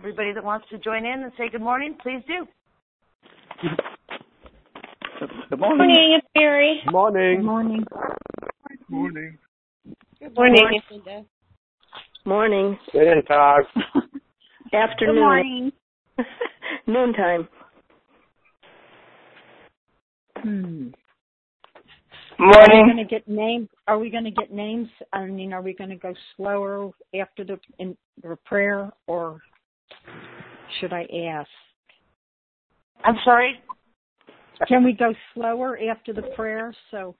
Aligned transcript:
everybody 0.00 0.32
that 0.32 0.42
wants 0.42 0.66
to 0.70 0.78
join 0.78 1.04
in 1.04 1.22
and 1.24 1.32
say 1.36 1.50
good 1.50 1.60
morning, 1.60 1.94
please 2.02 2.22
do. 2.26 2.46
Good 5.50 5.58
morning. 5.58 5.78
Morning, 5.78 6.18
it's 6.18 6.26
Mary. 6.34 6.80
Morning. 6.90 7.44
Morning. 7.44 7.84
Morning. 8.88 9.38
Good 10.18 10.34
morning. 10.34 10.80
Morning. 12.24 12.78
Guten 12.92 13.22
Tag. 13.26 13.64
Afternoon. 14.72 15.14
Good 15.14 15.20
morning. 15.20 15.72
Noontime. 16.86 17.48
Hmm. 20.36 20.88
Morning. 22.38 22.70
Are 22.70 22.86
we 22.86 22.92
going 22.92 23.06
to 23.06 23.14
get 23.14 23.28
names? 23.28 23.68
Are 23.86 23.98
we 23.98 24.08
going 24.08 24.24
to 24.24 24.30
get 24.30 24.50
names? 24.50 24.88
I 25.12 25.26
mean, 25.26 25.52
are 25.52 25.60
we 25.60 25.74
going 25.74 25.90
to 25.90 25.96
go 25.96 26.14
slower 26.38 26.90
after 27.14 27.44
the 27.44 27.58
in 27.78 27.94
the 28.22 28.36
prayer, 28.46 28.90
or 29.06 29.42
should 30.80 30.92
I 30.92 31.06
ask? 31.28 31.48
I'm 33.04 33.16
sorry. 33.24 33.54
Can 34.68 34.84
we 34.84 34.92
go 34.92 35.14
slower 35.34 35.78
after 35.90 36.12
the 36.12 36.22
prayer 36.36 36.74
so 36.90 37.16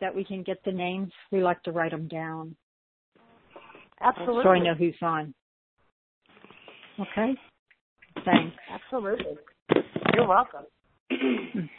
that 0.00 0.14
we 0.14 0.24
can 0.24 0.42
get 0.42 0.58
the 0.64 0.72
names? 0.72 1.12
We 1.30 1.42
like 1.42 1.62
to 1.62 1.72
write 1.72 1.92
them 1.92 2.08
down 2.08 2.56
Absolutely. 4.00 4.42
so 4.42 4.48
I 4.50 4.58
know 4.58 4.74
who's 4.74 4.96
on. 5.02 5.34
Okay. 7.00 7.34
Thanks. 8.24 8.56
Absolutely. 8.70 9.38
You're 10.14 10.28
welcome. 10.28 10.66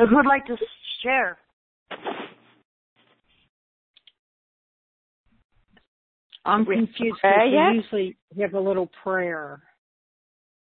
So 0.00 0.06
who'd 0.06 0.24
like 0.24 0.46
to 0.46 0.56
share? 1.02 1.36
I'm 6.46 6.64
confused 6.64 7.18
because 7.22 7.38
we 7.44 7.76
usually 7.76 8.16
have 8.40 8.54
a 8.54 8.60
little 8.60 8.88
prayer. 9.02 9.60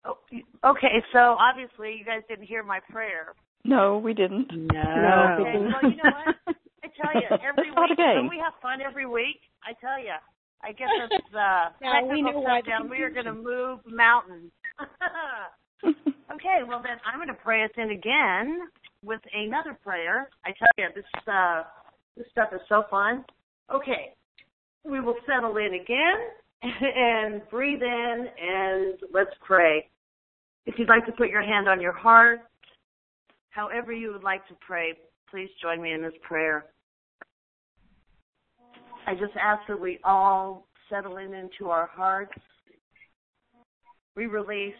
Oh, 0.05 0.17
okay, 0.63 1.01
so 1.11 1.35
obviously 1.39 1.95
you 1.97 2.05
guys 2.05 2.21
didn't 2.29 2.45
hear 2.45 2.61
my 2.61 2.79
prayer. 2.91 3.33
No, 3.65 3.97
we 3.97 4.13
didn't. 4.13 4.49
No. 4.51 5.37
Okay, 5.39 5.57
well, 5.57 5.91
you 5.91 5.97
know 5.97 6.11
what? 6.25 6.55
I 6.83 6.89
tell 7.01 7.15
you, 7.15 7.27
every 7.31 7.69
It's 7.69 7.89
week, 7.89 7.97
game. 7.97 8.15
don't 8.15 8.29
we 8.29 8.37
have 8.37 8.53
fun 8.61 8.81
every 8.85 9.07
week? 9.07 9.39
I 9.65 9.73
tell 9.81 9.97
you. 9.97 10.13
I 10.61 10.73
guess 10.73 10.89
it's 11.09 11.33
uh, 11.33 11.73
Now 11.81 12.03
we 12.03 12.21
technical 12.21 12.33
know 12.33 12.39
why 12.41 12.61
the 12.61 12.69
shutdown. 12.69 12.89
We 12.89 13.01
are 13.01 13.09
going 13.09 13.25
to 13.25 13.33
move 13.33 13.79
mountains. 13.87 14.51
okay, 15.85 16.61
well 16.67 16.83
then 16.83 16.99
I'm 17.03 17.17
going 17.17 17.29
to 17.29 17.41
pray 17.43 17.63
us 17.63 17.71
in 17.77 17.89
again 17.89 18.59
with 19.03 19.21
another 19.33 19.77
prayer. 19.83 20.29
I 20.45 20.51
tell 20.57 20.67
you, 20.77 20.87
this 20.95 21.05
uh, 21.27 21.63
this 22.17 22.25
stuff 22.31 22.49
is 22.53 22.61
so 22.69 22.83
fun. 22.89 23.25
Okay, 23.73 24.13
we 24.83 24.99
will 24.99 25.15
settle 25.27 25.57
in 25.57 25.73
again 25.73 26.19
and 26.63 27.41
breathe 27.49 27.81
in 27.81 28.25
and 28.41 28.95
let's 29.13 29.31
pray. 29.45 29.89
If 30.65 30.75
you'd 30.77 30.89
like 30.89 31.05
to 31.05 31.11
put 31.11 31.29
your 31.29 31.41
hand 31.41 31.67
on 31.67 31.81
your 31.81 31.91
heart, 31.91 32.41
however 33.49 33.91
you 33.91 34.11
would 34.13 34.23
like 34.23 34.47
to 34.47 34.55
pray, 34.65 34.93
please 35.29 35.49
join 35.61 35.81
me 35.81 35.91
in 35.91 36.01
this 36.01 36.13
prayer. 36.21 36.65
I 39.05 39.13
just 39.15 39.33
ask 39.41 39.61
that 39.67 39.79
we 39.79 39.99
all 40.05 40.65
settle 40.89 41.17
in 41.17 41.33
into 41.33 41.69
our 41.69 41.87
hearts. 41.87 42.31
We 44.15 44.27
release 44.27 44.73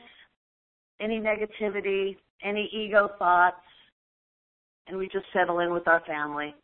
any 1.02 1.20
negativity, 1.20 2.16
any 2.44 2.70
ego 2.74 3.10
thoughts, 3.20 3.58
and 4.88 4.98
we 4.98 5.08
just 5.08 5.26
settle 5.34 5.60
in 5.60 5.72
with 5.72 5.88
our 5.88 6.02
family. 6.06 6.56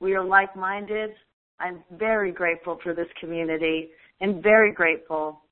We 0.00 0.14
are 0.14 0.24
like 0.24 0.54
minded. 0.56 1.10
I'm 1.58 1.82
very 1.92 2.32
grateful 2.32 2.78
for 2.82 2.94
this 2.94 3.08
community 3.20 3.88
and 4.20 4.42
very 4.42 4.72
grateful 4.72 5.42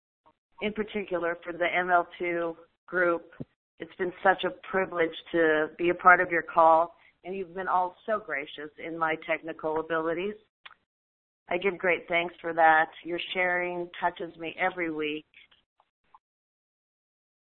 in 0.63 0.73
particular 0.73 1.39
for 1.43 1.53
the 1.53 1.67
ML2 1.77 2.55
group. 2.87 3.23
It's 3.81 3.95
been 3.99 4.13
such 4.23 4.45
a 4.45 4.51
privilege 4.71 5.15
to 5.33 5.71
be 5.79 5.91
a 5.91 5.95
part 5.95 6.21
of 6.21 6.31
your 6.31 6.43
call, 6.43 6.95
and 7.25 7.35
you've 7.35 7.55
been 7.55 7.69
all 7.69 7.97
so 8.07 8.21
gracious 8.25 8.71
in 8.85 8.97
my 8.97 9.17
technical 9.27 9.81
abilities. 9.81 10.35
I 11.49 11.59
give 11.59 11.77
great 11.77 12.07
thanks 12.09 12.35
for 12.41 12.53
that. 12.55 12.91
Your 13.05 13.19
sharing 13.35 13.89
touches 14.01 14.35
me 14.39 14.55
every 14.59 14.91
week. 14.91 15.27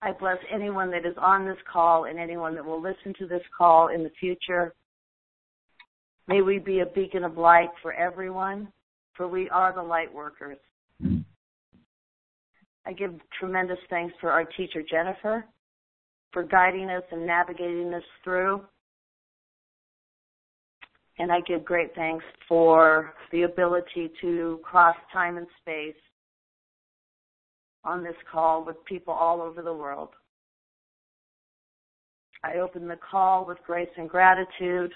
I 0.02 0.14
bless 0.14 0.38
anyone 0.54 0.90
that 0.92 1.06
is 1.06 1.16
on 1.18 1.46
this 1.46 1.58
call 1.72 2.06
and 2.06 2.18
anyone 2.18 2.56
that 2.56 2.66
will 2.66 2.82
listen 2.82 3.14
to 3.20 3.28
this 3.28 3.42
call 3.58 3.90
in 3.90 4.04
the 4.04 4.12
future. 4.20 4.74
May 6.28 6.42
we 6.42 6.58
be 6.58 6.80
a 6.80 6.86
beacon 6.86 7.24
of 7.24 7.38
light 7.38 7.70
for 7.82 7.92
everyone, 7.94 8.72
for 9.16 9.28
we 9.28 9.50
are 9.50 9.74
the 9.74 9.82
light 9.82 10.14
workers. 10.14 10.58
I 12.86 12.94
give 12.94 13.14
tremendous 13.38 13.78
thanks 13.90 14.16
for 14.22 14.32
our 14.32 14.46
teacher, 14.46 14.82
Jennifer, 14.90 15.44
for 16.32 16.44
guiding 16.44 16.90
us 16.90 17.04
and 17.12 17.26
navigating 17.26 17.94
us 17.94 18.04
through. 18.24 18.62
And 21.18 21.32
I 21.32 21.42
give 21.42 21.66
great 21.66 21.94
thanks 21.94 22.24
for 22.48 23.14
the 23.34 23.42
ability 23.42 24.12
to 24.22 24.62
cross 24.64 24.96
time 25.12 25.38
and 25.38 25.48
space 25.62 25.96
on 27.84 28.04
this 28.04 28.16
call 28.32 28.66
with 28.66 28.84
people 28.86 29.14
all 29.14 29.42
over 29.42 29.62
the 29.62 29.74
world. 29.74 30.10
I 32.44 32.58
open 32.58 32.88
the 32.88 32.98
call 32.98 33.46
with 33.46 33.58
grace 33.66 33.90
and 33.98 34.10
gratitude. 34.10 34.92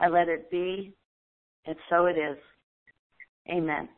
I 0.00 0.08
let 0.08 0.28
it 0.28 0.50
be, 0.50 0.92
and 1.66 1.76
so 1.88 2.06
it 2.06 2.16
is. 2.16 2.36
Amen. 3.50 3.88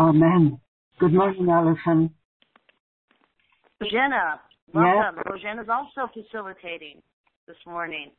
Amen. 0.00 0.58
Good 0.98 1.12
morning, 1.12 1.48
Allison. 1.50 2.10
Jenna, 3.90 4.40
welcome. 4.72 5.22
Jenna's 5.42 5.68
also 5.68 6.10
facilitating 6.12 7.02
this 7.46 7.56
morning. 7.66 8.10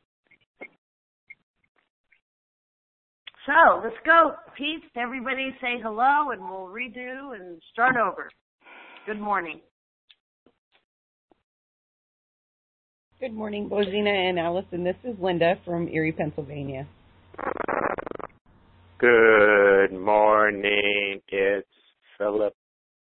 So 3.46 3.80
let's 3.82 3.96
go. 4.06 4.32
Peace. 4.56 4.82
to 4.94 5.00
Everybody 5.00 5.54
say 5.60 5.78
hello 5.82 6.30
and 6.30 6.40
we'll 6.40 6.68
redo 6.72 7.34
and 7.34 7.60
start 7.72 7.96
over. 7.96 8.30
Good 9.06 9.20
morning. 9.20 9.60
Good 13.20 13.34
morning, 13.34 13.68
Bozina 13.68 14.28
and 14.28 14.38
Allison. 14.38 14.82
This 14.82 14.96
is 15.04 15.14
Linda 15.20 15.54
from 15.64 15.88
Erie, 15.88 16.12
Pennsylvania. 16.12 16.86
Good 18.98 19.92
morning. 19.92 21.20
It's 21.28 21.68
Philip 22.16 22.54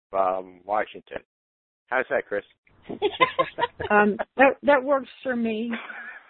from 0.09 0.59
Washington. 0.65 1.19
How's 1.87 2.05
that, 2.09 2.25
Chris? 2.27 2.43
Um, 3.91 4.17
that 4.37 4.57
that 4.63 4.83
works 4.83 5.09
for 5.21 5.35
me. 5.35 5.71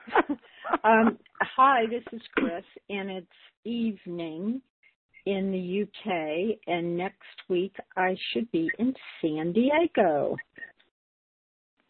um, 0.84 1.18
hi, 1.42 1.86
this 1.90 2.04
is 2.12 2.22
Chris, 2.36 2.64
and 2.90 3.10
it's 3.10 3.28
evening 3.64 4.62
in 5.26 5.52
the 5.52 5.84
UK, 5.84 6.58
and 6.68 6.98
next 6.98 7.42
week 7.50 7.76
I 7.98 8.16
should 8.32 8.52
be 8.52 8.70
in 8.80 8.94
San 9.22 9.54
Diego. 9.54 10.38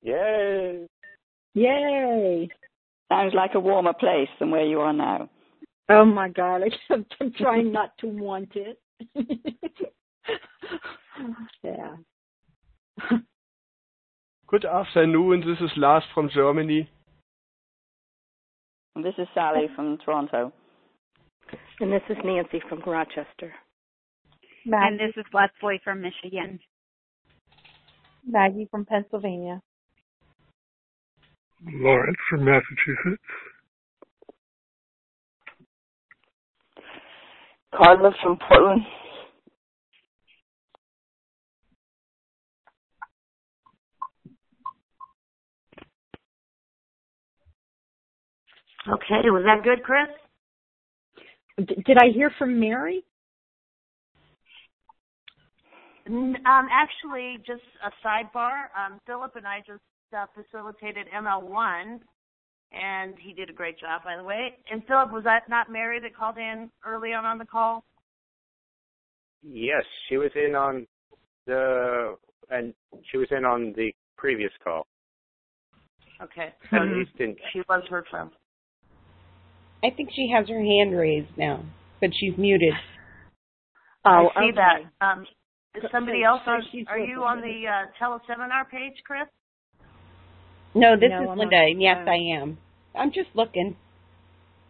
Yay. 0.01 0.87
Yay! 1.53 2.49
Sounds 3.09 3.33
like 3.33 3.55
a 3.55 3.59
warmer 3.59 3.93
place 3.93 4.29
than 4.39 4.51
where 4.51 4.65
you 4.65 4.79
are 4.79 4.93
now. 4.93 5.29
Oh 5.89 6.05
my 6.05 6.29
God, 6.29 6.63
I'm 6.89 7.05
trying 7.37 7.71
not 7.71 7.97
to 7.99 8.07
want 8.07 8.51
it. 8.55 8.79
yeah. 11.63 11.95
Good 14.47 14.65
afternoon. 14.65 15.41
This 15.41 15.59
is 15.59 15.71
Lars 15.77 16.03
from 16.13 16.29
Germany. 16.33 16.89
And 18.95 19.03
this 19.03 19.13
is 19.17 19.27
Sally 19.33 19.67
from 19.75 19.97
Toronto. 20.03 20.53
And 21.79 21.91
this 21.91 22.01
is 22.09 22.17
Nancy 22.23 22.61
from 22.69 22.81
Rochester. 22.85 23.53
And 24.65 24.99
this 24.99 25.13
is 25.17 25.25
Leslie 25.33 25.81
from 25.83 26.01
Michigan. 26.01 26.59
Maggie 28.25 28.67
from 28.71 28.85
Pennsylvania. 28.85 29.61
Lawrence 31.61 32.17
from 32.29 32.45
Massachusetts. 32.45 33.21
Carla 37.75 38.11
from 38.23 38.37
Portland. 38.47 38.81
Okay, 48.87 49.29
was 49.29 49.43
that 49.45 49.63
good, 49.63 49.83
Chris? 49.83 50.07
D- 51.57 51.83
did 51.85 51.97
I 51.97 52.11
hear 52.13 52.31
from 52.37 52.59
Mary? 52.59 53.03
Um, 56.07 56.35
actually, 56.45 57.37
just 57.45 57.63
a 57.83 57.89
sidebar. 58.05 58.65
Um, 58.77 58.99
Philip 59.07 59.35
and 59.35 59.47
I 59.47 59.59
just 59.65 59.81
uh, 60.15 60.25
facilitated 60.35 61.07
ML1, 61.15 61.99
and 62.71 63.15
he 63.19 63.33
did 63.33 63.49
a 63.49 63.53
great 63.53 63.79
job, 63.79 64.03
by 64.03 64.15
the 64.17 64.23
way. 64.23 64.53
And 64.71 64.85
Philip, 64.85 65.11
was 65.11 65.23
that 65.23 65.49
not 65.49 65.71
Mary 65.71 65.99
that 66.01 66.15
called 66.15 66.37
in 66.37 66.69
early 66.85 67.13
on 67.13 67.25
on 67.25 67.39
the 67.39 67.45
call? 67.45 67.83
Yes, 69.41 69.83
she 70.07 70.17
was 70.17 70.31
in 70.35 70.55
on 70.55 70.85
the 71.47 72.15
and 72.49 72.73
she 73.11 73.17
was 73.17 73.27
in 73.31 73.45
on 73.45 73.73
the 73.75 73.91
previous 74.17 74.51
call. 74.63 74.85
Okay, 76.21 76.53
so 76.69 76.77
at 76.77 76.87
least 76.89 77.11
in, 77.19 77.35
she 77.51 77.61
was 77.67 77.83
heard 77.89 78.05
from. 78.09 78.31
I 79.85 79.95
think 79.95 80.09
she 80.15 80.31
has 80.33 80.49
her 80.49 80.59
hand 80.59 80.97
raised 80.97 81.37
now, 81.37 81.63
but 82.01 82.09
she's 82.19 82.35
muted. 82.39 82.73
Oh, 84.03 84.29
I 84.35 84.41
see 84.41 84.45
okay. 84.49 84.55
that. 84.55 85.05
Um, 85.05 85.25
is 85.75 85.83
somebody 85.91 86.23
else 86.23 86.41
so 86.45 86.51
on? 86.51 86.63
Are 86.87 86.97
you 86.97 87.23
on 87.23 87.41
the 87.41 87.63
uh, 87.67 87.85
teleseminar 88.01 88.67
page, 88.71 88.93
Chris? 89.05 89.27
No, 90.73 90.95
this 90.95 91.09
No, 91.11 91.23
is 91.23 91.29
I'm 91.29 91.37
Linda. 91.37 91.69
not- 91.69 91.79
yes, 91.79 91.97
I 92.07 92.15
am. 92.41 92.57
I'm 92.95 93.11
just 93.11 93.29
looking. 93.35 93.75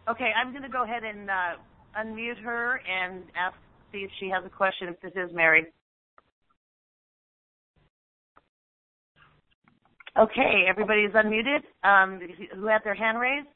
Okay, 0.08 0.32
I'm 0.36 0.50
going 0.50 0.62
to 0.62 0.68
go 0.68 0.84
ahead 0.84 1.02
and 1.02 1.30
uh, 1.30 1.56
unmute 1.98 2.38
her 2.42 2.80
and 2.86 3.22
ask 3.36 3.56
see 3.92 3.98
if 3.98 4.10
she 4.20 4.28
has 4.28 4.44
a 4.44 4.50
question. 4.50 4.88
If 4.88 5.00
this 5.00 5.12
is 5.14 5.34
Mary. 5.34 5.64
Okay, 10.18 10.64
everybody 10.68 11.02
is 11.02 11.12
unmuted. 11.14 11.60
Um, 11.84 12.20
who 12.54 12.66
had 12.66 12.82
their 12.84 12.94
hand 12.94 13.18
raised? 13.18 13.48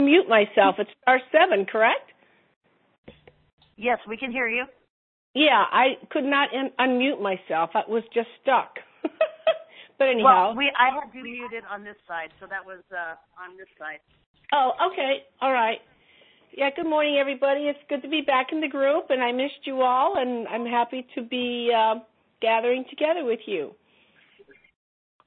Mute 0.00 0.28
myself. 0.28 0.76
It's 0.78 0.90
star 1.02 1.20
seven, 1.30 1.66
correct? 1.66 2.12
Yes, 3.76 3.98
we 4.08 4.16
can 4.16 4.30
hear 4.30 4.48
you. 4.48 4.64
Yeah, 5.34 5.64
I 5.70 5.96
could 6.10 6.24
not 6.24 6.48
un- 6.54 6.72
unmute 6.78 7.20
myself. 7.20 7.70
I 7.74 7.82
was 7.88 8.02
just 8.12 8.28
stuck. 8.42 8.76
but 9.98 10.08
anyhow. 10.08 10.48
Well, 10.48 10.56
we 10.56 10.72
I 10.78 10.94
had 10.94 11.14
you 11.14 11.22
muted 11.22 11.64
on 11.70 11.84
this 11.84 11.96
side, 12.06 12.30
so 12.40 12.46
that 12.46 12.64
was 12.64 12.80
uh, 12.90 13.14
on 13.40 13.56
this 13.56 13.68
side. 13.78 14.00
Oh, 14.52 14.72
okay. 14.90 15.24
All 15.40 15.52
right. 15.52 15.78
Yeah, 16.52 16.70
good 16.74 16.88
morning, 16.88 17.16
everybody. 17.20 17.68
It's 17.68 17.78
good 17.88 18.02
to 18.02 18.08
be 18.08 18.22
back 18.22 18.48
in 18.50 18.60
the 18.60 18.68
group, 18.68 19.06
and 19.10 19.22
I 19.22 19.30
missed 19.30 19.64
you 19.64 19.82
all, 19.82 20.14
and 20.16 20.48
I'm 20.48 20.66
happy 20.66 21.06
to 21.14 21.22
be 21.22 21.70
uh, 21.74 22.00
gathering 22.42 22.84
together 22.90 23.24
with 23.24 23.38
you. 23.46 23.72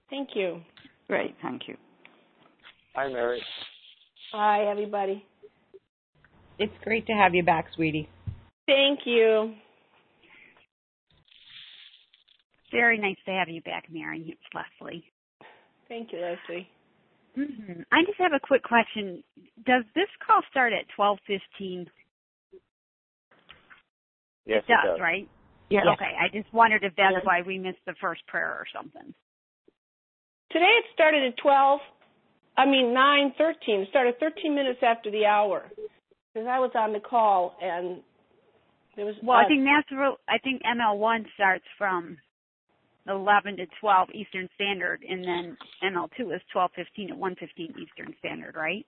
Thank 0.10 0.30
you. 0.36 0.62
Great, 1.08 1.36
thank 1.42 1.68
you. 1.68 1.78
Hi, 2.96 3.08
Mary. 3.08 3.42
Hi, 4.34 4.66
everybody. 4.66 5.24
It's 6.58 6.74
great 6.84 7.06
to 7.06 7.14
have 7.14 7.36
you 7.36 7.44
back, 7.44 7.68
sweetie. 7.76 8.10
Thank 8.66 9.02
you. 9.06 9.54
Very 12.72 12.98
nice 12.98 13.18
to 13.26 13.32
have 13.32 13.48
you 13.48 13.62
back, 13.62 13.86
Mary. 13.92 14.26
It's 14.28 14.66
Leslie. 14.82 15.04
Thank 15.88 16.12
you, 16.12 16.20
Leslie. 16.20 16.68
Mm-hmm. 17.38 17.82
I 17.92 18.04
just 18.08 18.18
have 18.20 18.34
a 18.34 18.40
quick 18.40 18.64
question. 18.64 19.24
Does 19.68 19.84
this 19.94 20.08
call 20.26 20.42
start 20.50 20.74
at 20.74 20.86
twelve 20.96 21.20
fifteen? 21.28 21.86
Yes, 24.48 24.64
it 24.68 24.74
does, 24.84 25.00
right? 25.00 25.30
Yeah. 25.70 25.82
Okay. 25.94 26.12
I 26.20 26.28
just 26.36 26.52
wondered 26.54 26.84
if 26.84 26.94
that's 26.98 27.14
Yes. 27.14 27.22
why 27.24 27.42
we 27.46 27.60
missed 27.60 27.86
the 27.86 27.94
first 28.02 28.26
prayer 28.28 28.50
or 28.50 28.66
something. 28.76 29.14
Today 30.52 30.66
it 30.66 30.86
started 30.94 31.24
at 31.24 31.38
12, 31.38 31.80
I 32.58 32.66
mean 32.66 32.94
9:13. 32.94 33.84
It 33.84 33.90
started 33.90 34.20
13 34.20 34.54
minutes 34.54 34.80
after 34.84 35.10
the 35.12 35.26
hour. 35.26 35.64
Because 36.34 36.48
I 36.50 36.60
was 36.60 36.72
on 36.76 36.94
the 36.94 37.00
call 37.00 37.56
and 37.62 38.02
there 38.96 39.06
was 39.06 39.16
Well, 39.24 39.38
uh, 39.38 39.42
I 39.42 39.48
think 39.48 39.66
that's 39.66 39.92
real. 39.92 40.18
I 40.28 40.38
think 40.40 40.62
ML 40.64 40.98
one 40.98 41.26
starts 41.34 41.66
from 41.78 42.18
eleven 43.08 43.58
to 43.58 43.66
twelve 43.80 44.10
Eastern 44.14 44.48
Standard, 44.56 45.04
and 45.08 45.24
then 45.24 45.58
ML 45.84 46.10
two 46.18 46.32
is 46.32 46.42
twelve 46.52 46.72
fifteen 46.76 47.10
to 47.10 47.16
one 47.16 47.36
fifteen 47.40 47.74
Eastern 47.82 48.14
Standard, 48.20 48.56
right? 48.56 48.86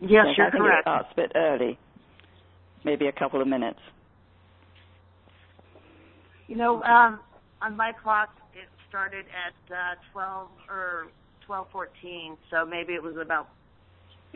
Yes, 0.00 0.26
you're 0.36 0.48
I 0.48 0.50
think 0.50 0.62
correct. 0.62 0.80
it 0.80 0.82
starts 0.82 1.08
a 1.12 1.16
bit 1.16 1.32
early, 1.34 1.78
maybe 2.84 3.06
a 3.06 3.12
couple 3.12 3.40
of 3.40 3.48
minutes. 3.48 3.80
You 6.48 6.56
know, 6.56 6.82
um, 6.82 7.18
on 7.60 7.76
my 7.76 7.92
clock, 8.02 8.28
it 8.54 8.68
started 8.88 9.24
at 9.26 9.74
uh, 9.74 9.94
12 10.12 10.48
or 10.68 11.06
12:14, 11.48 12.36
so 12.50 12.64
maybe 12.64 12.94
it 12.94 13.02
was 13.02 13.16
about 13.16 13.48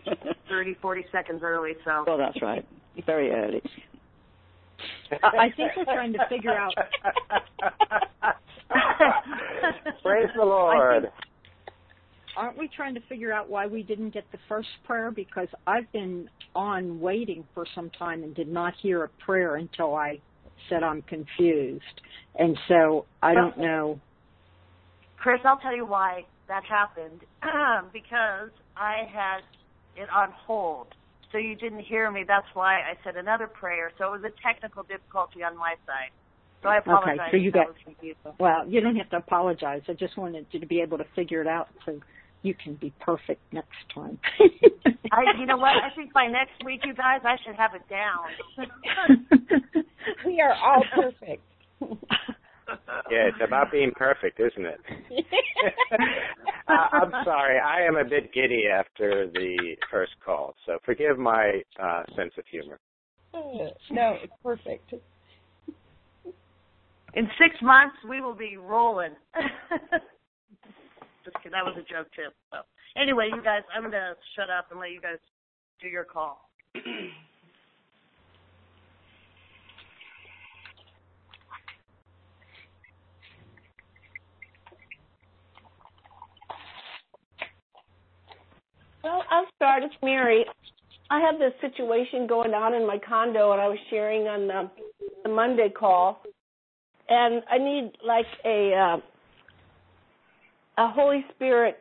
30, 0.49 0.75
40 0.81 1.05
seconds 1.13 1.41
early. 1.43 1.73
So. 1.85 2.05
well, 2.07 2.19
that's 2.19 2.41
right. 2.43 2.67
Very 3.07 3.31
early. 3.31 3.63
I 5.23 5.47
I 5.47 5.51
think 5.57 5.73
we're 5.77 5.85
trying 5.85 6.13
to 6.13 6.27
figure 6.29 6.57
out. 6.57 6.75
Praise 10.03 10.29
the 10.37 10.45
Lord. 10.45 11.03
think- 11.03 11.15
aren't 12.37 12.57
we 12.57 12.69
trying 12.69 12.95
to 12.95 13.01
figure 13.09 13.33
out 13.33 13.51
why 13.51 13.67
we 13.67 13.83
didn't 13.83 14.11
get 14.11 14.25
the 14.33 14.39
first 14.49 14.69
prayer? 14.85 15.11
Because 15.11 15.49
I've 15.67 15.91
been 15.93 16.29
on 16.55 17.01
waiting 17.01 17.45
for 17.55 17.67
some 17.75 17.91
time 17.91 18.23
and 18.23 18.35
did 18.35 18.49
not 18.49 18.75
hear 18.81 19.05
a 19.05 19.09
prayer 19.25 19.57
until 19.57 19.95
I 19.95 20.21
said 20.69 20.83
I'm 20.83 21.03
confused. 21.03 21.85
And 22.39 22.57
so 22.69 23.07
I 23.23 23.35
don't 23.35 23.59
know. 23.59 24.01
Chris, 25.19 25.41
I'll 25.45 25.59
tell 25.59 25.77
you 25.77 25.85
why 25.85 26.25
that 26.51 26.65
happened. 26.65 27.21
because 27.93 28.51
I 28.77 29.09
had 29.11 29.41
it 29.97 30.11
on 30.11 30.31
hold. 30.47 30.89
So 31.33 31.39
you 31.39 31.55
didn't 31.55 31.81
hear 31.81 32.11
me. 32.11 32.25
That's 32.27 32.47
why 32.55 32.81
I 32.81 32.95
said 33.05 33.17
another 33.17 33.47
prayer. 33.47 33.93
So 33.97 34.13
it 34.13 34.21
was 34.21 34.25
a 34.25 34.35
technical 34.47 34.83
difficulty 34.83 35.45
on 35.45 35.57
my 35.57 35.75
side. 35.87 36.11
So 36.63 36.69
I 36.69 36.79
apologize. 36.79 37.19
Okay, 37.21 37.31
so 37.31 37.37
you 37.37 37.53
got- 37.53 37.69
Well, 38.39 38.69
you 38.69 38.81
don't 38.81 38.97
have 38.97 39.09
to 39.11 39.17
apologize. 39.17 39.83
I 39.89 39.95
just 39.95 40.19
wanted 40.19 40.45
you 40.51 40.61
to 40.61 40.67
be 40.67 40.81
able 40.81 40.99
to 40.99 41.07
figure 41.15 41.41
it 41.41 41.47
out 41.47 41.69
so 41.87 42.01
you 42.43 42.55
can 42.55 42.75
be 42.75 42.93
perfect 43.01 43.41
next 43.53 43.79
time. 43.95 44.19
I, 45.13 45.39
you 45.39 45.47
know 45.47 45.57
what? 45.57 45.71
I 45.71 45.91
think 45.95 46.13
by 46.13 46.27
next 46.27 46.65
week, 46.65 46.81
you 46.85 46.95
guys, 46.95 47.21
I 47.25 47.37
should 47.45 47.55
have 47.55 47.75
it 47.75 47.89
down. 47.89 48.27
we 50.27 50.41
are 50.41 50.55
all 50.55 50.85
perfect. 50.95 51.43
Yeah, 53.11 53.29
it's 53.29 53.39
about 53.45 53.73
being 53.73 53.93
perfect, 53.97 54.39
isn't 54.41 54.67
it? 54.67 54.81
uh, 56.69 56.87
I'm 56.93 57.13
sorry, 57.25 57.59
I 57.59 57.83
am 57.83 57.97
a 57.97 58.05
bit 58.05 58.33
giddy 58.33 58.65
after 58.73 59.29
the 59.33 59.77
first 59.91 60.13
call, 60.25 60.55
so 60.67 60.79
forgive 60.85 61.19
my 61.19 61.63
uh, 61.83 62.03
sense 62.17 62.33
of 62.39 62.45
humor. 62.51 62.79
no, 63.35 64.17
it's 64.23 64.33
perfect. 64.43 64.95
In 67.15 67.29
six 67.39 67.61
months, 67.61 67.97
we 68.09 68.21
will 68.21 68.37
be 68.37 68.57
rolling. 68.57 69.17
Just 71.25 71.37
kidding. 71.39 71.53
That 71.53 71.65
was 71.65 71.77
a 71.77 71.83
joke 71.93 72.07
too. 72.15 72.29
So 72.53 72.59
anyway, 72.97 73.31
you 73.35 73.43
guys, 73.43 73.63
I'm 73.75 73.83
gonna 73.83 74.15
shut 74.37 74.49
up 74.51 74.71
and 74.71 74.79
let 74.79 74.91
you 74.91 75.01
guys 75.01 75.19
do 75.81 75.89
your 75.89 76.05
call. 76.05 76.49
Well, 89.03 89.25
I'll 89.31 89.47
start. 89.57 89.83
It's 89.83 89.95
Mary. 90.03 90.45
I 91.11 91.21
have 91.21 91.39
this 91.39 91.53
situation 91.61 92.27
going 92.27 92.53
on 92.53 92.75
in 92.75 92.87
my 92.87 92.99
condo, 92.99 93.53
and 93.53 93.61
I 93.61 93.67
was 93.67 93.79
sharing 93.89 94.29
on 94.29 94.47
the, 94.47 94.71
the 95.25 95.31
Monday 95.31 95.71
call, 95.71 96.23
and 97.09 97.43
I 97.51 97.59
need 97.59 97.93
like 98.07 98.27
a 98.45 98.75
uh, 98.75 98.97
a 100.83 100.91
Holy 100.91 101.25
Spirit 101.35 101.79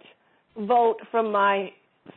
vote 0.58 0.98
from 1.12 1.32
my 1.32 1.72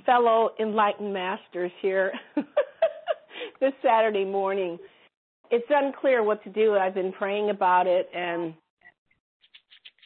fellow 0.06 0.50
enlightened 0.60 1.12
masters 1.12 1.72
here 1.80 2.12
this 3.60 3.72
Saturday 3.82 4.24
morning. 4.24 4.78
It's 5.50 5.66
unclear 5.68 6.22
what 6.22 6.42
to 6.44 6.50
do. 6.50 6.76
I've 6.76 6.94
been 6.94 7.12
praying 7.12 7.50
about 7.50 7.88
it, 7.88 8.08
and 8.14 8.54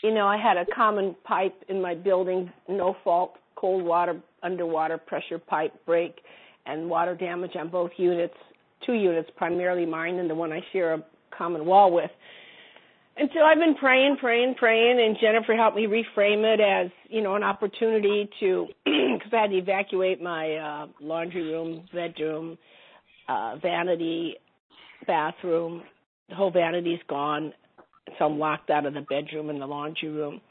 you 0.02 0.12
know, 0.14 0.26
I 0.26 0.38
had 0.38 0.56
a 0.56 0.64
common 0.74 1.14
pipe 1.24 1.54
in 1.68 1.82
my 1.82 1.94
building, 1.94 2.50
no 2.68 2.96
fault, 3.04 3.34
cold 3.56 3.84
water, 3.84 4.20
underwater 4.46 4.96
pressure 4.96 5.38
pipe 5.38 5.74
break, 5.84 6.20
and 6.66 6.88
water 6.88 7.14
damage 7.14 7.52
on 7.56 7.68
both 7.68 7.90
units, 7.96 8.34
two 8.84 8.94
units, 8.94 9.28
primarily 9.36 9.86
mine 9.86 10.18
and 10.18 10.30
the 10.30 10.34
one 10.34 10.52
I 10.52 10.60
share 10.72 10.94
a 10.94 11.04
common 11.36 11.66
wall 11.66 11.92
with. 11.92 12.10
And 13.18 13.30
so 13.32 13.40
I've 13.40 13.58
been 13.58 13.76
praying, 13.76 14.18
praying, 14.20 14.56
praying, 14.58 15.00
and 15.00 15.16
Jennifer 15.18 15.54
helped 15.54 15.76
me 15.76 15.86
reframe 15.86 16.44
it 16.44 16.60
as, 16.60 16.90
you 17.08 17.22
know, 17.22 17.34
an 17.34 17.42
opportunity 17.42 18.28
to, 18.40 18.66
because 18.84 19.32
I 19.32 19.42
had 19.42 19.50
to 19.50 19.56
evacuate 19.56 20.20
my 20.20 20.56
uh, 20.56 20.86
laundry 21.00 21.50
room, 21.50 21.88
bedroom, 21.94 22.58
uh, 23.28 23.56
vanity, 23.62 24.36
bathroom. 25.06 25.82
The 26.28 26.34
whole 26.34 26.50
vanity's 26.50 27.00
gone, 27.08 27.54
so 28.18 28.26
I'm 28.26 28.38
locked 28.38 28.68
out 28.68 28.84
of 28.84 28.92
the 28.92 29.00
bedroom 29.00 29.48
and 29.48 29.62
the 29.62 29.66
laundry 29.66 30.10
room. 30.10 30.42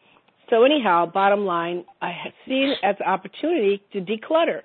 So 0.49 0.63
anyhow, 0.63 1.05
bottom 1.11 1.45
line, 1.45 1.85
I 2.01 2.13
seen 2.47 2.69
it 2.69 2.77
as 2.83 2.95
an 2.99 3.07
opportunity 3.07 3.81
to 3.93 4.01
declutter. 4.01 4.61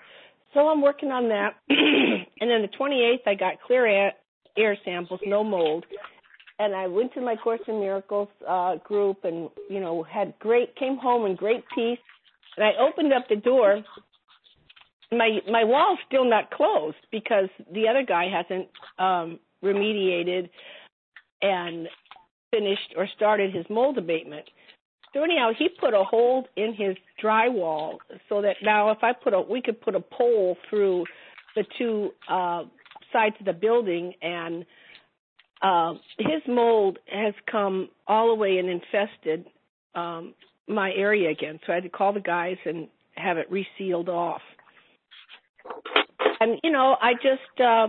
So 0.53 0.69
I'm 0.69 0.83
working 0.83 1.11
on 1.11 1.29
that. 1.29 1.55
and 1.69 2.51
then 2.51 2.63
the 2.63 2.69
28th, 2.79 3.27
I 3.27 3.35
got 3.35 3.61
clear 3.67 3.87
air, 3.87 4.13
air 4.57 4.77
samples, 4.85 5.21
no 5.25 5.45
mold. 5.45 5.85
And 6.59 6.75
I 6.75 6.89
went 6.89 7.15
to 7.15 7.23
my 7.23 7.37
Course 7.37 7.61
in 7.69 7.81
Miracles 7.81 8.29
uh, 8.47 8.77
group 8.85 9.25
and, 9.25 9.49
you 9.71 9.81
know, 9.81 10.03
had 10.03 10.35
great, 10.39 10.77
came 10.77 10.99
home 10.99 11.25
in 11.25 11.35
great 11.35 11.65
peace. 11.75 11.99
And 12.57 12.67
I 12.67 12.73
opened 12.79 13.13
up 13.13 13.29
the 13.29 13.37
door. 13.37 13.83
My 15.13 15.39
my 15.51 15.65
wall's 15.65 15.99
still 16.07 16.29
not 16.29 16.51
closed 16.51 16.97
because 17.11 17.49
the 17.73 17.89
other 17.89 18.05
guy 18.05 18.27
hasn't 18.29 18.69
um, 18.99 19.41
remediated 19.65 20.51
and 21.43 21.89
finished 22.51 22.95
or 22.97 23.09
started 23.17 23.55
his 23.55 23.65
mold 23.71 23.99
abatement. 23.99 24.45
So 25.13 25.25
anyhow, 25.25 25.51
he 25.57 25.69
put 25.69 25.93
a 25.93 26.05
hole 26.05 26.47
in 26.57 26.75
his 26.75 26.97
drywall 27.23 27.99
so 28.29 28.43
that 28.43 28.57
now 28.63 28.91
if 28.91 28.99
I 29.03 29.13
put 29.13 29.35
a, 29.35 29.41
we 29.41 29.61
could 29.61 29.81
put 29.81 29.97
a 29.97 30.01
pole 30.01 30.57
through 30.69 31.05
the 31.57 31.65
two 31.79 32.11
uh, 32.29 32.63
sides 33.13 33.35
of 33.41 33.47
the 33.47 33.53
building, 33.53 34.15
and 34.23 34.65
uh, 35.63 35.95
his 36.19 36.43
mold 36.47 36.99
has 37.13 37.35
come 37.51 37.89
all 38.07 38.29
the 38.29 38.37
way 38.37 38.59
and 38.59 38.69
infested 38.69 39.47
um, 39.97 40.35
my 40.69 40.93
area 40.93 41.31
again. 41.31 41.59
So 41.67 41.73
I 41.73 41.77
had 41.77 41.85
to 41.85 41.91
call 41.91 42.13
the 42.13 42.21
guys 42.21 42.57
and 42.65 42.87
have 43.17 43.37
it 43.37 43.51
resealed 43.51 44.09
off. 44.09 44.43
And 46.39 46.61
you 46.63 46.71
know, 46.71 46.97
I 47.01 47.15
just 47.15 47.61
uh, 47.61 47.89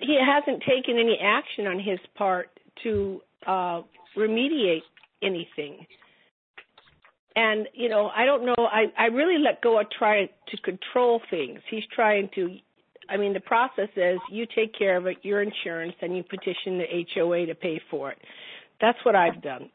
he 0.00 0.18
hasn't 0.18 0.62
taken 0.62 0.98
any 0.98 1.18
action 1.22 1.66
on 1.66 1.78
his 1.78 1.98
part 2.16 2.48
to 2.84 3.20
uh, 3.46 3.82
remediate 4.16 4.82
anything 5.22 5.86
and 7.36 7.68
you 7.74 7.88
know 7.88 8.10
i 8.14 8.24
don't 8.24 8.44
know 8.44 8.54
i 8.58 8.84
i 8.98 9.06
really 9.06 9.38
let 9.38 9.60
go 9.60 9.80
of 9.80 9.86
trying 9.90 10.28
to 10.48 10.56
control 10.58 11.20
things. 11.30 11.60
He's 11.70 11.84
trying 11.94 12.30
to 12.34 12.56
i 13.08 13.16
mean 13.16 13.32
the 13.32 13.40
process 13.40 13.88
is 13.96 14.18
you 14.30 14.46
take 14.54 14.76
care 14.76 14.96
of 14.96 15.06
it 15.06 15.18
your 15.22 15.42
insurance 15.42 15.94
and 16.00 16.16
you 16.16 16.22
petition 16.22 16.78
the 16.78 17.06
hoa 17.14 17.46
to 17.46 17.54
pay 17.54 17.80
for 17.90 18.10
it. 18.10 18.18
That's 18.80 18.98
what 19.04 19.16
i've 19.16 19.42
done. 19.42 19.70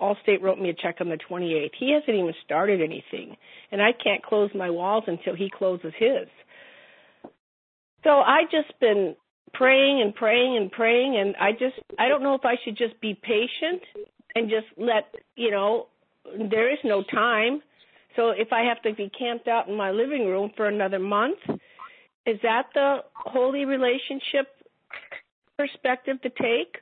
Allstate 0.00 0.42
wrote 0.42 0.58
me 0.58 0.70
a 0.70 0.74
check 0.74 0.96
on 1.00 1.08
the 1.08 1.18
28th 1.30 1.70
he 1.78 1.92
hasn't 1.92 2.16
even 2.16 2.34
started 2.44 2.80
anything 2.80 3.36
and 3.70 3.82
i 3.82 3.92
can't 3.92 4.22
close 4.22 4.50
my 4.54 4.70
walls 4.70 5.04
until 5.06 5.34
he 5.34 5.50
closes 5.50 5.92
his. 5.98 6.28
So 8.04 8.10
i 8.10 8.44
just 8.50 8.78
been 8.80 9.16
praying 9.52 10.02
and 10.02 10.14
praying 10.14 10.56
and 10.56 10.70
praying 10.70 11.16
and 11.16 11.36
i 11.40 11.52
just 11.52 11.76
i 11.98 12.08
don't 12.08 12.22
know 12.22 12.34
if 12.34 12.44
i 12.44 12.56
should 12.64 12.76
just 12.76 13.00
be 13.00 13.14
patient 13.14 13.82
and 14.34 14.50
just 14.50 14.66
let 14.76 15.14
you 15.34 15.50
know 15.50 15.86
there 16.50 16.72
is 16.72 16.78
no 16.84 17.02
time. 17.02 17.60
So 18.16 18.30
if 18.30 18.52
I 18.52 18.62
have 18.62 18.80
to 18.82 18.94
be 18.94 19.10
camped 19.18 19.48
out 19.48 19.68
in 19.68 19.76
my 19.76 19.90
living 19.90 20.26
room 20.26 20.50
for 20.56 20.66
another 20.66 20.98
month, 20.98 21.38
is 22.24 22.38
that 22.42 22.66
the 22.74 22.98
holy 23.14 23.64
relationship 23.64 24.48
perspective 25.58 26.20
to 26.22 26.30
take? 26.30 26.76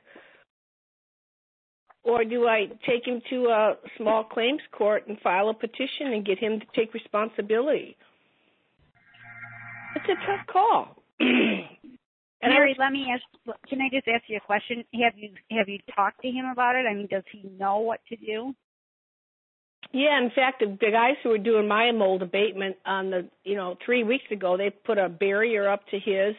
Or 2.03 2.23
do 2.23 2.47
I 2.47 2.67
take 2.85 3.07
him 3.07 3.21
to 3.31 3.47
a 3.47 3.73
small 3.97 4.23
claims 4.23 4.61
court 4.71 5.07
and 5.07 5.19
file 5.21 5.49
a 5.49 5.53
petition 5.53 6.13
and 6.13 6.25
get 6.25 6.37
him 6.37 6.59
to 6.59 6.65
take 6.75 6.93
responsibility? 6.93 7.97
It's 9.95 10.05
a 10.05 10.25
tough 10.25 10.45
call. 10.47 11.03
And 12.41 12.53
Mary, 12.53 12.75
let 12.77 12.91
me 12.91 13.07
ask. 13.11 13.23
Can 13.67 13.81
I 13.81 13.89
just 13.91 14.07
ask 14.07 14.23
you 14.27 14.37
a 14.37 14.39
question? 14.39 14.83
Have 15.01 15.13
you 15.17 15.31
have 15.49 15.67
you 15.67 15.79
talked 15.95 16.21
to 16.21 16.29
him 16.29 16.45
about 16.45 16.75
it? 16.75 16.85
I 16.87 16.93
mean, 16.93 17.07
does 17.09 17.23
he 17.31 17.49
know 17.57 17.79
what 17.79 18.01
to 18.09 18.15
do? 18.17 18.53
Yeah, 19.95 20.21
in 20.21 20.29
fact, 20.29 20.59
the, 20.59 20.91
guys 20.91 21.15
who 21.23 21.29
were 21.29 21.37
doing 21.37 21.69
my 21.69 21.93
mold 21.93 22.21
abatement 22.21 22.75
on 22.85 23.11
the, 23.11 23.29
you 23.45 23.55
know, 23.55 23.77
three 23.85 24.03
weeks 24.03 24.25
ago, 24.29 24.57
they 24.57 24.69
put 24.69 24.97
a 24.97 25.07
barrier 25.07 25.69
up 25.69 25.87
to 25.87 25.97
his 25.97 26.35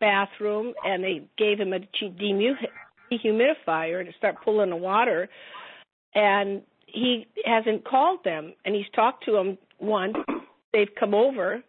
bathroom 0.00 0.74
and 0.84 1.04
they 1.04 1.22
gave 1.38 1.60
him 1.60 1.72
a 1.72 1.78
dehumidifier 1.78 4.04
to 4.04 4.12
start 4.18 4.42
pulling 4.44 4.70
the 4.70 4.76
water. 4.76 5.28
And 6.12 6.62
he 6.86 7.28
hasn't 7.44 7.84
called 7.84 8.24
them, 8.24 8.54
and 8.64 8.74
he's 8.74 8.90
talked 8.96 9.24
to 9.26 9.32
them 9.32 9.58
once. 9.78 10.16
They've 10.72 10.92
come 10.98 11.14
over, 11.14 11.62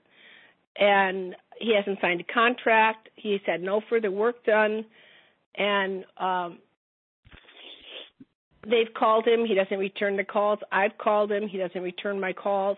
and 0.80 1.36
he 1.60 1.76
hasn't 1.76 2.02
signed 2.02 2.22
a 2.22 2.34
contract. 2.34 3.10
He's 3.16 3.42
had 3.46 3.62
no 3.62 3.82
further 3.88 4.10
work 4.10 4.44
done, 4.46 4.84
and 5.54 6.06
um 6.18 6.58
they've 8.64 8.94
called 8.98 9.28
him. 9.28 9.46
He 9.46 9.56
doesn't 9.56 9.78
return 9.78 10.18
the 10.18 10.24
calls. 10.24 10.60
I've 10.72 10.98
called 10.98 11.32
him. 11.32 11.48
He 11.48 11.58
doesn't 11.58 11.82
return 11.82 12.20
my 12.20 12.34
calls. 12.34 12.78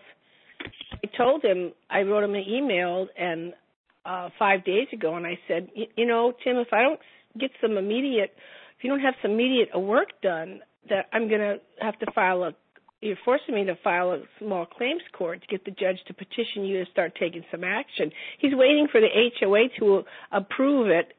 I 0.92 1.08
told 1.16 1.44
him. 1.44 1.72
I 1.90 2.02
wrote 2.02 2.24
him 2.24 2.34
an 2.34 2.44
email 2.48 3.08
and 3.18 3.52
uh 4.04 4.30
five 4.38 4.64
days 4.64 4.88
ago, 4.92 5.16
and 5.16 5.26
I 5.26 5.38
said, 5.48 5.68
you 5.96 6.06
know, 6.06 6.32
Tim, 6.44 6.56
if 6.56 6.68
I 6.72 6.82
don't 6.82 7.00
get 7.38 7.50
some 7.60 7.76
immediate, 7.76 8.32
if 8.78 8.84
you 8.84 8.90
don't 8.90 9.00
have 9.00 9.14
some 9.22 9.32
immediate 9.32 9.68
work 9.78 10.08
done, 10.22 10.60
that 10.88 11.06
I'm 11.12 11.28
gonna 11.28 11.56
have 11.80 11.98
to 12.00 12.06
file 12.12 12.44
a. 12.44 12.52
You're 13.00 13.16
forcing 13.24 13.56
me 13.56 13.64
to 13.64 13.74
file 13.82 14.12
a 14.12 14.22
small 14.38 14.64
claims 14.64 15.02
court 15.12 15.40
to 15.40 15.46
get 15.48 15.64
the 15.64 15.72
judge 15.72 15.98
to 16.06 16.14
petition 16.14 16.64
you 16.64 16.84
to 16.84 16.90
start 16.92 17.14
taking 17.18 17.44
some 17.50 17.64
action. 17.64 18.12
He's 18.38 18.54
waiting 18.54 18.86
for 18.92 19.00
the 19.00 19.08
HOA 19.40 19.68
to 19.80 20.04
approve 20.30 20.88
it, 20.88 21.12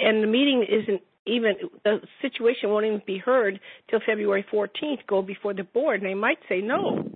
and 0.00 0.24
the 0.24 0.26
meeting 0.26 0.66
isn't 0.68 1.00
even 1.26 1.54
the 1.84 2.00
situation 2.20 2.70
won't 2.70 2.86
even 2.86 3.02
be 3.06 3.18
heard 3.18 3.58
till 3.90 4.00
February 4.06 4.44
14th, 4.52 5.06
go 5.08 5.22
before 5.22 5.54
the 5.54 5.64
board, 5.64 6.00
and 6.00 6.10
they 6.10 6.14
might 6.14 6.38
say 6.48 6.60
no. 6.60 7.10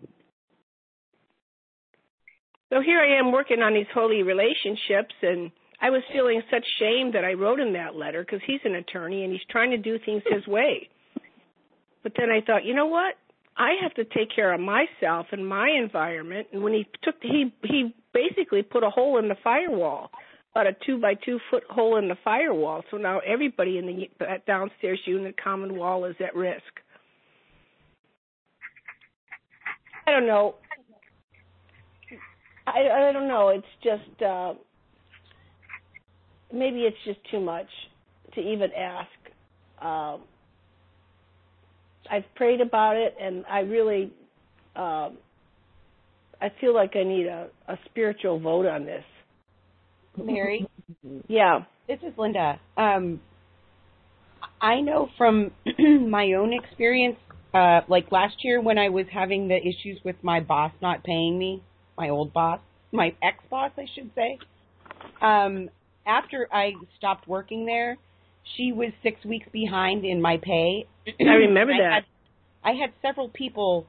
So 2.70 2.80
here 2.82 3.00
I 3.00 3.18
am 3.18 3.32
working 3.32 3.60
on 3.60 3.74
these 3.74 3.86
holy 3.94 4.22
relationships, 4.22 5.14
and 5.22 5.50
I 5.80 5.90
was 5.90 6.02
feeling 6.12 6.42
such 6.50 6.64
shame 6.78 7.12
that 7.12 7.24
I 7.24 7.32
wrote 7.34 7.60
him 7.60 7.72
that 7.74 7.94
letter 7.94 8.22
because 8.22 8.40
he's 8.46 8.60
an 8.64 8.74
attorney 8.74 9.24
and 9.24 9.32
he's 9.32 9.44
trying 9.50 9.70
to 9.70 9.78
do 9.78 9.98
things 10.04 10.22
his 10.28 10.46
way. 10.46 10.88
But 12.02 12.12
then 12.18 12.30
I 12.30 12.40
thought, 12.44 12.64
you 12.64 12.74
know 12.74 12.86
what? 12.86 13.14
I 13.56 13.70
have 13.82 13.94
to 13.94 14.04
take 14.04 14.34
care 14.34 14.52
of 14.52 14.60
myself 14.60 15.26
and 15.32 15.46
my 15.46 15.68
environment. 15.70 16.48
And 16.52 16.62
when 16.62 16.72
he 16.72 16.86
took, 17.02 17.16
he 17.20 17.52
he 17.64 17.94
basically 18.12 18.62
put 18.62 18.84
a 18.84 18.90
hole 18.90 19.18
in 19.18 19.28
the 19.28 19.36
firewall 19.42 20.10
about 20.58 20.66
a 20.66 20.76
two 20.84 20.98
by 21.00 21.14
two 21.14 21.38
foot 21.50 21.62
hole 21.70 21.98
in 21.98 22.08
the 22.08 22.16
firewall. 22.24 22.82
So 22.90 22.96
now 22.96 23.20
everybody 23.20 23.78
in 23.78 23.86
the 23.86 24.08
downstairs 24.46 24.98
unit 25.04 25.36
common 25.42 25.76
wall 25.76 26.04
is 26.04 26.16
at 26.20 26.34
risk. 26.34 26.62
I 30.06 30.10
don't 30.10 30.26
know. 30.26 30.56
I 32.66 33.08
I 33.08 33.12
don't 33.12 33.28
know. 33.28 33.50
It's 33.50 33.66
just 33.84 34.22
uh, 34.22 34.54
maybe 36.52 36.80
it's 36.80 36.96
just 37.04 37.20
too 37.30 37.40
much 37.40 37.68
to 38.34 38.40
even 38.40 38.70
ask. 38.72 39.08
Um, 39.80 40.22
I've 42.10 42.34
prayed 42.34 42.60
about 42.60 42.96
it, 42.96 43.14
and 43.20 43.44
I 43.48 43.60
really, 43.60 44.12
um, 44.74 45.18
I 46.40 46.50
feel 46.60 46.74
like 46.74 46.96
I 46.96 47.04
need 47.04 47.26
a, 47.26 47.48
a 47.68 47.78
spiritual 47.84 48.40
vote 48.40 48.66
on 48.66 48.84
this. 48.84 49.04
Mary. 50.24 50.66
Yeah. 51.28 51.60
This 51.86 51.98
is 52.02 52.12
Linda. 52.16 52.58
Um, 52.76 53.20
I 54.60 54.80
know 54.80 55.08
from 55.16 55.52
my 56.10 56.32
own 56.32 56.52
experience, 56.52 57.16
uh, 57.54 57.80
like 57.88 58.10
last 58.10 58.36
year 58.42 58.60
when 58.60 58.78
I 58.78 58.88
was 58.88 59.06
having 59.12 59.48
the 59.48 59.56
issues 59.56 60.00
with 60.04 60.16
my 60.22 60.40
boss 60.40 60.72
not 60.82 61.04
paying 61.04 61.38
me, 61.38 61.62
my 61.96 62.08
old 62.08 62.32
boss, 62.32 62.60
my 62.92 63.14
ex 63.22 63.38
boss, 63.50 63.70
I 63.76 63.86
should 63.94 64.10
say. 64.14 64.38
Um, 65.20 65.70
after 66.06 66.48
I 66.52 66.72
stopped 66.96 67.28
working 67.28 67.66
there, 67.66 67.96
she 68.56 68.72
was 68.72 68.92
six 69.02 69.24
weeks 69.24 69.46
behind 69.52 70.04
in 70.04 70.20
my 70.20 70.38
pay. 70.38 70.86
I 71.20 71.22
remember 71.22 71.72
I 71.74 71.78
that. 71.78 71.92
Had, 71.92 72.04
I 72.64 72.72
had 72.72 72.92
several 73.02 73.28
people 73.28 73.86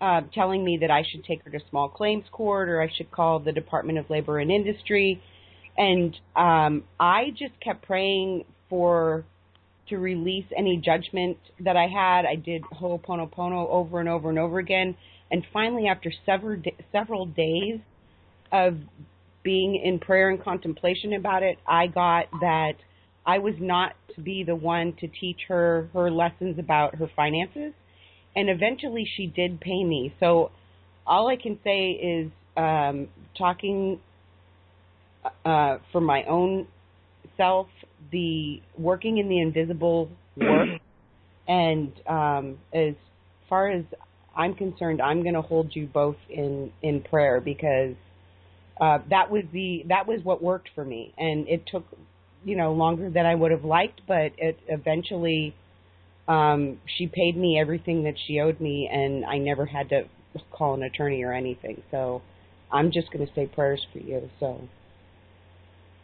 uh, 0.00 0.22
telling 0.34 0.64
me 0.64 0.78
that 0.80 0.90
I 0.90 1.02
should 1.10 1.24
take 1.24 1.42
her 1.44 1.50
to 1.50 1.60
small 1.70 1.88
claims 1.88 2.24
court 2.30 2.68
or 2.68 2.80
I 2.82 2.90
should 2.94 3.10
call 3.10 3.38
the 3.38 3.52
Department 3.52 3.98
of 3.98 4.10
Labor 4.10 4.38
and 4.38 4.50
Industry 4.50 5.22
and 5.76 6.14
um, 6.36 6.84
I 6.98 7.30
just 7.30 7.58
kept 7.60 7.86
praying 7.86 8.44
for 8.68 9.24
to 9.88 9.96
release 9.98 10.46
any 10.56 10.80
judgment 10.82 11.36
that 11.60 11.76
I 11.76 11.86
had. 11.86 12.24
I 12.24 12.36
did 12.36 12.62
Ho'oponopono 12.62 13.68
over 13.68 14.00
and 14.00 14.08
over 14.08 14.30
and 14.30 14.38
over 14.38 14.58
again, 14.58 14.96
and 15.30 15.44
finally, 15.52 15.86
after 15.88 16.12
several 16.24 16.60
several 16.92 17.26
days 17.26 17.80
of 18.52 18.76
being 19.42 19.76
in 19.84 19.98
prayer 19.98 20.30
and 20.30 20.42
contemplation 20.42 21.12
about 21.12 21.42
it, 21.42 21.58
I 21.66 21.86
got 21.86 22.30
that 22.40 22.74
I 23.26 23.38
was 23.38 23.54
not 23.58 23.94
to 24.14 24.20
be 24.20 24.44
the 24.44 24.54
one 24.54 24.94
to 25.00 25.08
teach 25.08 25.40
her 25.48 25.88
her 25.92 26.10
lessons 26.10 26.58
about 26.58 26.94
her 26.96 27.10
finances, 27.14 27.72
and 28.36 28.48
eventually 28.48 29.06
she 29.16 29.26
did 29.26 29.60
pay 29.60 29.84
me. 29.84 30.14
So 30.20 30.50
all 31.06 31.28
I 31.28 31.36
can 31.36 31.58
say 31.64 31.90
is 31.90 32.30
um, 32.56 33.08
talking 33.36 34.00
uh, 35.44 35.78
for 35.92 36.00
my 36.00 36.24
own 36.24 36.66
self, 37.36 37.68
the 38.12 38.60
working 38.78 39.18
in 39.18 39.28
the 39.28 39.40
invisible 39.40 40.10
work, 40.36 40.68
and 41.48 41.92
um, 42.06 42.58
as 42.72 42.94
far 43.48 43.70
as 43.70 43.84
I'm 44.36 44.54
concerned, 44.54 45.00
I'm 45.00 45.22
going 45.22 45.34
to 45.34 45.42
hold 45.42 45.74
you 45.74 45.86
both 45.86 46.16
in 46.28 46.72
in 46.82 47.02
prayer 47.02 47.40
because 47.40 47.94
uh, 48.80 48.98
that 49.10 49.30
was 49.30 49.44
the 49.52 49.84
that 49.88 50.06
was 50.06 50.20
what 50.22 50.42
worked 50.42 50.70
for 50.74 50.84
me, 50.84 51.14
and 51.18 51.48
it 51.48 51.66
took 51.66 51.84
you 52.44 52.56
know 52.56 52.72
longer 52.72 53.10
than 53.10 53.26
I 53.26 53.34
would 53.34 53.50
have 53.50 53.64
liked, 53.64 54.02
but 54.06 54.32
it 54.38 54.58
eventually 54.68 55.54
um, 56.28 56.78
she 56.96 57.06
paid 57.06 57.36
me 57.36 57.58
everything 57.60 58.04
that 58.04 58.14
she 58.26 58.40
owed 58.40 58.60
me, 58.60 58.88
and 58.92 59.24
I 59.24 59.38
never 59.38 59.66
had 59.66 59.88
to 59.90 60.04
call 60.52 60.74
an 60.74 60.82
attorney 60.82 61.22
or 61.22 61.32
anything. 61.32 61.82
So 61.90 62.22
I'm 62.72 62.90
just 62.90 63.12
going 63.12 63.26
to 63.26 63.32
say 63.34 63.46
prayers 63.46 63.86
for 63.92 63.98
you. 63.98 64.28
So 64.40 64.68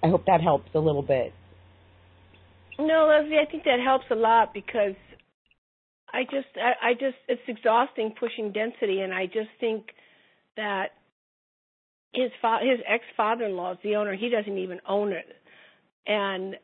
I 0.03 0.09
hope 0.09 0.25
that 0.27 0.41
helps 0.41 0.71
a 0.75 0.79
little 0.79 1.03
bit. 1.03 1.33
No, 2.79 3.07
Leslie, 3.09 3.39
I 3.39 3.51
think 3.51 3.65
that 3.65 3.81
helps 3.85 4.07
a 4.11 4.15
lot 4.15 4.55
because 4.55 4.95
I 6.13 6.23
just, 6.25 6.49
I, 6.57 6.91
I 6.91 6.93
just, 6.95 7.17
it's 7.29 7.43
exhausting 7.47 8.15
pushing 8.19 8.53
density, 8.53 9.01
and 9.01 9.13
I 9.13 9.27
just 9.27 9.51
think 9.59 9.87
that 10.57 10.87
his 12.13 12.31
fa- 12.41 12.61
his 12.63 12.81
ex 12.89 13.05
father 13.17 13.45
in 13.45 13.57
law 13.57 13.73
is 13.73 13.79
the 13.85 13.97
owner. 13.97 14.17
He 14.17 14.31
doesn't 14.31 14.59
even 14.59 14.81
own 14.89 15.13
it, 15.13 15.27
and 16.07 16.57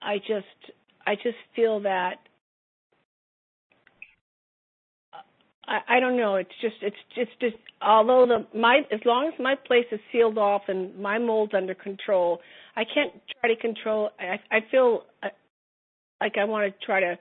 I 0.00 0.18
just, 0.18 0.72
I 1.04 1.16
just 1.16 1.36
feel 1.54 1.80
that 1.80 2.16
I, 5.66 5.96
I 5.96 6.00
don't 6.00 6.16
know. 6.16 6.36
It's 6.36 6.50
just 6.60 6.76
it's 6.82 6.96
it's 7.16 7.30
just 7.40 7.56
although 7.82 8.26
the 8.26 8.58
my 8.58 8.80
as 8.90 9.00
long 9.04 9.28
as 9.28 9.34
my 9.38 9.54
place 9.54 9.86
is 9.92 10.00
sealed 10.12 10.38
off 10.38 10.62
and 10.68 10.98
my 10.98 11.18
mold's 11.18 11.54
under 11.54 11.74
control, 11.74 12.40
I 12.74 12.84
can't 12.84 13.12
try 13.40 13.54
to 13.54 13.60
control. 13.60 14.10
I 14.18 14.38
I 14.50 14.60
feel 14.70 15.04
uh, 15.22 15.28
like 16.20 16.34
I 16.38 16.44
want 16.44 16.72
to 16.72 16.86
try 16.86 17.00
to 17.00 17.18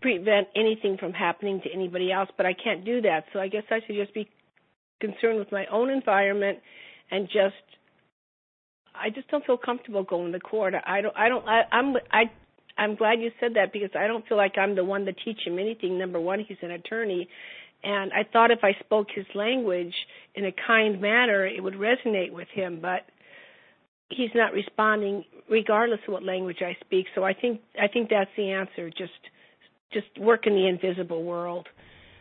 prevent 0.00 0.48
anything 0.56 0.96
from 0.98 1.12
happening 1.12 1.60
to 1.62 1.70
anybody 1.72 2.10
else, 2.10 2.28
but 2.36 2.46
I 2.46 2.52
can't 2.54 2.84
do 2.84 3.00
that. 3.02 3.24
So 3.32 3.38
I 3.38 3.48
guess 3.48 3.64
I 3.70 3.80
should 3.86 3.96
just 3.96 4.14
be 4.14 4.28
concerned 5.00 5.38
with 5.38 5.52
my 5.52 5.66
own 5.66 5.90
environment 5.90 6.58
and 7.10 7.26
just 7.26 7.54
I 8.94 9.10
just 9.10 9.28
don't 9.28 9.44
feel 9.44 9.58
comfortable 9.58 10.04
going 10.04 10.32
to 10.32 10.40
court. 10.40 10.74
I 10.86 11.00
don't 11.00 11.16
I 11.16 11.28
don't 11.28 11.46
I, 11.46 11.62
I'm 11.72 11.94
I 12.12 12.24
I'm 12.76 12.94
glad 12.96 13.20
you 13.20 13.30
said 13.40 13.54
that 13.54 13.72
because 13.72 13.90
I 13.98 14.06
don't 14.06 14.26
feel 14.26 14.36
like 14.36 14.58
I'm 14.58 14.74
the 14.74 14.84
one 14.84 15.04
to 15.04 15.12
teach 15.12 15.38
him 15.44 15.58
anything. 15.58 15.98
Number 15.98 16.20
one, 16.20 16.40
he's 16.40 16.56
an 16.62 16.72
attorney. 16.72 17.28
And 17.84 18.12
I 18.12 18.24
thought 18.32 18.50
if 18.50 18.64
I 18.64 18.72
spoke 18.80 19.08
his 19.14 19.26
language 19.34 19.94
in 20.34 20.46
a 20.46 20.52
kind 20.66 21.00
manner, 21.00 21.46
it 21.46 21.62
would 21.62 21.74
resonate 21.74 22.32
with 22.32 22.48
him, 22.48 22.78
but 22.80 23.02
he's 24.08 24.30
not 24.34 24.52
responding 24.52 25.24
regardless 25.50 26.00
of 26.06 26.12
what 26.12 26.22
language 26.22 26.58
I 26.60 26.76
speak. 26.84 27.06
So 27.14 27.24
I 27.24 27.34
think 27.34 27.60
I 27.80 27.88
think 27.88 28.08
that's 28.08 28.30
the 28.36 28.50
answer. 28.50 28.88
Just 28.90 29.12
just 29.92 30.06
work 30.18 30.46
in 30.46 30.54
the 30.54 30.66
invisible 30.66 31.22
world. 31.22 31.68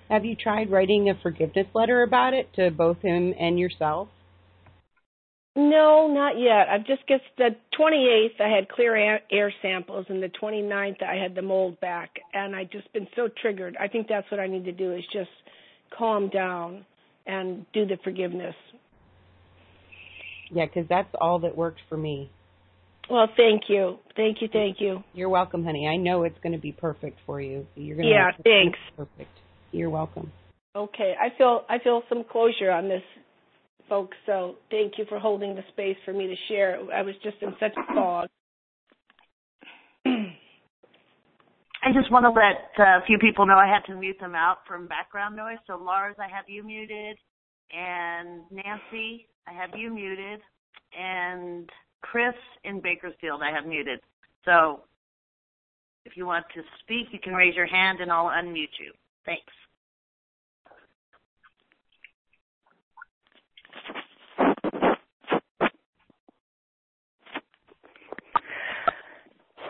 Have 0.10 0.26
you 0.26 0.36
tried 0.36 0.70
writing 0.70 1.10
a 1.10 1.16
forgiveness 1.22 1.68
letter 1.74 2.04
about 2.04 2.34
it 2.34 2.54
to 2.56 2.70
both 2.70 3.02
him 3.02 3.34
and 3.40 3.58
yourself? 3.58 4.10
No, 5.56 6.08
not 6.08 6.40
yet. 6.40 6.68
I've 6.70 6.86
just 6.86 7.06
guessed 7.08 7.24
the 7.38 7.50
28th 7.80 8.42
I 8.42 8.50
had 8.50 8.70
clear 8.70 8.96
air, 8.96 9.22
air 9.32 9.54
samples 9.62 10.06
and 10.10 10.22
the 10.22 10.30
29th 10.42 11.04
I 11.04 11.16
had 11.16 11.36
the 11.36 11.44
mold 11.44 11.80
back 11.80 12.10
and 12.34 12.56
I 12.56 12.64
just 12.64 12.92
been 12.92 13.08
so 13.16 13.30
triggered. 13.42 13.78
I 13.80 13.88
think 13.88 14.08
that's 14.08 14.30
what 14.32 14.40
I 14.40 14.48
need 14.48 14.66
to 14.66 14.72
do 14.72 14.94
is 14.94 15.04
just 15.14 15.30
calm 15.96 16.30
down 16.30 16.86
and 17.28 17.68
do 17.72 17.86
the 17.86 17.98
forgiveness. 18.04 18.56
Yeah, 20.50 20.66
cuz 20.68 20.88
that's 20.90 21.14
all 21.22 21.40
that 21.40 21.56
worked 21.56 21.82
for 21.88 21.98
me. 21.98 22.32
Well, 23.10 23.28
thank 23.38 23.64
you. 23.70 24.00
Thank 24.16 24.42
you, 24.42 24.48
thank 24.52 24.80
you. 24.80 25.04
You're 25.14 25.30
welcome, 25.30 25.64
honey. 25.64 25.88
I 25.88 25.98
know 25.98 26.24
it's 26.24 26.38
going 26.40 26.54
to 26.54 26.60
be 26.60 26.72
perfect 26.72 27.20
for 27.26 27.42
you. 27.42 27.68
You're 27.76 27.98
going 27.98 28.08
to 28.08 28.14
Yeah, 28.14 28.32
thanks. 28.44 28.80
Perfect. 28.96 29.30
You're 29.72 29.90
welcome. 29.90 30.32
Okay, 30.76 31.14
I 31.20 31.30
feel 31.38 31.66
I 31.70 31.78
feel 31.80 32.02
some 32.10 32.24
closure 32.24 32.72
on 32.72 32.88
this 32.88 33.04
folks. 33.90 34.18
So 34.26 34.56
thank 34.70 34.94
you 34.98 35.06
for 35.10 35.20
holding 35.20 35.56
the 35.56 35.64
space 35.72 35.98
for 36.06 36.14
me 36.14 36.28
to 36.28 36.36
share. 36.48 36.80
I 36.94 37.02
was 37.02 37.16
just 37.24 37.38
in 37.42 37.54
such 37.60 37.74
a 37.78 37.94
fog. 37.94 38.30
I 40.06 41.92
just 41.94 42.10
want 42.12 42.24
to 42.24 42.30
let 42.30 42.72
uh, 42.80 43.00
a 43.00 43.06
few 43.06 43.18
people 43.18 43.46
know 43.46 43.58
I 43.58 43.68
had 43.68 43.84
to 43.92 44.00
mute 44.00 44.16
them 44.20 44.36
out 44.36 44.60
from 44.68 44.88
background 44.88 45.36
noise. 45.36 45.58
So 45.68 45.76
Lars, 45.76 46.16
I 46.18 46.34
have 46.34 46.46
you 46.48 46.64
muted, 46.64 47.18
and 47.76 48.44
Nancy, 48.52 49.28
I 49.48 49.52
have 49.52 49.72
you 49.78 49.94
muted, 49.94 50.40
and 50.98 51.70
Chris 52.02 52.36
in 52.64 52.80
Bakersfield, 52.80 53.42
I 53.44 53.52
have 53.54 53.66
muted. 53.66 54.00
So 54.46 54.82
if 56.06 56.16
you 56.16 56.26
want 56.26 56.46
to 56.56 56.62
speak, 56.82 57.08
you 57.12 57.20
can 57.20 57.34
raise 57.34 57.56
your 57.56 57.68
hand 57.68 58.00
and 58.00 58.12
I'll 58.12 58.28
unmute 58.28 58.78
you. 58.80 58.94
Thanks. 59.26 59.52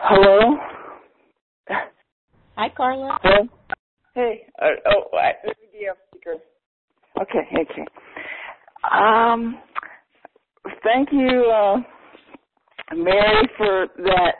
Hello? 0.06 0.58
Hi, 2.56 2.68
Carla. 2.76 3.18
Hello? 3.22 3.48
Hey. 4.14 4.42
Uh, 4.60 4.66
oh, 4.90 5.16
I, 5.16 5.32
let 5.46 5.56
me 5.58 5.80
be 5.80 5.88
off 5.88 5.96
speaker. 6.10 6.34
Okay, 7.22 7.48
okay. 7.58 7.86
Um, 8.92 9.58
thank 10.82 11.08
you, 11.10 11.50
uh, 11.50 11.76
Mary, 12.94 13.48
for 13.56 13.86
that. 14.04 14.34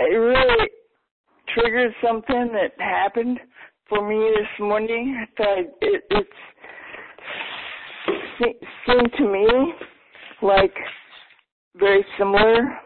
It 0.00 0.16
really 0.16 0.68
triggered 1.54 1.94
something 2.04 2.50
that 2.52 2.72
happened 2.78 3.40
for 3.88 4.06
me 4.06 4.34
this 4.36 4.60
morning. 4.60 5.18
I 5.18 5.42
thought 5.42 5.58
it, 5.80 6.04
it 8.40 8.66
seemed 8.86 9.12
to 9.16 9.32
me 9.32 9.72
like 10.42 10.74
very 11.74 12.04
similar 12.18 12.78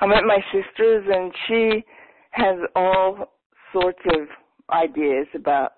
I'm 0.00 0.12
at 0.12 0.24
my 0.24 0.38
sister's 0.52 1.04
and 1.12 1.32
she 1.46 1.84
has 2.30 2.56
all 2.76 3.32
sorts 3.72 3.98
of 4.14 4.28
ideas 4.70 5.26
about 5.34 5.72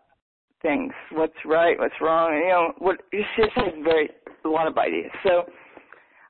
things, 0.63 0.93
what's 1.13 1.33
right, 1.47 1.79
what's 1.79 1.95
wrong, 2.01 2.35
you 2.35 2.49
know, 2.49 2.73
what 2.79 2.99
she 3.11 3.23
just 3.37 3.53
has 3.55 3.73
very 3.83 4.11
a 4.45 4.49
lot 4.49 4.67
of 4.67 4.77
ideas. 4.77 5.11
So 5.23 5.45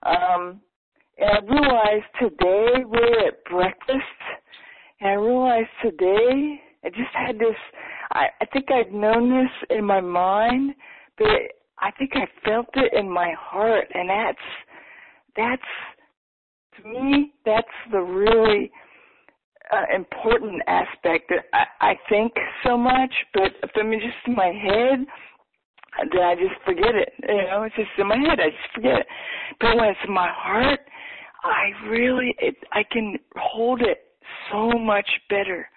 um 0.04 0.60
and 1.18 1.30
I 1.30 1.52
realized 1.52 2.06
today 2.18 2.84
we're 2.86 3.28
at 3.28 3.44
breakfast 3.44 4.20
and 5.00 5.10
I 5.10 5.14
realized 5.14 5.68
today 5.82 6.60
I 6.84 6.88
just 6.90 7.12
had 7.12 7.38
this 7.38 7.56
I, 8.12 8.26
I 8.40 8.46
think 8.46 8.66
I'd 8.70 8.92
known 8.92 9.30
this 9.30 9.76
in 9.76 9.84
my 9.84 10.00
mind, 10.00 10.74
but 11.18 11.28
I 11.78 11.90
think 11.98 12.12
I 12.14 12.26
felt 12.44 12.66
it 12.74 12.92
in 12.92 13.10
my 13.10 13.32
heart 13.36 13.86
and 13.94 14.08
that's 14.08 14.38
that's 15.36 15.62
to 16.82 16.88
me, 16.88 17.32
that's 17.44 17.66
the 17.92 18.00
really 18.00 18.70
uh, 19.72 19.94
important 19.94 20.62
aspect 20.66 21.30
that 21.30 21.44
I, 21.52 21.92
I 21.92 21.94
think 22.08 22.32
so 22.64 22.76
much, 22.76 23.12
but 23.34 23.52
if 23.62 23.70
I'm 23.76 23.92
just 23.92 24.26
in 24.26 24.34
my 24.34 24.46
head, 24.52 25.06
then 26.12 26.22
I 26.22 26.34
just 26.34 26.60
forget 26.64 26.94
it. 26.94 27.12
You 27.22 27.44
know, 27.50 27.62
it's 27.64 27.76
just 27.76 27.88
in 27.98 28.06
my 28.06 28.16
head, 28.16 28.40
I 28.40 28.50
just 28.50 28.74
forget 28.74 29.00
it. 29.00 29.06
But 29.60 29.76
when 29.76 29.88
it's 29.88 29.98
in 30.06 30.14
my 30.14 30.30
heart, 30.32 30.80
I 31.42 31.88
really, 31.88 32.34
it, 32.38 32.56
I 32.72 32.82
can 32.90 33.16
hold 33.36 33.82
it 33.82 33.98
so 34.50 34.70
much 34.72 35.08
better. 35.28 35.68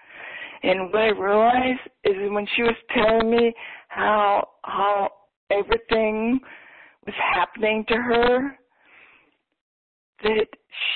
And 0.63 0.91
what 0.91 1.01
I 1.01 1.09
realized 1.09 1.81
is 2.05 2.13
when 2.31 2.47
she 2.55 2.63
was 2.63 2.75
telling 2.95 3.29
me 3.29 3.53
how 3.89 4.47
how 4.63 5.09
everything 5.51 6.39
was 7.05 7.15
happening 7.33 7.83
to 7.89 7.95
her, 7.95 8.57
that 10.23 10.47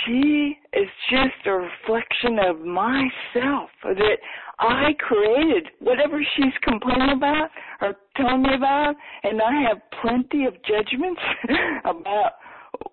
she 0.06 0.58
is 0.74 0.88
just 1.10 1.46
a 1.46 1.52
reflection 1.52 2.40
of 2.40 2.62
myself, 2.62 3.70
that 3.84 4.18
I 4.60 4.94
created 5.00 5.68
whatever 5.80 6.20
she's 6.36 6.54
complaining 6.63 7.12
about 7.16 7.50
or 7.82 7.96
telling 8.16 8.44
me 8.44 8.56
about, 8.56 8.96
and 9.24 9.42
I 9.42 9.62
have 9.68 9.78
plenty 10.02 10.46
of 10.46 10.54
judgments 10.63 11.22
about 11.86 12.32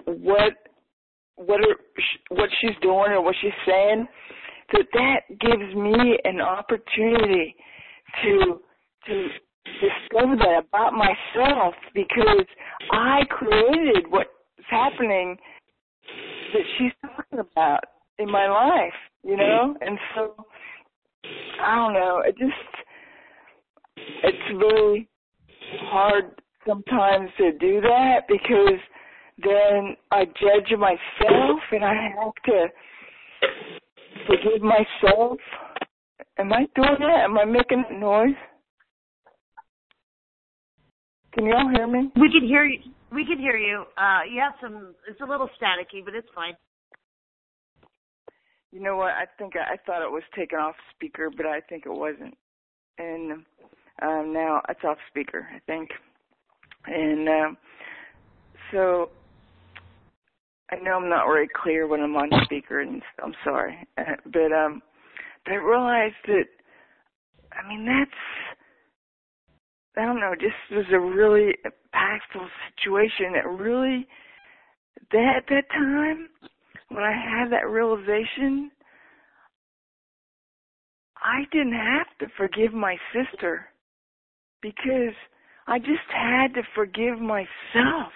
what 0.06 0.52
what 1.36 1.60
are, 1.60 1.76
what 2.28 2.48
she's 2.60 2.76
doing 2.80 3.10
or 3.10 3.22
what 3.22 3.34
she's 3.40 3.50
saying. 3.66 4.06
That 4.72 4.86
that 4.92 5.38
gives 5.40 5.74
me 5.74 6.18
an 6.24 6.40
opportunity 6.40 7.54
to 8.22 8.60
to 9.06 9.28
discover 9.80 10.36
that 10.36 10.64
about 10.68 10.92
myself 10.92 11.74
because 11.94 12.46
I 12.90 13.20
created 13.30 14.10
what's 14.10 14.28
happening 14.68 15.36
that 16.52 16.62
she's 16.78 16.92
talking 17.02 17.38
about 17.38 17.84
in 18.18 18.30
my 18.30 18.48
life, 18.48 18.94
you 19.22 19.36
know? 19.36 19.74
Mm-hmm. 19.74 19.88
And 19.88 19.98
so 20.14 20.34
I 21.62 21.74
don't 21.74 21.94
know, 21.94 22.22
it 22.24 22.36
just 22.38 22.52
it's 24.22 24.56
really 24.56 25.08
hard 25.90 26.40
sometimes 26.66 27.30
to 27.38 27.52
do 27.52 27.80
that 27.80 28.22
because 28.28 28.80
then 29.42 29.96
I 30.10 30.24
judge 30.24 30.70
myself 30.78 31.60
and 31.72 31.84
I 31.84 31.94
have 32.16 32.34
to 32.46 32.66
forgive 34.26 34.62
myself. 34.62 35.38
Am 36.38 36.52
I 36.52 36.66
doing 36.74 36.96
that? 37.00 37.24
Am 37.24 37.38
I 37.38 37.44
making 37.44 37.84
noise? 37.98 38.34
Can 41.32 41.46
you 41.46 41.52
all 41.52 41.68
hear 41.68 41.86
me? 41.86 42.10
We 42.16 42.30
can 42.30 42.46
hear 42.46 42.64
you. 42.64 42.78
We 43.14 43.24
can 43.24 43.38
hear 43.38 43.56
you. 43.56 43.84
Uh, 43.96 44.20
you 44.28 44.40
have 44.40 44.54
some. 44.60 44.94
It's 45.08 45.20
a 45.20 45.24
little 45.24 45.48
staticky, 45.60 46.04
but 46.04 46.14
it's 46.14 46.28
fine. 46.34 46.54
You 48.72 48.82
know 48.82 48.96
what? 48.96 49.12
I 49.12 49.26
think 49.38 49.54
I, 49.54 49.74
I 49.74 49.76
thought 49.86 50.02
it 50.02 50.10
was 50.10 50.24
taken 50.36 50.58
off 50.58 50.74
speaker, 50.96 51.30
but 51.34 51.46
I 51.46 51.60
think 51.60 51.84
it 51.86 51.92
wasn't. 51.92 52.36
And 52.98 53.44
um, 54.02 54.32
now 54.32 54.62
it's 54.68 54.82
off 54.84 54.98
speaker, 55.08 55.46
I 55.54 55.60
think. 55.60 55.90
And 56.86 57.28
um, 57.28 57.56
so 58.72 59.10
I 60.70 60.76
know 60.76 60.96
I'm 60.96 61.08
not 61.08 61.26
very 61.26 61.48
clear 61.62 61.86
when 61.86 62.00
I'm 62.00 62.16
on 62.16 62.30
speaker, 62.44 62.80
and 62.80 63.00
I'm 63.22 63.34
sorry. 63.44 63.76
But 64.26 64.52
um, 64.52 64.82
but 65.44 65.52
I 65.52 65.56
realized 65.56 66.14
that. 66.26 66.46
I 67.52 67.68
mean, 67.68 67.86
that's 67.86 68.53
I 69.96 70.04
don't 70.04 70.20
know, 70.20 70.34
just 70.34 70.54
was 70.70 70.86
a 70.92 70.98
really 70.98 71.54
impactful 71.64 72.46
situation. 72.74 73.34
It 73.36 73.46
really, 73.46 74.06
that 75.12 75.34
at 75.36 75.44
that 75.48 75.70
time, 75.70 76.28
when 76.88 77.04
I 77.04 77.12
had 77.12 77.50
that 77.52 77.68
realization, 77.68 78.70
I 81.16 81.44
didn't 81.52 81.74
have 81.74 82.06
to 82.20 82.26
forgive 82.36 82.72
my 82.72 82.96
sister 83.12 83.66
because 84.60 85.14
I 85.66 85.78
just 85.78 86.08
had 86.08 86.54
to 86.54 86.62
forgive 86.74 87.20
myself 87.20 88.12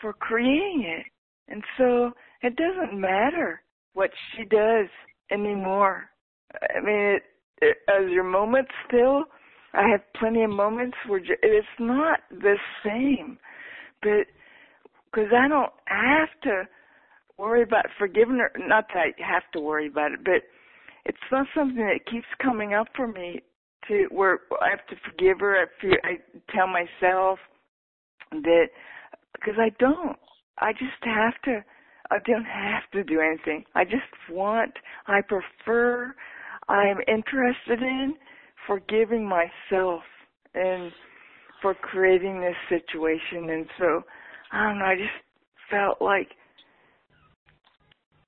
for 0.00 0.12
creating 0.14 0.84
it. 0.86 1.06
And 1.48 1.62
so 1.76 2.12
it 2.42 2.56
doesn't 2.56 2.98
matter 2.98 3.60
what 3.92 4.10
she 4.34 4.44
does 4.44 4.86
anymore. 5.30 6.08
I 6.54 6.80
mean, 6.80 6.96
it, 6.96 7.22
it, 7.60 7.76
as 7.88 8.10
your 8.10 8.24
moment 8.24 8.68
still, 8.88 9.24
I 9.72 9.88
have 9.88 10.00
plenty 10.18 10.42
of 10.42 10.50
moments 10.50 10.96
where 11.06 11.20
it's 11.20 11.66
not 11.78 12.20
the 12.30 12.56
same, 12.84 13.38
but 14.02 14.26
because 15.12 15.30
I 15.36 15.48
don't 15.48 15.72
have 15.86 16.28
to 16.44 16.68
worry 17.38 17.62
about 17.62 17.86
forgiving 17.98 18.38
her. 18.38 18.52
Not 18.58 18.86
that 18.94 18.98
I 18.98 19.22
have 19.22 19.44
to 19.52 19.60
worry 19.60 19.86
about 19.86 20.12
it, 20.12 20.24
but 20.24 20.42
it's 21.04 21.18
not 21.30 21.46
something 21.54 21.76
that 21.76 22.10
keeps 22.10 22.26
coming 22.42 22.74
up 22.74 22.88
for 22.94 23.06
me 23.06 23.40
to 23.88 24.06
where 24.10 24.40
I 24.60 24.70
have 24.70 24.86
to 24.88 24.96
forgive 25.08 25.40
her. 25.40 25.56
I 25.56 25.66
feel 25.80 25.96
I 26.04 26.18
tell 26.54 26.66
myself 26.66 27.38
that 28.32 28.66
because 29.34 29.54
I 29.58 29.70
don't. 29.78 30.16
I 30.58 30.72
just 30.72 31.02
have 31.02 31.40
to. 31.44 31.64
I 32.10 32.18
don't 32.26 32.44
have 32.44 32.82
to 32.92 33.04
do 33.04 33.20
anything. 33.20 33.64
I 33.74 33.84
just 33.84 34.02
want. 34.30 34.72
I 35.06 35.20
prefer. 35.22 36.14
I'm 36.68 36.98
interested 37.08 37.82
in 37.82 38.14
forgiving 38.66 39.28
myself 39.28 40.02
and 40.54 40.92
for 41.62 41.74
creating 41.74 42.40
this 42.40 42.56
situation. 42.68 43.50
And 43.50 43.66
so, 43.78 44.02
I 44.52 44.64
don't 44.64 44.78
know, 44.78 44.84
I 44.84 44.96
just 44.96 45.10
felt 45.70 46.00
like 46.00 46.28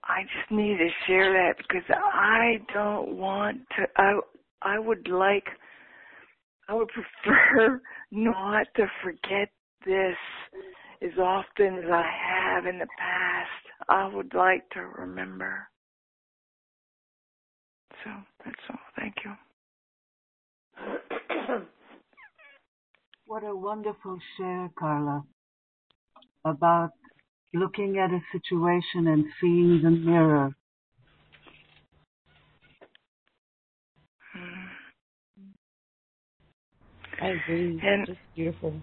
I 0.04 0.22
just 0.22 0.50
need 0.50 0.78
to 0.78 0.88
share 1.06 1.32
that 1.32 1.56
because 1.58 1.84
I 1.90 2.58
don't 2.74 3.16
want 3.16 3.58
to, 3.76 3.86
I, 3.96 4.20
I 4.62 4.78
would 4.78 5.08
like, 5.08 5.46
I 6.68 6.74
would 6.74 6.88
prefer 7.24 7.80
not 8.10 8.66
to 8.76 8.86
forget 9.02 9.48
this 9.86 10.16
as 11.02 11.18
often 11.18 11.78
as 11.78 11.90
I 11.90 12.04
have 12.04 12.66
in 12.66 12.78
the 12.78 12.86
past. 12.98 13.50
I 13.88 14.06
would 14.06 14.34
like 14.34 14.68
to 14.70 14.80
remember. 14.80 15.68
So 18.04 18.10
that's 18.44 18.56
all. 18.70 18.78
Thank 18.96 19.14
you. 19.24 19.32
What 23.32 23.44
a 23.44 23.56
wonderful 23.56 24.18
share, 24.36 24.68
Carla, 24.78 25.24
about 26.44 26.90
looking 27.54 27.96
at 27.96 28.10
a 28.10 28.20
situation 28.30 29.06
and 29.06 29.24
seeing 29.40 29.80
the 29.82 29.88
mirror. 29.88 30.54
I 37.22 37.28
agree. 37.28 37.80
And, 37.82 38.06
just 38.06 38.18
beautiful. 38.36 38.74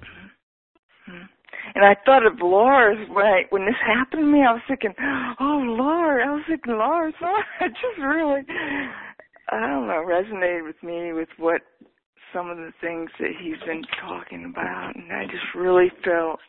And 1.75 1.85
I 1.85 1.95
thought 2.03 2.25
of 2.25 2.39
Laura's 2.41 3.07
when 3.13 3.25
I, 3.27 3.41
when 3.51 3.67
this 3.67 3.75
happened 3.85 4.23
to 4.23 4.25
me. 4.25 4.39
I 4.39 4.53
was 4.53 4.61
thinking, 4.67 4.95
oh 5.39 5.61
Laura. 5.63 6.27
I 6.27 6.31
was 6.31 6.43
thinking, 6.49 6.73
Laura. 6.73 7.13
Laura. 7.21 7.43
It 7.61 7.73
just 7.73 8.03
really, 8.03 8.41
I 9.51 9.59
don't 9.59 9.85
know, 9.85 10.03
resonated 10.07 10.65
with 10.65 10.81
me 10.81 11.13
with 11.13 11.29
what 11.37 11.61
some 12.33 12.49
of 12.49 12.57
the 12.57 12.71
things 12.81 13.09
that 13.19 13.31
he's 13.41 13.59
been 13.65 13.83
talking 14.01 14.45
about, 14.45 14.95
and 14.95 15.11
I 15.11 15.25
just 15.25 15.55
really 15.55 15.91
felt 16.03 16.39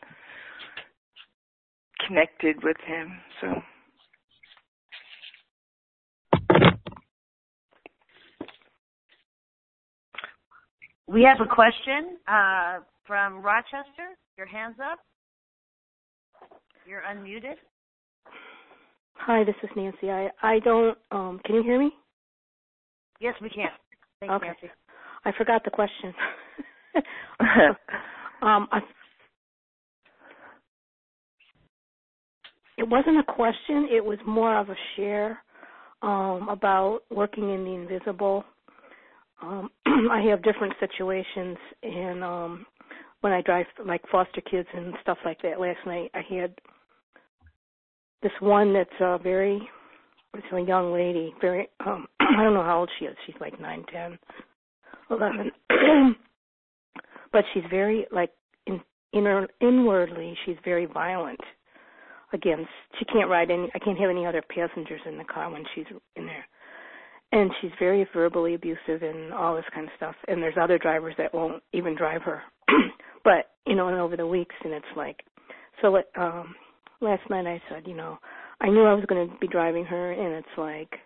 connected 2.07 2.63
with 2.63 2.77
him. 2.85 3.11
So. 3.39 3.61
We 11.07 11.23
have 11.23 11.41
a 11.41 11.45
question 11.45 12.17
uh, 12.27 12.79
from 13.05 13.41
Rochester. 13.41 14.15
Your 14.37 14.47
hands 14.47 14.77
up. 14.81 14.99
You're 16.87 17.01
unmuted. 17.01 17.55
Hi, 19.15 19.43
this 19.43 19.55
is 19.61 19.69
Nancy. 19.75 20.09
I 20.09 20.29
I 20.41 20.59
don't. 20.59 20.97
Um, 21.11 21.39
can 21.45 21.55
you 21.55 21.63
hear 21.63 21.77
me? 21.77 21.91
Yes, 23.19 23.35
we 23.41 23.49
can. 23.49 23.67
Thanks, 24.19 24.33
okay. 24.33 24.47
Nancy. 24.47 24.69
I 25.23 25.31
forgot 25.37 25.63
the 25.63 25.71
question. 25.71 26.13
um, 28.41 28.67
I, 28.71 28.79
it 32.77 32.87
wasn't 32.87 33.19
a 33.19 33.23
question. 33.23 33.87
It 33.91 34.03
was 34.03 34.17
more 34.25 34.57
of 34.57 34.69
a 34.69 34.75
share 34.95 35.39
um, 36.01 36.49
about 36.49 37.01
working 37.11 37.53
in 37.53 37.63
the 37.63 37.71
invisible. 37.71 38.43
Um, 39.41 39.69
I 39.85 40.21
have 40.29 40.43
different 40.43 40.73
situations, 40.79 41.57
and 41.83 42.23
um, 42.23 42.65
when 43.21 43.31
I 43.31 43.41
drive 43.41 43.67
like 43.85 44.01
foster 44.11 44.41
kids 44.41 44.67
and 44.73 44.95
stuff 45.01 45.19
like 45.23 45.41
that. 45.43 45.59
Last 45.59 45.79
night 45.85 46.09
I 46.15 46.21
had 46.27 46.55
this 48.23 48.31
one 48.39 48.73
that's 48.73 48.89
uh, 48.99 49.19
very, 49.19 49.61
it's 50.33 50.45
a 50.51 50.59
young 50.59 50.91
lady, 50.91 51.33
very. 51.39 51.69
Um, 51.85 52.07
I 52.19 52.43
don't 52.43 52.55
know 52.55 52.63
how 52.63 52.79
old 52.79 52.89
she 52.97 53.05
is. 53.05 53.15
She's 53.27 53.35
like 53.39 53.59
nine, 53.59 53.85
ten 53.91 54.17
11. 55.11 55.51
but 57.31 57.43
she's 57.53 57.63
very 57.69 58.05
like 58.11 58.31
in 58.67 58.79
inner 59.13 59.47
inwardly 59.59 60.37
she's 60.45 60.55
very 60.63 60.85
violent 60.85 61.39
against 62.33 62.69
she 62.99 63.05
can't 63.05 63.29
ride 63.29 63.51
any 63.51 63.69
I 63.75 63.79
can't 63.79 63.99
have 63.99 64.09
any 64.09 64.25
other 64.25 64.41
passengers 64.41 65.01
in 65.05 65.17
the 65.17 65.23
car 65.23 65.49
when 65.51 65.63
she's 65.75 65.85
in 66.15 66.25
there. 66.25 66.45
And 67.33 67.49
she's 67.61 67.71
very 67.79 68.05
verbally 68.13 68.55
abusive 68.55 69.03
and 69.03 69.33
all 69.33 69.55
this 69.55 69.63
kind 69.73 69.87
of 69.87 69.93
stuff. 69.95 70.15
And 70.27 70.43
there's 70.43 70.57
other 70.61 70.77
drivers 70.77 71.15
that 71.17 71.33
won't 71.33 71.63
even 71.71 71.95
drive 71.95 72.21
her. 72.23 72.41
but, 73.23 73.51
you 73.65 73.73
know, 73.73 73.87
and 73.87 73.97
over 73.97 74.17
the 74.17 74.27
weeks 74.27 74.55
and 74.63 74.73
it's 74.73 74.85
like 74.97 75.21
so 75.81 75.97
um 76.17 76.55
last 76.99 77.29
night 77.29 77.47
I 77.47 77.61
said, 77.69 77.87
you 77.87 77.95
know, 77.95 78.17
I 78.59 78.67
knew 78.67 78.83
I 78.83 78.93
was 78.93 79.05
going 79.07 79.29
to 79.29 79.37
be 79.39 79.47
driving 79.47 79.85
her 79.85 80.11
and 80.11 80.33
it's 80.35 80.57
like 80.57 80.99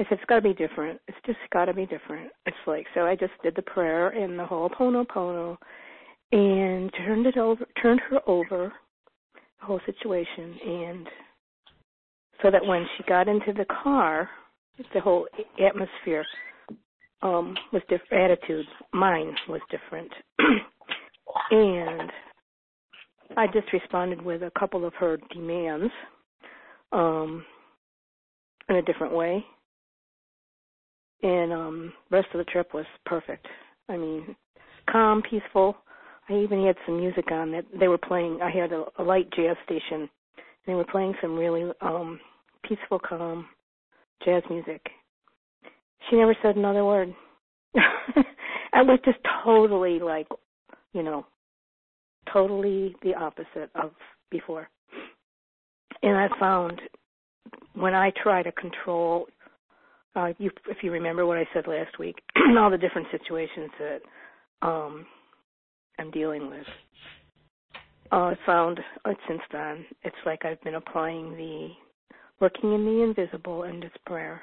I 0.00 0.04
said, 0.04 0.12
it's 0.12 0.24
got 0.28 0.36
to 0.36 0.40
be 0.40 0.54
different. 0.54 0.98
It's 1.08 1.18
just 1.26 1.38
got 1.52 1.66
to 1.66 1.74
be 1.74 1.84
different. 1.84 2.30
It's 2.46 2.56
like, 2.66 2.86
so 2.94 3.02
I 3.02 3.14
just 3.16 3.32
did 3.42 3.54
the 3.54 3.62
prayer 3.62 4.08
and 4.08 4.38
the 4.38 4.44
Ho'oponopono 4.44 5.58
and 6.32 6.90
turned 6.96 7.26
it 7.26 7.36
over, 7.36 7.66
turned 7.82 8.00
her 8.08 8.18
over, 8.26 8.72
the 9.34 9.66
whole 9.66 9.80
situation. 9.84 10.58
And 10.66 11.06
so 12.42 12.50
that 12.50 12.64
when 12.64 12.86
she 12.96 13.04
got 13.04 13.28
into 13.28 13.52
the 13.52 13.66
car, 13.82 14.30
the 14.94 15.00
whole 15.00 15.28
atmosphere 15.62 16.24
um 17.22 17.54
was 17.70 17.82
different, 17.90 18.32
attitude, 18.32 18.64
mine 18.94 19.34
was 19.46 19.60
different. 19.70 20.10
and 21.50 22.10
I 23.36 23.46
just 23.48 23.70
responded 23.74 24.22
with 24.22 24.42
a 24.42 24.50
couple 24.58 24.86
of 24.86 24.94
her 24.94 25.18
demands 25.30 25.92
um 26.92 27.44
in 28.70 28.76
a 28.76 28.82
different 28.82 29.12
way 29.14 29.44
and 31.22 31.52
um 31.52 31.92
rest 32.10 32.28
of 32.34 32.38
the 32.38 32.50
trip 32.50 32.72
was 32.74 32.86
perfect. 33.06 33.46
I 33.88 33.96
mean, 33.96 34.36
calm, 34.90 35.22
peaceful. 35.28 35.76
I 36.28 36.34
even 36.34 36.64
had 36.64 36.76
some 36.86 36.98
music 36.98 37.30
on 37.32 37.50
that 37.52 37.64
they 37.78 37.88
were 37.88 37.98
playing. 37.98 38.40
I 38.42 38.50
had 38.50 38.72
a, 38.72 38.84
a 38.98 39.02
light 39.02 39.28
jazz 39.32 39.56
station. 39.64 40.02
And 40.02 40.08
they 40.66 40.74
were 40.74 40.84
playing 40.84 41.14
some 41.20 41.36
really 41.36 41.70
um 41.80 42.20
peaceful, 42.66 42.98
calm 42.98 43.46
jazz 44.24 44.42
music. 44.50 44.84
She 46.08 46.16
never 46.16 46.36
said 46.42 46.56
another 46.56 46.84
word. 46.84 47.14
I 48.72 48.82
was 48.82 48.98
just 49.04 49.18
totally 49.44 49.98
like, 49.98 50.28
you 50.92 51.02
know, 51.02 51.26
totally 52.32 52.94
the 53.02 53.14
opposite 53.14 53.70
of 53.74 53.92
before. 54.30 54.68
And 56.02 56.16
I 56.16 56.28
found 56.38 56.80
when 57.74 57.94
I 57.94 58.12
try 58.22 58.42
to 58.42 58.52
control 58.52 59.26
uh, 60.16 60.32
you, 60.38 60.50
if 60.68 60.78
you 60.82 60.90
remember 60.90 61.26
what 61.26 61.38
I 61.38 61.46
said 61.54 61.66
last 61.66 61.98
week, 61.98 62.20
all 62.58 62.70
the 62.70 62.78
different 62.78 63.08
situations 63.10 63.70
that 63.78 64.00
um, 64.66 65.06
I'm 65.98 66.10
dealing 66.10 66.50
with. 66.50 66.66
Uh, 68.12 68.16
I 68.16 68.38
found 68.44 68.80
uh, 69.04 69.12
since 69.28 69.40
then 69.52 69.84
it's 70.02 70.16
like 70.26 70.44
I've 70.44 70.60
been 70.62 70.74
applying 70.74 71.32
the 71.32 71.68
working 72.40 72.72
in 72.72 72.84
the 72.84 73.02
invisible 73.02 73.64
and 73.64 73.84
it's 73.84 73.96
prayer. 74.04 74.40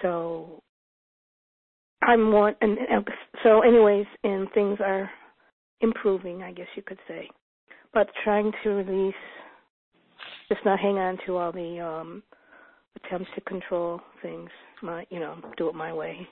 So 0.00 0.62
I'm 2.02 2.32
one, 2.32 2.54
and, 2.60 2.78
and 2.78 3.06
so 3.42 3.62
anyways, 3.62 4.06
and 4.22 4.48
things 4.52 4.78
are 4.80 5.10
improving, 5.80 6.42
I 6.42 6.52
guess 6.52 6.66
you 6.76 6.82
could 6.82 6.98
say. 7.08 7.28
But 7.92 8.08
trying 8.22 8.52
to 8.62 8.70
release, 8.70 9.14
just 10.48 10.64
not 10.64 10.80
hang 10.80 10.98
on 10.98 11.18
to 11.26 11.36
all 11.36 11.52
the 11.52 11.80
um 11.80 12.22
attempts 12.96 13.30
to 13.34 13.40
control 13.42 14.00
things, 14.22 14.50
my 14.82 15.06
you 15.10 15.20
know, 15.20 15.36
do 15.56 15.68
it 15.68 15.74
my 15.74 15.92
way, 15.92 16.26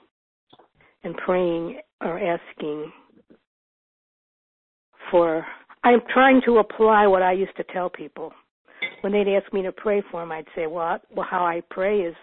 and 1.03 1.15
praying 1.17 1.79
or 2.01 2.19
asking 2.19 2.91
for. 5.11 5.45
I'm 5.83 6.01
trying 6.13 6.41
to 6.45 6.59
apply 6.59 7.07
what 7.07 7.21
I 7.21 7.33
used 7.33 7.57
to 7.57 7.63
tell 7.73 7.89
people 7.89 8.31
when 9.01 9.11
they'd 9.11 9.35
ask 9.35 9.51
me 9.53 9.61
to 9.63 9.71
pray 9.71 10.01
for 10.09 10.21
them. 10.21 10.31
I'd 10.31 10.45
say, 10.55 10.65
well, 10.67 10.99
well 11.13 11.27
how 11.29 11.45
I 11.45 11.61
pray 11.69 12.01
is 12.01 12.15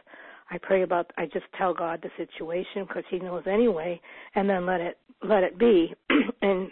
I 0.50 0.59
pray 0.59 0.83
about 0.83 1.11
I 1.16 1.26
just 1.26 1.46
tell 1.57 1.74
God 1.74 2.03
the 2.03 2.11
situation 2.16 2.85
because 2.87 3.05
He 3.11 3.18
knows 3.18 3.44
anyway, 3.46 4.00
and 4.35 4.48
then 4.48 4.66
let 4.66 4.81
it 4.81 4.98
let 5.22 5.42
it 5.42 5.59
be, 5.59 5.94
and 6.42 6.70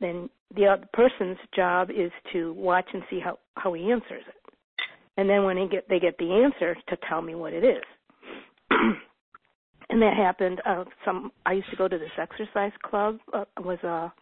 then 0.00 0.28
the 0.54 0.66
other 0.66 0.88
person's 0.92 1.38
job 1.54 1.90
is 1.90 2.10
to 2.32 2.52
watch 2.54 2.86
and 2.92 3.02
see 3.08 3.20
how 3.20 3.38
how 3.54 3.72
he 3.72 3.90
answers 3.90 4.22
it, 4.26 4.34
and 5.16 5.28
then 5.28 5.44
when 5.44 5.56
they 5.56 5.66
get 5.66 5.88
they 5.88 5.98
get 5.98 6.16
the 6.18 6.32
answer 6.32 6.76
to 6.88 6.96
tell 7.08 7.22
me 7.22 7.34
what 7.34 7.52
it 7.52 7.64
is. 7.64 7.84
and 9.90 10.02
that 10.02 10.16
happened. 10.16 10.60
Uh, 10.66 10.84
some 11.04 11.32
I 11.46 11.54
used 11.54 11.70
to 11.70 11.76
go 11.76 11.88
to 11.88 11.98
this 11.98 12.10
exercise 12.18 12.72
club. 12.82 13.18
Uh, 13.32 13.44
was 13.58 13.78
a 13.82 14.12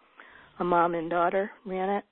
a 0.60 0.64
mom 0.64 0.94
and 0.94 1.08
daughter 1.08 1.50
ran 1.64 1.88
it, 1.88 2.04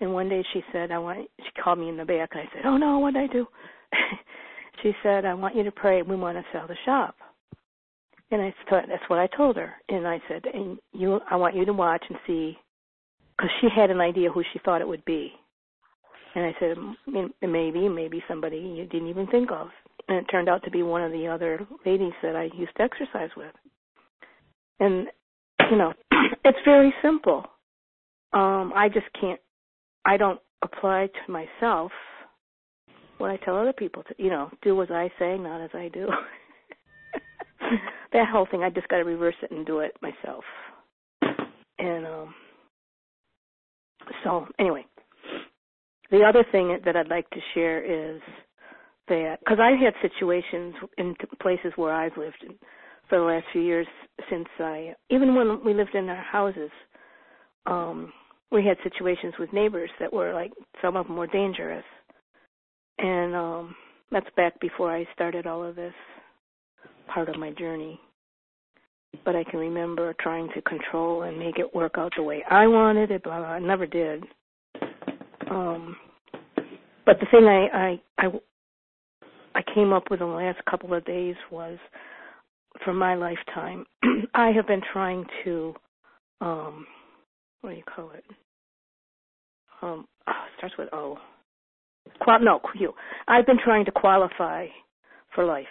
and 0.00 0.12
one 0.12 0.28
day 0.28 0.44
she 0.52 0.62
said, 0.72 0.90
"I 0.90 0.98
want." 0.98 1.28
She 1.38 1.62
called 1.62 1.78
me 1.78 1.88
in 1.88 1.96
the 1.96 2.04
back, 2.04 2.30
and 2.32 2.42
I 2.42 2.48
said, 2.54 2.62
"Oh 2.64 2.76
no, 2.76 2.98
what 2.98 3.14
did 3.14 3.30
I 3.30 3.32
do?" 3.32 3.46
she 4.82 4.92
said, 5.02 5.24
"I 5.24 5.34
want 5.34 5.56
you 5.56 5.64
to 5.64 5.72
pray. 5.72 6.02
We 6.02 6.16
want 6.16 6.38
to 6.38 6.44
sell 6.52 6.66
the 6.66 6.76
shop." 6.84 7.16
And 8.30 8.40
I 8.40 8.54
thought 8.70 8.84
that's 8.88 9.02
what 9.08 9.18
I 9.18 9.26
told 9.36 9.56
her. 9.56 9.74
And 9.88 10.06
I 10.06 10.20
said, 10.28 10.44
"And 10.52 10.78
you, 10.92 11.20
I 11.30 11.36
want 11.36 11.56
you 11.56 11.64
to 11.64 11.72
watch 11.72 12.04
and 12.08 12.18
see 12.26 12.56
because 13.36 13.50
she 13.60 13.68
had 13.74 13.90
an 13.90 14.00
idea 14.00 14.30
who 14.30 14.42
she 14.52 14.60
thought 14.64 14.80
it 14.80 14.88
would 14.88 15.04
be. 15.04 15.32
And 16.34 16.46
I 16.46 16.54
said, 16.58 16.76
maybe, 17.42 17.88
maybe 17.88 18.22
somebody 18.26 18.56
you 18.56 18.86
didn't 18.86 19.08
even 19.08 19.26
think 19.26 19.50
of. 19.50 19.68
And 20.08 20.18
it 20.18 20.24
turned 20.30 20.48
out 20.48 20.64
to 20.64 20.70
be 20.70 20.82
one 20.82 21.02
of 21.02 21.12
the 21.12 21.26
other 21.28 21.66
ladies 21.84 22.12
that 22.22 22.36
I 22.36 22.44
used 22.54 22.74
to 22.76 22.82
exercise 22.82 23.30
with. 23.36 23.52
And, 24.80 25.06
you 25.70 25.76
know, 25.76 25.92
it's 26.44 26.58
very 26.64 26.92
simple. 27.02 27.44
Um, 28.32 28.72
I 28.74 28.88
just 28.88 29.06
can't, 29.20 29.40
I 30.04 30.16
don't 30.16 30.40
apply 30.62 31.08
to 31.08 31.32
myself 31.32 31.92
what 33.18 33.30
I 33.30 33.36
tell 33.36 33.56
other 33.56 33.72
people 33.72 34.02
to, 34.04 34.14
you 34.18 34.30
know, 34.30 34.50
do 34.62 34.80
as 34.82 34.88
I 34.90 35.10
say, 35.18 35.36
not 35.38 35.60
as 35.60 35.70
I 35.74 35.88
do. 35.92 36.08
that 38.12 38.28
whole 38.28 38.46
thing, 38.50 38.62
I 38.62 38.70
just 38.70 38.88
got 38.88 38.96
to 38.96 39.04
reverse 39.04 39.34
it 39.42 39.50
and 39.50 39.66
do 39.66 39.80
it 39.80 39.92
myself. 40.00 40.44
And, 41.78 42.06
um, 42.06 42.34
so 44.24 44.46
anyway, 44.58 44.84
the 46.12 46.22
other 46.22 46.44
thing 46.52 46.78
that 46.84 46.94
I'd 46.96 47.08
like 47.08 47.28
to 47.30 47.40
share 47.54 47.82
is 47.82 48.20
that 49.08 49.38
because 49.40 49.58
I 49.60 49.70
had 49.70 49.94
situations 50.00 50.74
in 50.98 51.16
places 51.40 51.72
where 51.76 51.92
I've 51.92 52.16
lived 52.16 52.44
for 53.08 53.18
the 53.18 53.24
last 53.24 53.46
few 53.52 53.62
years 53.62 53.86
since 54.30 54.46
I 54.60 54.94
even 55.10 55.34
when 55.34 55.64
we 55.64 55.74
lived 55.74 55.94
in 55.94 56.08
our 56.08 56.22
houses, 56.22 56.70
um, 57.66 58.12
we 58.52 58.64
had 58.64 58.76
situations 58.84 59.34
with 59.38 59.52
neighbors 59.52 59.90
that 59.98 60.12
were 60.12 60.32
like 60.32 60.52
some 60.80 60.96
of 60.96 61.08
them 61.08 61.16
were 61.16 61.26
dangerous, 61.26 61.84
and 62.98 63.34
um, 63.34 63.74
that's 64.12 64.28
back 64.36 64.60
before 64.60 64.94
I 64.94 65.08
started 65.14 65.46
all 65.46 65.64
of 65.64 65.74
this 65.74 65.94
part 67.12 67.28
of 67.28 67.38
my 67.38 67.50
journey 67.50 67.98
but 69.24 69.36
I 69.36 69.44
can 69.44 69.60
remember 69.60 70.14
trying 70.20 70.48
to 70.54 70.62
control 70.62 71.22
and 71.22 71.38
make 71.38 71.58
it 71.58 71.74
work 71.74 71.92
out 71.98 72.12
the 72.16 72.22
way 72.22 72.42
I 72.50 72.66
wanted 72.66 73.10
it. 73.10 73.22
Blah 73.22 73.38
blah. 73.38 73.48
I 73.48 73.58
never 73.58 73.86
did. 73.86 74.24
Um, 75.52 75.96
but 77.04 77.18
the 77.20 77.26
thing 77.30 77.44
I 77.46 78.00
I 78.18 78.26
I 78.26 78.30
I 79.54 79.62
came 79.74 79.92
up 79.92 80.04
with 80.10 80.20
in 80.20 80.28
the 80.28 80.32
last 80.34 80.64
couple 80.68 80.94
of 80.94 81.04
days 81.04 81.34
was, 81.50 81.78
for 82.84 82.94
my 82.94 83.14
lifetime, 83.14 83.84
I 84.34 84.50
have 84.50 84.66
been 84.66 84.80
trying 84.92 85.26
to, 85.44 85.74
um, 86.40 86.86
what 87.60 87.70
do 87.70 87.76
you 87.76 87.82
call 87.84 88.10
it? 88.12 88.24
Um, 89.82 90.06
oh, 90.26 90.32
it 90.46 90.52
starts 90.56 90.74
with 90.78 90.88
O. 90.92 91.18
Qual- 92.20 92.40
no, 92.40 92.60
Q. 92.76 92.92
I've 93.28 93.46
been 93.46 93.58
trying 93.62 93.84
to 93.84 93.92
qualify 93.92 94.66
for 95.34 95.44
life. 95.44 95.66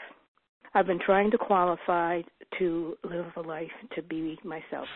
I've 0.73 0.87
been 0.87 0.99
trying 1.03 1.31
to 1.31 1.37
qualify 1.37 2.21
to 2.59 2.97
live 3.03 3.25
a 3.35 3.41
life 3.41 3.71
to 3.95 4.01
be 4.03 4.37
myself. 4.43 4.87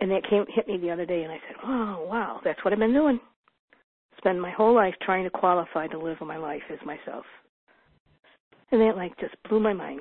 And 0.00 0.10
that 0.10 0.28
came 0.28 0.44
hit 0.54 0.68
me 0.68 0.76
the 0.78 0.90
other 0.90 1.06
day 1.06 1.22
and 1.22 1.32
I 1.32 1.36
said, 1.46 1.56
Oh 1.64 2.06
wow, 2.08 2.40
that's 2.44 2.62
what 2.64 2.72
I've 2.72 2.78
been 2.78 2.92
doing. 2.92 3.18
Spend 4.18 4.40
my 4.40 4.50
whole 4.50 4.74
life 4.74 4.94
trying 5.02 5.24
to 5.24 5.30
qualify 5.30 5.86
to 5.88 5.98
live 5.98 6.18
my 6.20 6.36
life 6.36 6.62
as 6.72 6.78
myself. 6.84 7.24
And 8.72 8.80
that 8.80 8.96
like 8.96 9.16
just 9.18 9.34
blew 9.48 9.60
my 9.60 9.72
mind. 9.72 10.00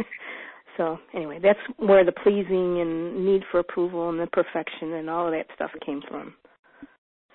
so 0.76 0.98
anyway, 1.14 1.38
that's 1.42 1.58
where 1.78 2.04
the 2.04 2.12
pleasing 2.12 2.80
and 2.80 3.24
need 3.24 3.42
for 3.50 3.60
approval 3.60 4.10
and 4.10 4.20
the 4.20 4.26
perfection 4.26 4.94
and 4.94 5.08
all 5.08 5.26
of 5.26 5.32
that 5.32 5.46
stuff 5.54 5.70
came 5.84 6.02
from. 6.08 6.34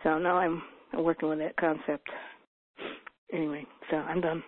So 0.03 0.17
now 0.17 0.37
I'm 0.37 0.61
working 1.03 1.29
with 1.29 1.39
that 1.39 1.57
concept. 1.57 2.07
Anyway, 3.33 3.65
so 3.89 3.97
I'm 3.97 4.21
done. 4.21 4.43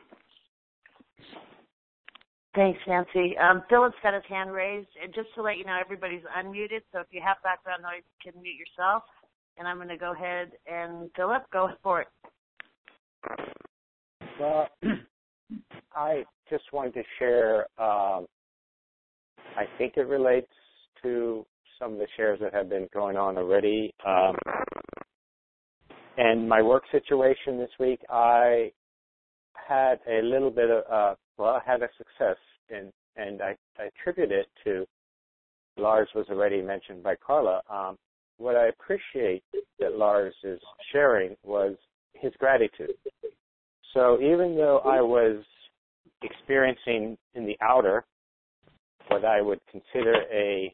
Thanks, 2.55 2.79
Nancy. 2.87 3.35
Um, 3.37 3.63
got 3.69 4.13
his 4.13 4.23
hand 4.29 4.51
raised. 4.51 4.89
And 5.01 5.13
just 5.13 5.29
to 5.35 5.41
let 5.41 5.57
you 5.57 5.65
know, 5.65 5.77
everybody's 5.79 6.21
unmuted. 6.37 6.81
So 6.91 6.99
if 6.99 7.07
you 7.09 7.21
have 7.25 7.37
background 7.43 7.81
noise, 7.81 8.03
you 8.05 8.31
can 8.31 8.41
mute 8.41 8.57
yourself. 8.57 9.03
And 9.57 9.67
I'm 9.67 9.77
going 9.77 9.89
to 9.89 9.97
go 9.97 10.13
ahead 10.13 10.51
and 10.71 11.09
Philip, 11.15 11.43
go 11.51 11.69
for 11.81 12.01
it. 12.01 12.07
Well, 14.39 14.67
I 15.95 16.23
just 16.49 16.63
wanted 16.73 16.95
to 16.95 17.03
share. 17.19 17.59
Um, 17.79 18.25
I 19.55 19.65
think 19.77 19.93
it 19.97 20.07
relates 20.07 20.51
to 21.03 21.45
some 21.79 21.93
of 21.93 21.99
the 21.99 22.07
shares 22.17 22.39
that 22.41 22.53
have 22.53 22.69
been 22.69 22.87
going 22.93 23.17
on 23.17 23.37
already. 23.37 23.93
Um, 24.05 24.35
and 26.17 26.47
my 26.47 26.61
work 26.61 26.83
situation 26.91 27.57
this 27.57 27.69
week, 27.79 27.99
I 28.09 28.71
had 29.67 29.99
a 30.07 30.21
little 30.21 30.51
bit 30.51 30.69
of 30.69 30.83
uh, 30.91 31.15
well, 31.37 31.49
I 31.49 31.61
had 31.65 31.81
a 31.81 31.89
success, 31.97 32.37
and 32.69 32.91
and 33.15 33.41
I, 33.41 33.55
I 33.79 33.85
attribute 33.85 34.31
it 34.31 34.47
to 34.63 34.85
Lars 35.77 36.09
was 36.13 36.25
already 36.29 36.61
mentioned 36.61 37.03
by 37.03 37.15
Carla. 37.15 37.61
Um, 37.69 37.97
what 38.37 38.55
I 38.55 38.67
appreciate 38.67 39.43
that 39.79 39.97
Lars 39.97 40.33
is 40.43 40.59
sharing 40.91 41.35
was 41.43 41.75
his 42.13 42.33
gratitude. 42.39 42.91
So 43.93 44.19
even 44.21 44.55
though 44.55 44.79
I 44.79 45.01
was 45.01 45.43
experiencing 46.21 47.17
in 47.35 47.45
the 47.45 47.57
outer 47.61 48.05
what 49.09 49.25
I 49.25 49.41
would 49.41 49.59
consider 49.69 50.13
a 50.31 50.73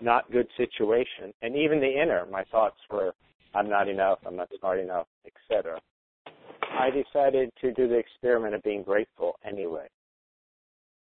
not 0.00 0.30
good 0.32 0.48
situation, 0.56 1.32
and 1.42 1.54
even 1.54 1.80
the 1.80 2.02
inner, 2.02 2.26
my 2.30 2.44
thoughts 2.44 2.76
were, 2.90 3.14
I'm 3.54 3.68
not 3.68 3.88
enough, 3.88 4.18
I'm 4.26 4.36
not 4.36 4.48
smart 4.58 4.80
enough, 4.80 5.06
etc. 5.26 5.80
I 6.72 6.90
decided 6.90 7.50
to 7.60 7.72
do 7.72 7.86
the 7.86 7.96
experiment 7.96 8.54
of 8.54 8.62
being 8.62 8.82
grateful 8.82 9.38
anyway. 9.44 9.86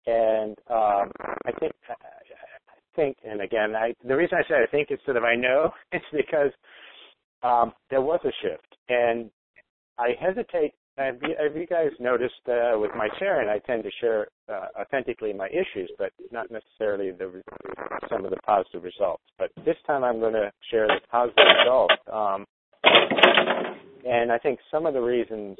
And 0.06 0.56
um, 0.68 1.12
I 1.46 1.52
think, 1.60 1.72
think, 2.94 3.16
and 3.24 3.40
again, 3.40 3.74
I, 3.74 3.94
the 4.06 4.16
reason 4.16 4.38
I 4.38 4.48
say 4.48 4.56
I 4.62 4.66
think 4.70 4.90
instead 4.90 5.16
of 5.16 5.24
I 5.24 5.34
know 5.34 5.70
is 5.92 6.02
because 6.12 6.50
um, 7.42 7.72
there 7.90 8.02
was 8.02 8.20
a 8.24 8.32
shift, 8.42 8.76
and 8.88 9.30
I 9.98 10.10
hesitate. 10.20 10.74
Have 10.98 11.16
you, 11.22 11.34
have 11.42 11.56
you 11.56 11.66
guys 11.66 11.88
noticed 11.98 12.34
uh, 12.46 12.78
with 12.78 12.90
my 12.94 13.08
sharing? 13.18 13.48
I 13.48 13.58
tend 13.66 13.82
to 13.84 13.90
share 13.98 14.28
uh, 14.46 14.66
authentically 14.78 15.32
my 15.32 15.48
issues, 15.48 15.90
but 15.96 16.12
not 16.30 16.50
necessarily 16.50 17.10
the 17.12 17.40
some 18.10 18.26
of 18.26 18.30
the 18.30 18.36
positive 18.44 18.84
results. 18.84 19.22
But 19.38 19.50
this 19.64 19.76
time, 19.86 20.04
I'm 20.04 20.20
going 20.20 20.34
to 20.34 20.52
share 20.70 20.86
the 20.86 21.00
positive 21.10 21.46
results. 21.60 21.94
Um, 22.12 22.46
and 24.04 24.30
I 24.30 24.36
think 24.36 24.58
some 24.70 24.84
of 24.84 24.92
the 24.92 25.00
reasons 25.00 25.56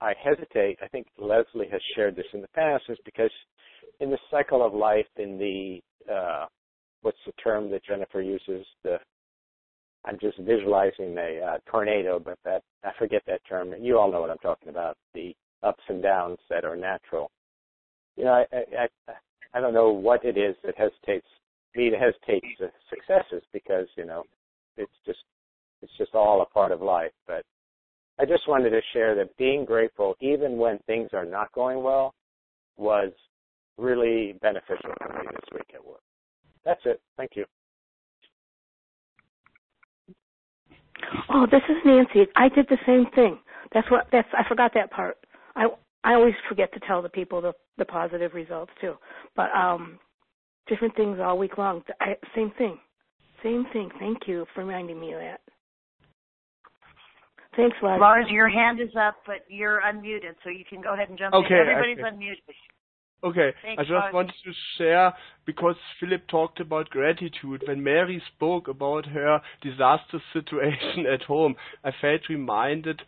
I 0.00 0.12
hesitate, 0.22 0.78
I 0.82 0.88
think 0.88 1.08
Leslie 1.18 1.68
has 1.72 1.80
shared 1.96 2.14
this 2.14 2.26
in 2.32 2.40
the 2.40 2.48
past, 2.48 2.84
is 2.88 2.98
because 3.04 3.30
in 4.00 4.10
the 4.10 4.18
cycle 4.30 4.64
of 4.64 4.74
life, 4.74 5.06
in 5.16 5.38
the 5.38 5.80
uh, 6.12 6.46
what's 7.02 7.18
the 7.26 7.32
term 7.32 7.70
that 7.70 7.84
Jennifer 7.84 8.20
uses? 8.20 8.66
The 8.82 8.98
I'm 10.04 10.18
just 10.20 10.38
visualizing 10.38 11.16
a 11.16 11.40
uh, 11.40 11.58
tornado, 11.70 12.18
but 12.18 12.38
that 12.44 12.62
I 12.84 12.90
forget 12.98 13.22
that 13.26 13.40
term. 13.48 13.72
You 13.80 13.98
all 13.98 14.10
know 14.10 14.20
what 14.20 14.30
I'm 14.30 14.38
talking 14.38 14.68
about. 14.68 14.96
The 15.14 15.34
ups 15.62 15.82
and 15.88 16.02
downs 16.02 16.38
that 16.50 16.64
are 16.64 16.76
natural. 16.76 17.30
You 18.16 18.24
know, 18.24 18.32
I 18.32 18.56
I, 18.56 18.88
I 19.08 19.12
I 19.54 19.60
don't 19.60 19.74
know 19.74 19.90
what 19.90 20.24
it 20.24 20.36
is 20.36 20.56
that 20.64 20.76
hesitates 20.76 21.26
me 21.74 21.90
to 21.90 21.96
hesitate 21.96 22.42
to 22.58 22.70
successes 22.90 23.42
because 23.52 23.86
because 23.86 23.88
you 23.96 24.04
know 24.04 24.24
it's 24.76 24.92
just 25.06 25.20
it's 25.82 25.92
just 25.98 26.14
all 26.14 26.42
a 26.42 26.46
part 26.46 26.72
of 26.72 26.82
life. 26.82 27.12
But 27.26 27.44
I 28.18 28.24
just 28.24 28.48
wanted 28.48 28.70
to 28.70 28.80
share 28.92 29.14
that 29.16 29.36
being 29.36 29.64
grateful, 29.64 30.14
even 30.20 30.56
when 30.56 30.78
things 30.86 31.10
are 31.12 31.24
not 31.24 31.52
going 31.52 31.82
well, 31.82 32.14
was 32.76 33.12
really 33.78 34.36
beneficial 34.40 34.90
for 34.98 35.08
me 35.08 35.26
this 35.32 35.48
week 35.52 35.70
at 35.74 35.84
work. 35.84 36.00
That's 36.64 36.80
it. 36.84 37.00
Thank 37.16 37.32
you. 37.34 37.44
Oh, 41.30 41.46
this 41.50 41.62
is 41.68 41.76
Nancy. 41.84 42.30
I 42.36 42.48
did 42.48 42.66
the 42.68 42.78
same 42.86 43.06
thing. 43.14 43.38
That's 43.72 43.90
what 43.90 44.06
that's 44.12 44.28
I 44.32 44.48
forgot 44.48 44.72
that 44.74 44.90
part. 44.90 45.16
I 45.56 45.66
I 46.04 46.14
always 46.14 46.34
forget 46.48 46.72
to 46.74 46.80
tell 46.86 47.02
the 47.02 47.08
people 47.08 47.40
the 47.40 47.52
the 47.78 47.84
positive 47.84 48.34
results 48.34 48.72
too. 48.80 48.94
But 49.36 49.50
um 49.54 49.98
different 50.68 50.96
things 50.96 51.18
all 51.20 51.38
week 51.38 51.58
long. 51.58 51.82
I, 52.00 52.16
same 52.34 52.52
thing. 52.56 52.78
Same 53.42 53.66
thing. 53.72 53.90
Thank 53.98 54.26
you 54.26 54.46
for 54.54 54.64
reminding 54.64 54.98
me 54.98 55.12
of 55.12 55.20
that. 55.20 55.40
Thanks, 57.56 57.76
Lars. 57.82 58.00
Lars, 58.00 58.26
your 58.30 58.48
hand 58.48 58.80
is 58.80 58.88
up, 58.98 59.16
but 59.26 59.44
you're 59.48 59.80
unmuted, 59.82 60.34
so 60.42 60.50
you 60.50 60.64
can 60.68 60.80
go 60.80 60.94
ahead 60.94 61.08
and 61.08 61.18
jump 61.18 61.34
in. 61.34 61.44
okay, 61.44 61.54
in. 61.54 61.68
Everybody's 61.68 61.98
unmuted. 61.98 62.54
Okay, 63.22 63.52
Thanks, 63.62 63.80
I 63.80 63.82
just 63.84 64.12
wanted 64.12 64.34
to 64.44 64.52
share 64.76 65.14
because 65.46 65.76
Philip 65.98 66.26
talked 66.28 66.60
about 66.60 66.90
gratitude. 66.90 67.62
When 67.66 67.82
Mary 67.82 68.22
spoke 68.34 68.68
about 68.68 69.06
her 69.06 69.40
disaster 69.62 70.20
situation 70.34 71.06
at 71.12 71.22
home, 71.22 71.54
I 71.82 71.90
felt 72.02 72.28
reminded 72.28 73.00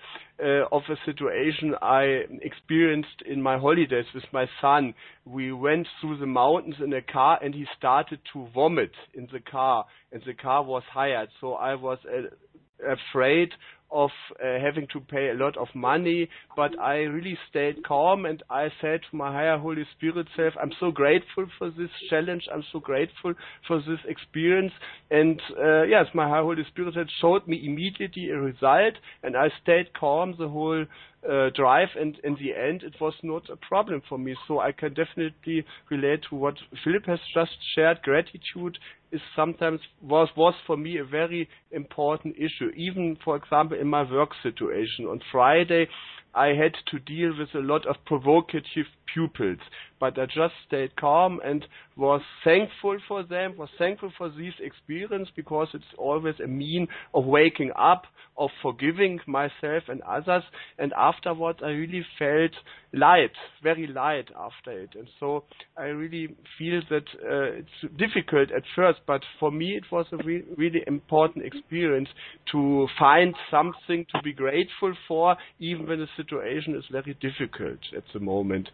uh, 0.42 0.66
of 0.73 0.83
a 0.88 0.97
situation 1.05 1.75
I 1.83 2.23
experienced 2.40 3.23
in 3.27 3.42
my 3.42 3.59
holidays 3.59 4.07
with 4.14 4.25
my 4.33 4.47
son. 4.61 4.95
We 5.27 5.53
went 5.53 5.87
through 6.01 6.19
the 6.19 6.27
mountains 6.27 6.77
in 6.83 6.92
a 6.95 7.03
car 7.03 7.38
and 7.42 7.55
he 7.55 7.66
started 7.77 8.21
to 8.33 8.49
vomit 8.55 8.92
in 9.12 9.29
the 9.31 9.40
car 9.40 9.85
and 10.12 10.23
the 10.27 10.35
car 10.35 10.62
was 10.62 10.83
hired. 10.90 11.29
So 11.42 11.55
I 11.55 11.75
was 11.75 11.99
uh, 12.07 12.90
afraid 12.90 13.51
of 13.90 14.11
uh, 14.42 14.59
having 14.61 14.87
to 14.92 15.01
pay 15.01 15.31
a 15.31 15.35
lot 15.35 15.57
of 15.57 15.68
money, 15.75 16.29
but 16.57 16.79
I 16.79 16.96
really 17.03 17.38
stayed 17.51 17.85
calm 17.85 18.27
and 18.27 18.42
I 18.51 18.68
said 18.81 19.01
to 19.11 19.16
my 19.16 19.33
higher 19.33 19.59
Holy 19.59 19.85
Spirit 19.96 20.27
self, 20.37 20.55
I'm 20.61 20.72
so 20.81 20.90
grateful 20.90 21.46
for 21.59 21.70
this 21.70 21.90
challenge, 22.11 22.49
I'm 22.53 22.64
so 22.72 22.81
grateful 22.81 23.35
for 23.66 23.79
this 23.79 24.01
experience. 24.09 24.72
And 25.11 25.40
uh, 25.59 25.85
yes, 25.85 26.07
my 26.14 26.29
higher 26.29 26.42
Holy 26.42 26.64
Spirit 26.68 26.96
had 26.96 27.09
showed 27.20 27.46
me 27.46 27.62
immediately 27.64 28.31
a 28.31 28.38
result 28.38 28.94
and 29.22 29.37
I 29.37 29.49
stayed 29.62 29.94
calm 29.94 30.35
the 30.38 30.49
whole 30.49 30.85
uh, 31.29 31.51
drive 31.55 31.89
and 31.99 32.19
in 32.25 32.35
the 32.35 32.55
end 32.55 32.83
it 32.83 32.95
was 33.01 33.15
not 33.23 33.49
a 33.51 33.57
problem 33.57 34.03
for 34.09 34.19
me. 34.19 34.35
So 34.47 34.61
I 34.61 34.73
can 34.73 34.95
definitely 34.95 35.65
relate 35.91 36.21
to 36.31 36.37
what 36.37 36.55
Philip 36.85 37.07
has 37.07 37.21
just 37.35 37.53
shared. 37.75 38.03
Gratitude 38.03 38.79
is 39.12 39.21
sometimes 39.35 39.81
was 40.03 40.29
was 40.37 40.55
for 40.67 40.77
me 40.77 40.99
a 40.99 41.05
very 41.05 41.49
important 41.71 42.37
issue. 42.37 42.71
Even 42.77 43.17
for 43.25 43.37
example 43.37 43.79
in 43.79 43.89
my 43.89 44.11
work 44.11 44.31
situation 44.43 45.07
on 45.07 45.20
Friday 45.33 45.89
I 46.35 46.49
had 46.49 46.74
to 46.91 46.99
deal 46.99 47.33
with 47.37 47.55
a 47.55 47.66
lot 47.66 47.87
of 47.87 47.97
provocative 48.05 48.87
pupils, 49.12 49.59
but 49.99 50.18
I 50.18 50.26
just 50.26 50.55
stayed 50.66 50.97
calm 50.97 51.40
and 51.44 51.64
was 51.97 52.20
thankful 52.44 52.99
for 53.09 53.22
them, 53.22 53.57
was 53.57 53.70
thankful 53.78 54.12
for 54.18 54.28
this 54.28 54.55
experience 54.61 55.28
because 55.34 55.68
it's 55.72 55.84
always 55.97 56.34
a 56.42 56.47
mean 56.47 56.88
of 57.14 57.24
waking 57.24 57.72
up, 57.76 58.03
of 58.38 58.51
forgiving 58.62 59.18
myself 59.26 59.84
and 59.88 60.03
others. 60.03 60.42
And 60.78 60.92
afterwards, 60.92 61.61
I 61.62 61.68
really 61.70 62.05
felt 62.18 62.51
light, 62.92 63.30
very 63.62 63.86
light 63.86 64.26
after 64.38 64.78
it. 64.78 64.90
And 64.94 65.09
so 65.18 65.44
I 65.76 65.84
really 65.84 66.36
feel 66.59 66.80
that 66.90 67.05
uh, 67.24 67.61
it's 67.61 67.97
difficult 67.99 68.51
at 68.51 68.62
first, 68.74 69.01
but 69.07 69.22
for 69.40 69.51
me, 69.51 69.76
it 69.76 69.84
was 69.90 70.07
a 70.12 70.18
re- 70.18 70.44
really 70.57 70.82
important 70.86 71.44
experience 71.47 72.09
to 72.53 72.86
find 72.99 73.34
something 73.51 74.05
to 74.14 74.22
be 74.22 74.32
grateful 74.32 74.94
for, 75.09 75.36
even 75.59 75.86
when 75.86 76.01
the 76.01 76.09
situation 76.16 76.74
is 76.76 76.84
very 76.90 77.14
difficult 77.20 77.78
at 77.97 78.05
the 78.12 78.20
moment. 78.20 78.68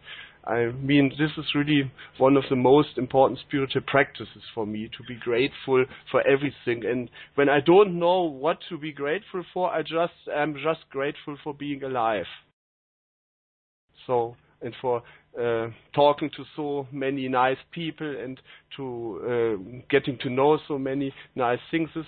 I 0.45 0.65
mean, 0.65 1.09
this 1.17 1.31
is 1.37 1.45
really 1.55 1.89
one 2.17 2.35
of 2.35 2.43
the 2.49 2.55
most 2.55 2.97
important 2.97 3.39
spiritual 3.39 3.81
practices 3.87 4.43
for 4.53 4.65
me 4.65 4.89
to 4.97 5.03
be 5.07 5.15
grateful 5.15 5.85
for 6.11 6.21
everything. 6.27 6.85
And 6.85 7.09
when 7.35 7.47
I 7.47 7.61
don't 7.61 7.97
know 7.97 8.23
what 8.23 8.57
to 8.69 8.77
be 8.77 8.91
grateful 8.91 9.43
for, 9.53 9.71
I 9.71 9.81
just 9.81 10.13
am 10.33 10.55
just 10.55 10.89
grateful 10.89 11.37
for 11.43 11.53
being 11.53 11.83
alive. 11.83 12.25
So, 14.05 14.35
and 14.61 14.75
for 14.81 15.03
uh, 15.39 15.67
talking 15.95 16.29
to 16.35 16.43
so 16.55 16.87
many 16.91 17.29
nice 17.29 17.57
people 17.71 18.15
and 18.21 18.39
to 18.75 19.21
uh, 19.23 19.81
getting 19.89 20.17
to 20.19 20.29
know 20.29 20.59
so 20.67 20.77
many 20.77 21.13
nice 21.35 21.59
things 21.71 21.89
is 21.95 22.05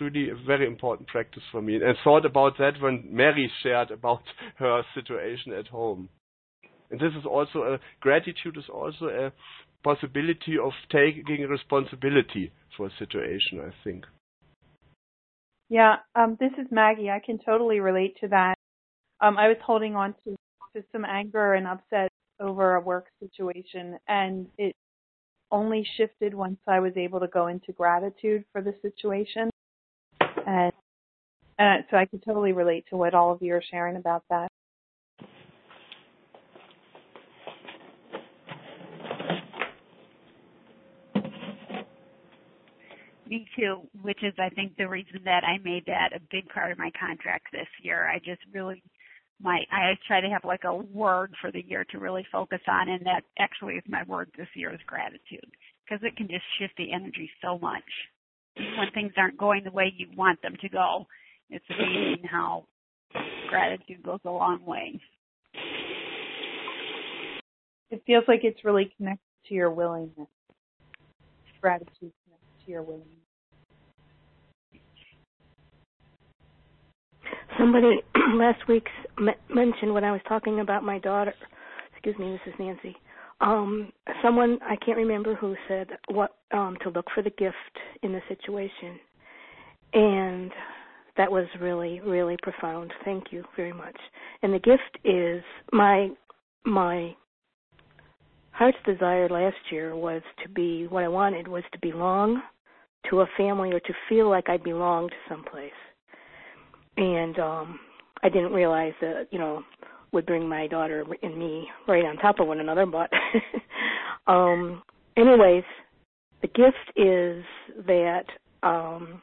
really 0.00 0.30
a 0.30 0.34
very 0.46 0.66
important 0.66 1.08
practice 1.08 1.42
for 1.50 1.62
me. 1.62 1.76
And 1.76 1.84
I 1.84 1.92
thought 2.02 2.26
about 2.26 2.58
that 2.58 2.80
when 2.80 3.08
Mary 3.10 3.50
shared 3.62 3.90
about 3.90 4.22
her 4.56 4.82
situation 4.94 5.52
at 5.52 5.68
home. 5.68 6.08
And 6.94 7.00
this 7.00 7.18
is 7.18 7.26
also 7.26 7.74
a 7.74 7.80
gratitude 8.00 8.56
is 8.56 8.68
also 8.72 9.06
a 9.06 9.32
possibility 9.82 10.56
of 10.62 10.70
taking 10.92 11.40
responsibility 11.48 12.52
for 12.76 12.86
a 12.86 12.90
situation, 13.00 13.60
I 13.60 13.72
think. 13.82 14.04
Yeah, 15.68 15.96
um, 16.14 16.36
this 16.38 16.52
is 16.52 16.68
Maggie. 16.70 17.10
I 17.10 17.18
can 17.18 17.40
totally 17.44 17.80
relate 17.80 18.16
to 18.20 18.28
that. 18.28 18.54
Um, 19.20 19.36
I 19.36 19.48
was 19.48 19.56
holding 19.66 19.96
on 19.96 20.14
to, 20.22 20.36
to 20.76 20.84
some 20.92 21.04
anger 21.04 21.54
and 21.54 21.66
upset 21.66 22.12
over 22.38 22.76
a 22.76 22.80
work 22.80 23.06
situation, 23.18 23.98
and 24.06 24.46
it 24.56 24.76
only 25.50 25.84
shifted 25.96 26.32
once 26.32 26.58
I 26.68 26.78
was 26.78 26.92
able 26.96 27.18
to 27.20 27.28
go 27.28 27.48
into 27.48 27.72
gratitude 27.72 28.44
for 28.52 28.62
the 28.62 28.74
situation. 28.82 29.50
And, 30.46 30.72
and 31.58 31.84
so 31.90 31.96
I 31.96 32.04
could 32.04 32.24
totally 32.24 32.52
relate 32.52 32.84
to 32.90 32.96
what 32.96 33.14
all 33.14 33.32
of 33.32 33.42
you 33.42 33.52
are 33.54 33.64
sharing 33.68 33.96
about 33.96 34.22
that. 34.30 34.48
Me 43.28 43.46
too, 43.56 43.80
which 44.02 44.22
is 44.22 44.34
I 44.38 44.50
think 44.50 44.76
the 44.76 44.88
reason 44.88 45.20
that 45.24 45.44
I 45.44 45.58
made 45.64 45.84
that 45.86 46.10
a 46.14 46.20
big 46.30 46.48
part 46.48 46.70
of 46.72 46.78
my 46.78 46.90
contract 46.98 47.46
this 47.52 47.68
year. 47.82 48.08
I 48.08 48.18
just 48.18 48.42
really 48.52 48.82
my 49.40 49.60
I 49.72 49.94
try 50.06 50.20
to 50.20 50.28
have 50.28 50.44
like 50.44 50.64
a 50.64 50.74
word 50.74 51.34
for 51.40 51.50
the 51.50 51.64
year 51.66 51.84
to 51.90 51.98
really 51.98 52.26
focus 52.30 52.60
on 52.68 52.88
and 52.88 53.04
that 53.06 53.22
actually 53.38 53.74
is 53.74 53.84
my 53.88 54.02
word 54.04 54.30
this 54.36 54.48
year 54.54 54.72
is 54.72 54.80
gratitude 54.86 55.50
because 55.84 56.04
it 56.04 56.16
can 56.16 56.28
just 56.28 56.44
shift 56.58 56.74
the 56.76 56.92
energy 56.92 57.30
so 57.42 57.58
much. 57.58 57.82
When 58.56 58.90
things 58.92 59.12
aren't 59.16 59.38
going 59.38 59.64
the 59.64 59.72
way 59.72 59.92
you 59.96 60.08
want 60.16 60.40
them 60.42 60.56
to 60.60 60.68
go, 60.68 61.06
it's 61.50 61.64
amazing 61.70 62.24
how 62.30 62.66
gratitude 63.48 64.02
goes 64.02 64.20
a 64.24 64.30
long 64.30 64.64
way. 64.64 65.00
It 67.90 68.02
feels 68.06 68.24
like 68.28 68.40
it's 68.44 68.64
really 68.64 68.92
connected 68.96 69.20
to 69.48 69.54
your 69.54 69.70
willingness. 69.70 70.28
Gratitude 71.60 72.12
to 72.64 72.70
your. 72.70 72.84
Somebody 77.58 78.00
last 78.34 78.66
week 78.68 78.86
mentioned 79.48 79.94
when 79.94 80.04
I 80.04 80.12
was 80.12 80.20
talking 80.28 80.60
about 80.60 80.82
my 80.82 80.98
daughter. 80.98 81.34
Excuse 81.92 82.18
me, 82.18 82.32
this 82.32 82.52
is 82.52 82.58
Nancy. 82.58 82.96
Um, 83.40 83.92
someone 84.22 84.58
I 84.62 84.76
can't 84.76 84.96
remember 84.96 85.34
who 85.34 85.54
said 85.68 85.88
what 86.08 86.36
um, 86.52 86.76
to 86.82 86.90
look 86.90 87.06
for 87.14 87.22
the 87.22 87.30
gift 87.30 87.54
in 88.02 88.12
the 88.12 88.20
situation, 88.28 88.98
and 89.92 90.50
that 91.16 91.30
was 91.30 91.46
really 91.60 92.00
really 92.00 92.36
profound. 92.42 92.92
Thank 93.04 93.24
you 93.30 93.44
very 93.56 93.72
much. 93.72 93.96
And 94.42 94.52
the 94.52 94.58
gift 94.58 94.98
is 95.04 95.42
my 95.72 96.08
my 96.64 97.14
heart's 98.52 98.78
desire 98.86 99.28
last 99.28 99.56
year 99.70 99.96
was 99.96 100.22
to 100.42 100.48
be 100.48 100.86
what 100.86 101.02
I 101.02 101.08
wanted 101.08 101.48
was 101.48 101.64
to 101.72 101.78
belong 101.80 102.40
to 103.10 103.20
a 103.20 103.26
family 103.36 103.72
or 103.72 103.80
to 103.80 103.92
feel 104.08 104.28
like 104.28 104.48
I 104.48 104.56
belonged 104.56 105.12
someplace. 105.28 105.72
And 106.96 107.38
um 107.38 107.80
I 108.22 108.28
didn't 108.28 108.52
realize 108.52 108.94
that 109.00 109.28
you 109.30 109.38
know 109.38 109.62
would 110.12 110.26
bring 110.26 110.48
my 110.48 110.66
daughter 110.68 111.04
and 111.22 111.36
me 111.36 111.68
right 111.88 112.04
on 112.04 112.16
top 112.16 112.38
of 112.38 112.46
one 112.46 112.60
another 112.60 112.86
but 112.86 113.10
um 114.32 114.80
anyways 115.16 115.64
the 116.40 116.48
gift 116.48 116.96
is 116.96 117.44
that 117.86 118.24
um 118.62 119.20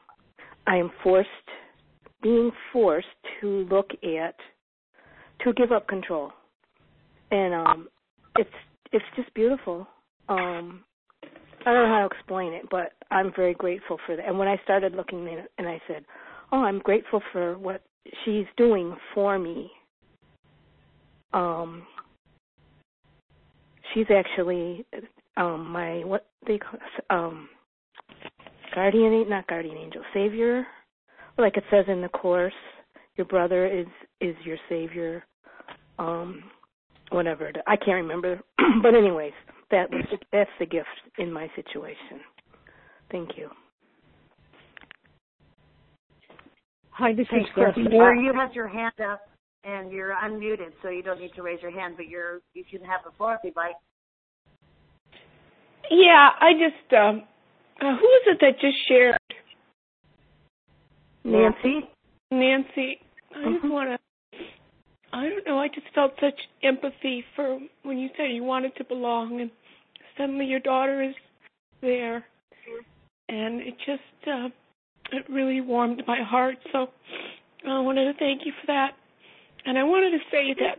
I 0.66 0.76
am 0.76 0.90
forced 1.02 1.28
being 2.22 2.50
forced 2.72 3.06
to 3.40 3.66
look 3.70 3.90
at 4.04 4.36
to 5.44 5.52
give 5.54 5.72
up 5.72 5.88
control. 5.88 6.32
And 7.30 7.54
um 7.54 7.88
it's 8.36 8.50
it's 8.92 9.04
just 9.16 9.32
beautiful. 9.34 9.86
Um 10.28 10.84
I 11.66 11.72
don't 11.72 11.88
know 11.88 11.94
how 11.94 12.08
to 12.08 12.14
explain 12.14 12.52
it 12.52 12.66
but 12.70 12.92
I'm 13.10 13.32
very 13.34 13.54
grateful 13.54 13.98
for 14.06 14.16
that 14.16 14.26
and 14.26 14.38
when 14.38 14.48
I 14.48 14.56
started 14.64 14.94
looking 14.94 15.26
in, 15.26 15.44
and 15.58 15.68
I 15.68 15.80
said 15.86 16.04
oh, 16.52 16.58
I'm 16.58 16.78
grateful 16.78 17.22
for 17.32 17.58
what 17.58 17.82
she's 18.24 18.46
doing 18.56 18.94
for 19.14 19.38
me. 19.38 19.70
Um, 21.32 21.86
she's 23.92 24.06
actually 24.14 24.84
um 25.36 25.68
my 25.70 26.04
what 26.04 26.26
they 26.46 26.58
call 26.58 26.78
um 27.10 27.48
guardian, 28.74 29.12
angel 29.12 29.30
not 29.30 29.46
guardian 29.46 29.76
angel, 29.76 30.02
savior, 30.12 30.66
like 31.38 31.56
it 31.56 31.64
says 31.70 31.86
in 31.88 32.02
the 32.02 32.08
course. 32.08 32.52
Your 33.16 33.26
brother 33.26 33.66
is 33.66 33.86
is 34.20 34.36
your 34.44 34.58
savior. 34.68 35.24
Um, 35.98 36.44
whatever 37.10 37.52
I 37.66 37.76
can't 37.76 38.02
remember, 38.02 38.40
but 38.82 38.94
anyways, 38.94 39.32
that 39.72 39.90
was 39.90 40.04
that's 40.32 40.50
the 40.60 40.66
gift 40.66 40.86
in 41.18 41.32
my 41.32 41.50
situation. 41.56 42.20
Thank 43.10 43.30
you. 43.36 43.48
Hi, 46.90 47.12
this 47.14 47.26
Hey, 47.30 47.38
is 47.40 47.46
Chris. 47.54 47.74
Mary, 47.76 48.24
you 48.24 48.32
have 48.34 48.52
your 48.52 48.68
hand 48.68 48.94
up 49.04 49.22
and 49.64 49.90
you're 49.90 50.14
unmuted, 50.22 50.72
so 50.82 50.90
you 50.90 51.02
don't 51.02 51.18
need 51.20 51.32
to 51.34 51.42
raise 51.42 51.60
your 51.60 51.72
hand, 51.72 51.94
but 51.96 52.06
you're 52.06 52.40
you 52.54 52.64
can 52.70 52.82
have 52.82 53.00
the 53.04 53.10
floor 53.16 53.34
if 53.34 53.40
you'd 53.42 53.56
like. 53.56 53.74
Yeah, 55.90 56.28
I 56.40 56.52
just 56.52 56.92
um 56.92 57.22
uh, 57.80 57.96
who 57.96 58.06
is 58.06 58.26
it 58.26 58.38
that 58.40 58.60
just 58.60 58.76
shared? 58.86 59.18
Nancy. 61.24 61.88
Nancy. 62.30 62.98
I 63.34 63.38
Mm-hmm. 63.38 63.52
just 63.54 63.72
want 63.72 63.90
to. 63.90 63.98
I 65.14 65.28
don't 65.28 65.46
know. 65.46 65.58
I 65.58 65.68
just 65.68 65.86
felt 65.94 66.12
such 66.20 66.38
empathy 66.62 67.24
for 67.36 67.58
when 67.82 67.98
you 67.98 68.08
said 68.16 68.30
you 68.32 68.44
wanted 68.44 68.74
to 68.76 68.84
belong, 68.84 69.40
and 69.40 69.50
suddenly 70.22 70.46
your 70.46 70.60
daughter 70.60 71.02
is 71.02 71.14
there, 71.80 72.24
and 73.28 73.60
it 73.60 73.74
just 73.84 74.28
uh, 74.28 74.48
it 75.12 75.24
really 75.28 75.60
warmed 75.60 76.02
my 76.06 76.18
heart. 76.22 76.56
So 76.72 76.86
I 77.68 77.80
wanted 77.80 78.12
to 78.12 78.18
thank 78.18 78.42
you 78.44 78.52
for 78.60 78.68
that, 78.68 78.92
and 79.66 79.76
I 79.76 79.82
wanted 79.82 80.10
to 80.12 80.24
say 80.30 80.54
that 80.60 80.78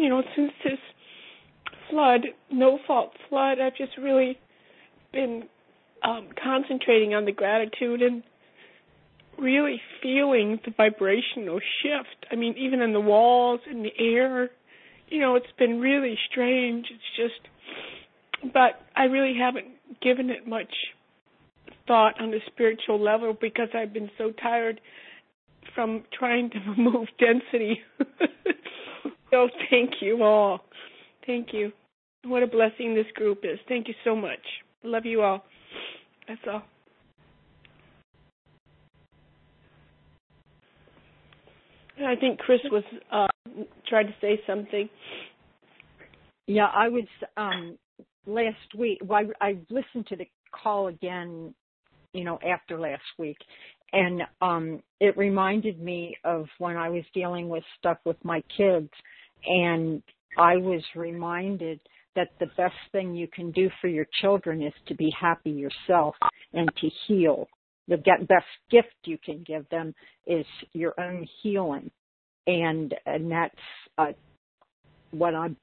you 0.00 0.08
know 0.08 0.22
since 0.36 0.52
this 0.64 0.78
flood, 1.90 2.20
no 2.52 2.78
fault 2.86 3.10
flood, 3.28 3.58
I've 3.60 3.76
just 3.76 3.96
really 3.98 4.38
been 5.12 5.44
um, 6.04 6.28
concentrating 6.42 7.14
on 7.14 7.24
the 7.24 7.32
gratitude 7.32 8.02
and 8.02 8.22
really 9.38 9.80
feeling 10.02 10.60
the 10.64 10.72
vibrational 10.76 11.58
shift. 11.82 12.26
I 12.30 12.36
mean, 12.36 12.54
even 12.56 12.80
in 12.80 12.92
the 12.92 13.00
walls, 13.00 13.60
in 13.68 13.82
the 13.82 13.92
air, 13.98 14.50
you 15.08 15.20
know, 15.20 15.34
it's 15.34 15.46
been 15.58 15.80
really 15.80 16.16
strange. 16.30 16.86
It's 16.90 17.02
just, 17.16 17.48
but 18.42 18.80
I 18.96 19.04
really 19.04 19.36
haven't 19.38 19.66
given 20.02 20.30
it 20.30 20.46
much 20.46 20.72
thought 21.86 22.20
on 22.20 22.30
the 22.30 22.40
spiritual 22.46 23.02
level 23.02 23.36
because 23.38 23.68
I've 23.74 23.92
been 23.92 24.10
so 24.16 24.32
tired 24.42 24.80
from 25.74 26.04
trying 26.16 26.50
to 26.50 26.58
remove 26.76 27.08
density. 27.18 27.80
so 29.30 29.48
thank 29.70 29.94
you 30.00 30.22
all. 30.22 30.60
Thank 31.26 31.48
you. 31.52 31.72
What 32.24 32.42
a 32.42 32.46
blessing 32.46 32.94
this 32.94 33.06
group 33.14 33.40
is. 33.44 33.58
Thank 33.68 33.88
you 33.88 33.94
so 34.04 34.14
much. 34.14 34.38
Love 34.82 35.06
you 35.06 35.22
all. 35.22 35.44
That's 36.28 36.40
all. 36.50 36.62
I 42.06 42.16
think 42.16 42.38
Chris 42.38 42.60
was 42.70 42.84
uh 43.12 43.26
tried 43.86 44.04
to 44.04 44.14
say 44.20 44.40
something. 44.46 44.88
Yeah, 46.46 46.66
I 46.72 46.88
was 46.88 47.04
um 47.36 47.76
last 48.26 48.74
week. 48.76 48.98
Well, 49.04 49.22
I, 49.40 49.46
I 49.46 49.58
listened 49.70 50.06
to 50.08 50.16
the 50.16 50.28
call 50.52 50.88
again, 50.88 51.54
you 52.12 52.24
know, 52.24 52.38
after 52.46 52.78
last 52.78 53.02
week, 53.18 53.38
and 53.92 54.22
um 54.40 54.82
it 55.00 55.16
reminded 55.16 55.80
me 55.80 56.16
of 56.24 56.46
when 56.58 56.76
I 56.76 56.88
was 56.88 57.04
dealing 57.12 57.48
with 57.48 57.64
stuff 57.78 57.98
with 58.04 58.22
my 58.24 58.42
kids, 58.56 58.90
and 59.44 60.02
I 60.38 60.56
was 60.56 60.82
reminded 60.94 61.80
that 62.16 62.28
the 62.40 62.46
best 62.56 62.74
thing 62.92 63.14
you 63.14 63.28
can 63.28 63.50
do 63.52 63.70
for 63.80 63.88
your 63.88 64.06
children 64.20 64.62
is 64.62 64.72
to 64.88 64.94
be 64.94 65.12
happy 65.18 65.50
yourself 65.50 66.16
and 66.52 66.68
to 66.80 66.90
heal. 67.06 67.48
The 67.88 67.96
best 67.96 68.46
gift 68.70 68.94
you 69.04 69.18
can 69.24 69.42
give 69.44 69.68
them 69.68 69.94
is 70.26 70.46
your 70.72 70.94
own 71.00 71.26
healing, 71.42 71.90
and 72.46 72.94
and 73.06 73.30
that's 73.30 73.54
uh, 73.98 74.12
what 75.10 75.34
I'm 75.34 75.56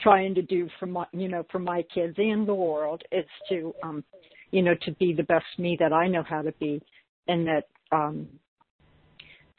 trying 0.00 0.34
to 0.34 0.42
do 0.42 0.68
for 0.78 0.86
my 0.86 1.04
you 1.12 1.28
know 1.28 1.44
for 1.50 1.58
my 1.58 1.82
kids 1.94 2.14
and 2.18 2.46
the 2.46 2.54
world 2.54 3.02
is 3.12 3.26
to 3.48 3.74
um 3.82 4.04
you 4.50 4.62
know 4.62 4.74
to 4.82 4.92
be 4.92 5.12
the 5.12 5.22
best 5.24 5.46
me 5.58 5.76
that 5.80 5.92
I 5.92 6.08
know 6.08 6.22
how 6.22 6.42
to 6.42 6.52
be, 6.60 6.80
and 7.28 7.46
that 7.46 7.64
um 7.92 8.28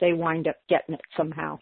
they 0.00 0.12
wind 0.12 0.46
up 0.48 0.56
getting 0.68 0.94
it 0.94 1.00
somehow. 1.16 1.58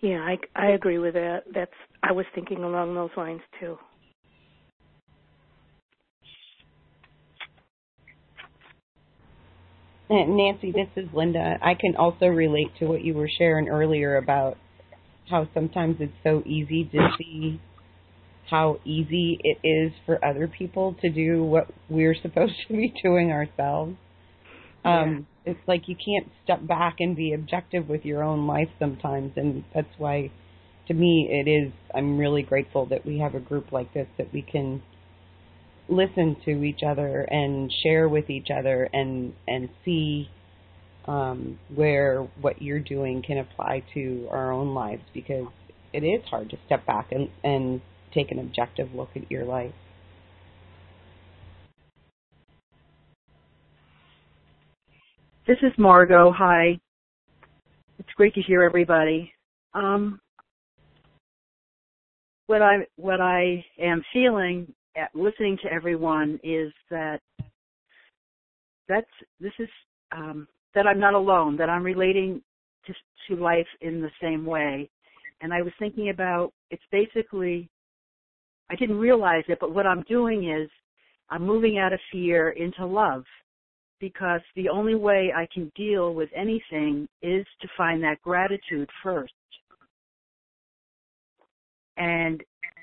Yeah, 0.00 0.18
I 0.20 0.36
I 0.56 0.70
agree 0.72 0.98
with 0.98 1.14
that. 1.14 1.44
That's 1.54 1.70
I 2.02 2.12
was 2.12 2.26
thinking 2.34 2.64
along 2.64 2.94
those 2.94 3.10
lines 3.16 3.42
too. 3.60 3.78
Nancy, 10.12 10.72
this 10.72 10.88
is 10.96 11.08
Linda. 11.14 11.58
I 11.62 11.74
can 11.74 11.96
also 11.96 12.26
relate 12.26 12.68
to 12.78 12.86
what 12.86 13.02
you 13.02 13.14
were 13.14 13.30
sharing 13.38 13.68
earlier 13.68 14.16
about 14.16 14.58
how 15.30 15.48
sometimes 15.54 15.96
it's 16.00 16.12
so 16.22 16.42
easy 16.44 16.84
to 16.92 17.08
see 17.18 17.60
how 18.50 18.78
easy 18.84 19.38
it 19.42 19.58
is 19.66 19.92
for 20.04 20.22
other 20.24 20.46
people 20.46 20.94
to 21.00 21.08
do 21.08 21.42
what 21.42 21.68
we're 21.88 22.14
supposed 22.22 22.54
to 22.68 22.74
be 22.74 22.92
doing 23.02 23.32
ourselves. 23.32 23.96
Um, 24.84 25.26
It's 25.46 25.60
like 25.66 25.88
you 25.88 25.96
can't 25.96 26.30
step 26.44 26.66
back 26.66 26.96
and 26.98 27.16
be 27.16 27.32
objective 27.32 27.88
with 27.88 28.04
your 28.04 28.22
own 28.22 28.46
life 28.46 28.68
sometimes, 28.78 29.32
and 29.36 29.64
that's 29.74 29.88
why, 29.98 30.30
to 30.88 30.94
me, 30.94 31.28
it 31.30 31.48
is. 31.48 31.72
I'm 31.94 32.18
really 32.18 32.42
grateful 32.42 32.86
that 32.86 33.06
we 33.06 33.18
have 33.20 33.34
a 33.34 33.40
group 33.40 33.72
like 33.72 33.94
this 33.94 34.08
that 34.18 34.32
we 34.32 34.42
can 34.42 34.82
listen 35.88 36.36
to 36.44 36.62
each 36.62 36.80
other 36.86 37.22
and 37.22 37.72
share 37.82 38.08
with 38.08 38.30
each 38.30 38.48
other 38.56 38.88
and 38.92 39.34
and 39.46 39.68
see 39.84 40.28
um, 41.06 41.58
where 41.74 42.22
what 42.40 42.62
you're 42.62 42.80
doing 42.80 43.22
can 43.26 43.38
apply 43.38 43.82
to 43.94 44.28
our 44.30 44.52
own 44.52 44.74
lives 44.74 45.02
because 45.12 45.46
it 45.92 46.04
is 46.04 46.22
hard 46.28 46.48
to 46.50 46.56
step 46.66 46.86
back 46.86 47.10
and 47.10 47.28
and 47.42 47.80
take 48.14 48.30
an 48.30 48.38
objective 48.38 48.88
look 48.94 49.10
at 49.16 49.30
your 49.30 49.44
life. 49.44 49.72
This 55.46 55.58
is 55.62 55.72
Margot. 55.76 56.32
Hi. 56.32 56.78
It's 57.98 58.12
great 58.16 58.34
to 58.34 58.42
hear 58.42 58.62
everybody. 58.62 59.32
Um, 59.74 60.20
what 62.46 62.62
I 62.62 62.86
what 62.96 63.20
I 63.20 63.64
am 63.80 64.02
feeling 64.12 64.72
listening 65.14 65.58
to 65.62 65.72
everyone 65.72 66.38
is 66.42 66.72
that 66.90 67.20
that's 68.88 69.06
this 69.40 69.52
is 69.58 69.68
um, 70.12 70.46
that 70.74 70.86
I'm 70.86 71.00
not 71.00 71.14
alone. 71.14 71.56
That 71.56 71.70
I'm 71.70 71.82
relating 71.82 72.42
to 72.86 72.94
to 73.28 73.42
life 73.42 73.66
in 73.80 74.00
the 74.00 74.10
same 74.20 74.44
way. 74.44 74.88
And 75.40 75.52
I 75.52 75.62
was 75.62 75.72
thinking 75.78 76.10
about 76.10 76.52
it's 76.70 76.82
basically 76.90 77.68
I 78.70 78.76
didn't 78.76 78.98
realize 78.98 79.44
it, 79.48 79.58
but 79.60 79.74
what 79.74 79.86
I'm 79.86 80.02
doing 80.08 80.50
is 80.50 80.68
I'm 81.30 81.46
moving 81.46 81.78
out 81.78 81.92
of 81.92 82.00
fear 82.10 82.50
into 82.50 82.84
love 82.86 83.24
because 84.00 84.40
the 84.56 84.68
only 84.68 84.94
way 84.94 85.32
I 85.34 85.46
can 85.52 85.70
deal 85.76 86.14
with 86.14 86.28
anything 86.34 87.08
is 87.22 87.46
to 87.60 87.68
find 87.76 88.02
that 88.02 88.20
gratitude 88.22 88.90
first. 89.02 89.32
And 91.96 92.42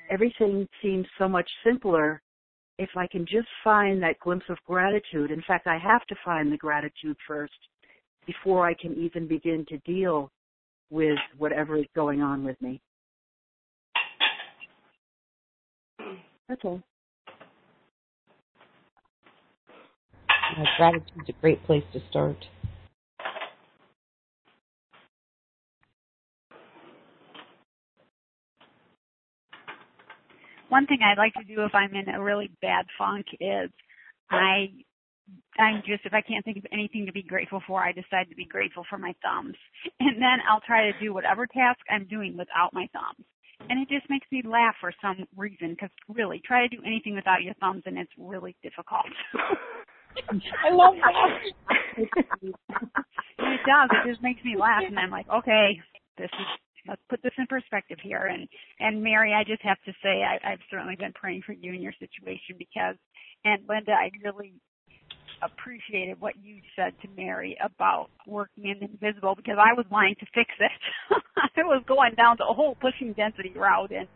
everything 0.09 0.67
seems 0.81 1.05
so 1.17 1.27
much 1.27 1.49
simpler 1.63 2.21
if 2.77 2.89
I 2.95 3.07
can 3.07 3.25
just 3.25 3.47
find 3.63 4.01
that 4.01 4.19
glimpse 4.19 4.45
of 4.49 4.57
gratitude. 4.65 5.31
In 5.31 5.43
fact, 5.45 5.67
I 5.67 5.77
have 5.77 6.05
to 6.07 6.15
find 6.23 6.51
the 6.51 6.57
gratitude 6.57 7.17
first 7.27 7.53
before 8.25 8.65
I 8.65 8.73
can 8.73 8.93
even 8.95 9.27
begin 9.27 9.65
to 9.69 9.77
deal 9.79 10.31
with 10.89 11.17
whatever 11.37 11.77
is 11.77 11.85
going 11.95 12.21
on 12.21 12.43
with 12.43 12.59
me. 12.61 12.81
That's 16.47 16.61
all. 16.63 16.81
Uh, 20.29 20.63
gratitude's 20.77 21.29
a 21.29 21.33
great 21.41 21.63
place 21.65 21.83
to 21.93 22.01
start. 22.09 22.37
One 30.69 30.85
thing 30.85 30.99
I'd 31.03 31.17
like 31.17 31.33
to 31.33 31.43
do 31.43 31.63
if 31.65 31.73
I'm 31.73 31.93
in 31.93 32.09
a 32.09 32.21
really 32.21 32.51
bad 32.61 32.85
funk 32.97 33.25
is 33.39 33.69
I 34.29 34.69
I'm 35.59 35.83
just 35.85 36.05
if 36.05 36.13
I 36.13 36.21
can't 36.21 36.43
think 36.45 36.57
of 36.57 36.65
anything 36.71 37.05
to 37.05 37.11
be 37.11 37.23
grateful 37.23 37.61
for, 37.67 37.83
I 37.83 37.91
decide 37.91 38.29
to 38.29 38.35
be 38.35 38.45
grateful 38.45 38.83
for 38.89 38.97
my 38.97 39.13
thumbs. 39.21 39.55
And 39.99 40.21
then 40.21 40.39
I'll 40.49 40.61
try 40.61 40.91
to 40.91 40.99
do 40.99 41.13
whatever 41.13 41.45
task 41.45 41.79
I'm 41.89 42.05
doing 42.07 42.37
without 42.37 42.73
my 42.73 42.87
thumbs. 42.93 43.25
And 43.69 43.81
it 43.81 43.89
just 43.89 44.09
makes 44.09 44.25
me 44.31 44.41
laugh 44.45 44.75
for 44.79 44.93
some 45.01 45.25
reason 45.35 45.71
because 45.71 45.89
really, 46.07 46.41
try 46.45 46.65
to 46.65 46.75
do 46.75 46.81
anything 46.85 47.15
without 47.15 47.43
your 47.43 47.53
thumbs 47.55 47.83
and 47.85 47.97
it's 47.97 48.11
really 48.17 48.55
difficult. 48.63 49.05
I 50.65 50.73
love 50.73 50.95
that. 50.95 51.39
it 51.97 53.59
does. 53.65 53.89
It 53.91 54.09
just 54.09 54.23
makes 54.23 54.43
me 54.43 54.55
laugh, 54.57 54.83
and 54.85 54.97
I'm 54.97 55.11
like, 55.11 55.27
okay, 55.29 55.79
this 56.17 56.29
is 56.33 56.47
let's 56.87 57.01
put 57.09 57.21
this 57.23 57.33
in 57.37 57.47
perspective 57.47 57.97
here. 58.01 58.25
And 58.25 58.47
and 58.79 59.03
Mary, 59.03 59.33
I 59.33 59.43
just 59.43 59.61
have 59.63 59.81
to 59.85 59.93
say 60.03 60.23
I, 60.23 60.53
I've 60.53 60.63
certainly 60.69 60.95
been 60.95 61.13
praying 61.13 61.43
for 61.45 61.53
you 61.53 61.73
in 61.73 61.81
your 61.81 61.93
situation 61.99 62.55
because, 62.57 62.95
and 63.45 63.61
Linda, 63.67 63.91
I 63.91 64.11
really 64.23 64.53
appreciated 65.41 66.19
what 66.19 66.33
you 66.41 66.57
said 66.75 66.93
to 67.01 67.07
Mary 67.15 67.57
about 67.63 68.09
working 68.27 68.65
in 68.65 68.79
the 68.79 68.85
invisible 68.85 69.35
because 69.35 69.57
I 69.57 69.73
was 69.73 69.85
wanting 69.89 70.15
to 70.19 70.25
fix 70.33 70.49
it. 70.59 70.71
I 71.37 71.61
was 71.63 71.83
going 71.87 72.13
down 72.15 72.37
the 72.37 72.45
whole 72.45 72.75
pushing 72.75 73.13
density 73.13 73.53
route, 73.55 73.91
and 73.91 74.07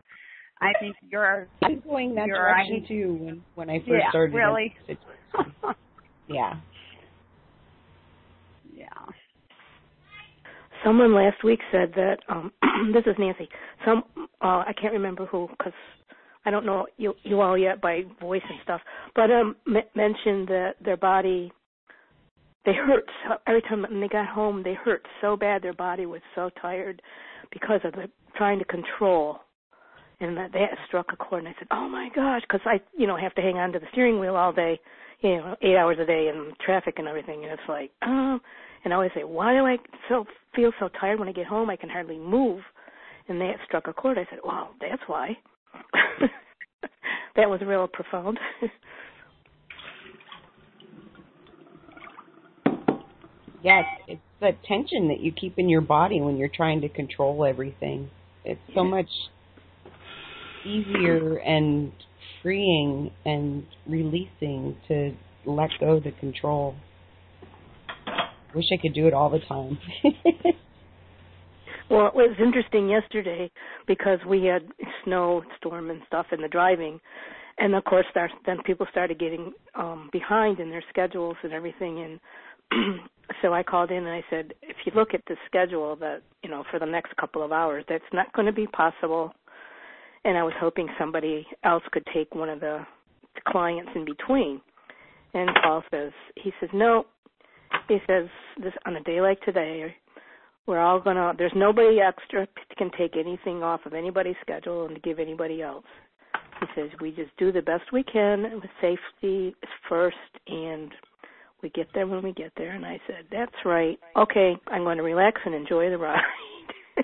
I 0.61 0.73
think 0.79 0.95
you're 1.01 1.47
I'm 1.61 1.81
going 1.81 2.15
that 2.15 2.27
direction 2.27 2.85
too 2.87 3.13
when 3.19 3.43
when 3.55 3.69
I 3.69 3.79
first 3.79 3.91
yeah, 3.91 4.09
started. 4.09 4.33
Really? 4.33 4.75
yeah. 6.27 6.55
Yeah. 8.73 8.87
Someone 10.83 11.15
last 11.15 11.43
week 11.43 11.59
said 11.71 11.93
that 11.95 12.17
um 12.29 12.51
this 12.93 13.03
is 13.07 13.15
Nancy. 13.19 13.49
Some 13.85 14.03
uh 14.41 14.63
I 14.67 14.73
can't 14.79 14.93
remember 14.93 15.25
who 15.27 15.49
cuz 15.63 15.73
I 16.45 16.51
don't 16.51 16.65
know 16.65 16.87
you 16.97 17.15
you 17.23 17.41
all 17.41 17.57
yet 17.57 17.81
by 17.81 18.03
voice 18.21 18.43
and 18.49 18.59
stuff, 18.63 18.81
but 19.15 19.31
um 19.31 19.55
m- 19.67 19.83
mentioned 19.95 20.47
that 20.49 20.75
their 20.81 20.97
body 20.97 21.51
they 22.65 22.73
hurt 22.73 23.05
so, 23.27 23.37
every 23.47 23.61
time 23.63 23.85
they 24.01 24.07
got 24.09 24.27
home 24.27 24.63
they 24.63 24.73
hurt 24.75 25.05
so 25.21 25.37
bad 25.37 25.61
their 25.61 25.73
body 25.73 26.05
was 26.05 26.21
so 26.35 26.49
tired 26.61 27.01
because 27.51 27.81
of 27.85 27.93
the 27.93 28.09
trying 28.37 28.59
to 28.59 28.65
control 28.65 29.39
and 30.21 30.37
that 30.37 30.53
that 30.53 30.71
struck 30.87 31.07
a 31.13 31.17
chord 31.17 31.41
and 31.45 31.49
I 31.49 31.55
said, 31.59 31.69
"Oh 31.71 31.89
my 31.89 32.09
gosh," 32.15 32.43
cuz 32.49 32.61
I 32.65 32.81
you 32.97 33.07
know 33.07 33.17
have 33.17 33.35
to 33.35 33.41
hang 33.43 33.57
on 33.59 33.73
to 33.73 33.79
the 33.79 33.87
steering 33.93 34.19
wheel 34.19 34.37
all 34.37 34.53
day, 34.53 34.79
you 35.21 35.37
know, 35.37 35.57
8 35.61 35.77
hours 35.77 35.99
a 35.99 36.05
day 36.05 36.29
and 36.29 36.57
traffic 36.59 36.99
and 36.99 37.07
everything 37.09 37.43
and 37.45 37.53
it's 37.53 37.69
like, 37.69 37.91
"Oh, 38.03 38.39
and 38.83 38.93
I 38.93 38.95
always 38.95 39.11
say, 39.15 39.23
"Why 39.23 39.53
do 39.53 39.65
I 39.65 39.77
so 40.09 40.25
feel 40.55 40.71
so 40.79 40.89
tired 40.99 41.19
when 41.19 41.29
I 41.29 41.33
get 41.33 41.45
home? 41.45 41.69
I 41.69 41.75
can 41.75 41.89
hardly 41.89 42.17
move." 42.17 42.61
And 43.27 43.39
that 43.41 43.55
struck 43.65 43.87
a 43.87 43.93
chord. 43.93 44.17
I 44.17 44.25
said, 44.29 44.39
"Well, 44.43 44.71
that's 44.81 45.01
why." 45.07 45.37
that 47.35 47.49
was 47.49 47.61
real 47.61 47.87
profound. 47.87 48.39
Yes, 53.63 53.85
it's 54.09 54.21
the 54.41 54.51
tension 54.67 55.07
that 55.07 55.21
you 55.21 55.31
keep 55.31 55.57
in 55.57 55.69
your 55.69 55.79
body 55.79 56.19
when 56.19 56.35
you're 56.35 56.51
trying 56.53 56.81
to 56.81 56.89
control 56.89 57.45
everything. 57.45 58.09
It's 58.43 58.59
so 58.75 58.83
much 58.83 59.07
easier 60.65 61.37
and 61.37 61.93
freeing 62.41 63.11
and 63.25 63.65
releasing 63.87 64.75
to 64.89 65.13
let 65.45 65.69
go 65.79 66.01
the 66.01 66.11
control. 66.11 66.75
Wish 68.55 68.65
I 68.71 68.81
could 68.81 68.93
do 68.93 69.07
it 69.07 69.13
all 69.13 69.29
the 69.29 69.39
time. 69.39 69.77
well, 71.89 72.07
it 72.07 72.15
was 72.15 72.35
interesting 72.39 72.89
yesterday 72.89 73.51
because 73.87 74.19
we 74.27 74.43
had 74.45 74.63
snow, 75.03 75.43
storm, 75.57 75.89
and 75.89 76.01
stuff 76.07 76.27
in 76.31 76.41
the 76.41 76.47
driving, 76.47 76.99
and 77.57 77.75
of 77.75 77.83
course, 77.83 78.05
there, 78.13 78.31
then 78.45 78.57
people 78.65 78.85
started 78.91 79.19
getting 79.19 79.53
um 79.75 80.09
behind 80.11 80.59
in 80.59 80.69
their 80.69 80.83
schedules 80.89 81.35
and 81.43 81.53
everything, 81.53 82.19
and 82.71 82.99
so 83.41 83.53
I 83.53 83.63
called 83.63 83.91
in 83.91 83.97
and 83.97 84.09
I 84.09 84.23
said, 84.29 84.53
if 84.61 84.77
you 84.85 84.91
look 84.95 85.13
at 85.13 85.21
the 85.27 85.35
schedule 85.47 85.95
that 85.97 86.21
you 86.43 86.49
know 86.49 86.63
for 86.71 86.79
the 86.79 86.85
next 86.85 87.15
couple 87.17 87.43
of 87.43 87.51
hours, 87.51 87.85
that's 87.87 88.03
not 88.13 88.31
going 88.33 88.45
to 88.45 88.53
be 88.53 88.67
possible. 88.67 89.33
And 90.25 90.37
I 90.37 90.43
was 90.43 90.53
hoping 90.57 90.87
somebody 90.97 91.45
else 91.65 91.83
could 91.91 92.07
take 92.13 92.33
one 92.33 92.49
of 92.49 92.61
the 92.61 92.85
clients 93.47 93.91
in 93.93 94.05
between. 94.05 94.61
And 95.33 95.49
Paul 95.61 95.83
says, 95.91 96.11
he 96.35 96.51
says, 96.59 96.69
no. 96.73 97.05
He 97.87 97.97
says, 98.07 98.27
this 98.61 98.73
on 98.85 98.95
a 98.95 99.03
day 99.03 99.21
like 99.21 99.41
today, 99.41 99.93
we're 100.65 100.79
all 100.79 100.99
gonna. 100.99 101.33
There's 101.37 101.51
nobody 101.55 101.99
extra 101.99 102.47
can 102.77 102.89
take 102.97 103.17
anything 103.17 103.63
off 103.63 103.81
of 103.85 103.93
anybody's 103.93 104.35
schedule 104.41 104.85
and 104.85 105.01
give 105.03 105.19
anybody 105.19 105.61
else. 105.61 105.85
He 106.59 106.65
says 106.75 106.89
we 107.01 107.11
just 107.11 107.35
do 107.37 107.51
the 107.51 107.61
best 107.61 107.83
we 107.91 108.03
can 108.03 108.43
with 108.53 108.69
safety 108.79 109.55
first 109.89 110.15
and 110.47 110.91
we 111.61 111.69
get 111.69 111.87
there 111.93 112.07
when 112.07 112.23
we 112.23 112.33
get 112.33 112.51
there 112.55 112.71
and 112.75 112.85
I 112.85 112.99
said, 113.07 113.25
That's 113.31 113.55
right. 113.65 113.99
Okay, 114.15 114.55
I'm 114.67 114.83
going 114.83 114.97
to 114.97 115.03
relax 115.03 115.41
and 115.45 115.53
enjoy 115.53 115.89
the 115.89 115.97
ride. 115.97 116.21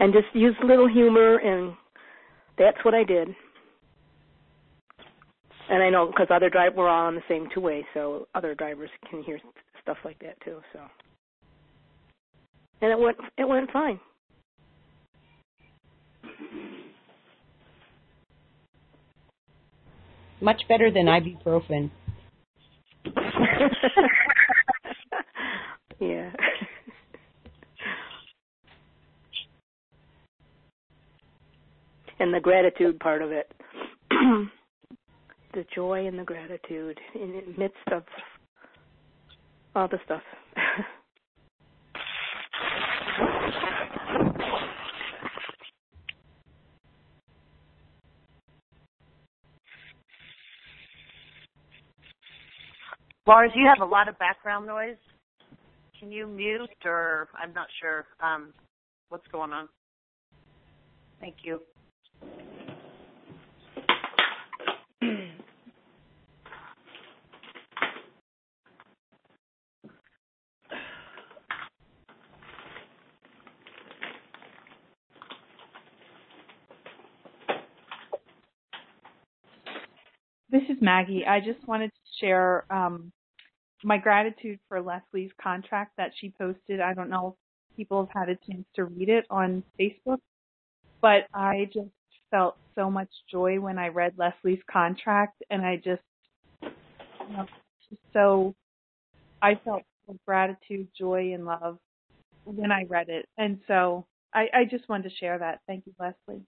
and 0.00 0.12
just 0.12 0.26
use 0.34 0.56
a 0.62 0.66
little 0.66 0.88
humor 0.88 1.36
and 1.36 1.74
that's 2.58 2.84
what 2.84 2.94
I 2.94 3.04
did. 3.04 3.28
And 5.70 5.82
I 5.82 5.88
know 5.88 6.06
because 6.06 6.26
other 6.30 6.50
drivers 6.50 6.76
we're 6.76 6.88
all 6.88 7.06
on 7.06 7.14
the 7.14 7.22
same 7.28 7.48
two 7.54 7.60
way, 7.60 7.86
so 7.94 8.26
other 8.34 8.54
drivers 8.54 8.90
can 9.08 9.22
hear 9.22 9.38
stuff 9.82 9.98
like 10.04 10.18
that 10.20 10.40
too. 10.44 10.58
So, 10.72 10.80
and 12.82 12.90
it 12.90 12.98
went 12.98 13.16
it 13.36 13.48
went 13.48 13.70
fine. 13.70 14.00
Much 20.40 20.62
better 20.68 20.90
than 20.90 21.04
ibuprofen. 21.06 21.90
yeah. 26.00 26.30
and 32.20 32.32
the 32.32 32.40
gratitude 32.40 33.00
part 33.00 33.22
of 33.22 33.32
it. 33.32 33.52
the 35.52 35.64
joy 35.74 36.06
and 36.06 36.18
the 36.18 36.24
gratitude 36.24 36.98
in 37.14 37.32
the 37.32 37.58
midst 37.58 37.76
of 37.90 38.04
all 39.74 39.88
the 39.88 39.98
stuff. 40.04 40.22
Lars, 53.26 53.52
you 53.54 53.66
have 53.66 53.86
a 53.86 53.90
lot 53.90 54.08
of 54.08 54.18
background 54.18 54.66
noise. 54.66 54.96
Can 56.00 56.10
you 56.10 56.26
mute 56.26 56.68
or 56.84 57.28
I'm 57.40 57.52
not 57.52 57.68
sure 57.80 58.06
um, 58.20 58.52
what's 59.10 59.26
going 59.30 59.52
on. 59.52 59.68
Thank 61.20 61.36
you. 61.44 61.60
This 80.50 80.59
is 80.70 80.80
Maggie. 80.80 81.26
I 81.26 81.40
just 81.40 81.66
wanted 81.66 81.88
to 81.88 82.24
share 82.24 82.64
um, 82.70 83.12
my 83.82 83.98
gratitude 83.98 84.58
for 84.68 84.80
Leslie's 84.80 85.30
contract 85.42 85.92
that 85.96 86.12
she 86.18 86.32
posted. 86.38 86.80
I 86.80 86.94
don't 86.94 87.10
know 87.10 87.28
if 87.36 87.76
people 87.76 88.06
have 88.06 88.28
had 88.28 88.28
a 88.28 88.38
chance 88.50 88.64
to 88.76 88.84
read 88.84 89.08
it 89.08 89.26
on 89.30 89.62
Facebook, 89.78 90.18
but 91.02 91.26
I 91.34 91.68
just 91.72 91.90
felt 92.30 92.56
so 92.74 92.90
much 92.90 93.08
joy 93.30 93.58
when 93.60 93.78
I 93.78 93.88
read 93.88 94.14
Leslie's 94.16 94.62
contract, 94.70 95.42
and 95.50 95.62
I 95.62 95.76
just, 95.76 96.02
you 96.62 97.36
know, 97.36 97.46
so 98.12 98.54
I 99.42 99.58
felt 99.64 99.82
gratitude, 100.26 100.88
joy, 100.96 101.32
and 101.34 101.44
love 101.44 101.78
when 102.44 102.70
I 102.70 102.84
read 102.84 103.08
it, 103.08 103.26
and 103.36 103.58
so 103.66 104.06
I, 104.32 104.46
I 104.54 104.64
just 104.70 104.88
wanted 104.88 105.10
to 105.10 105.16
share 105.16 105.38
that. 105.38 105.60
Thank 105.66 105.84
you, 105.86 105.92
Leslie. 105.98 106.42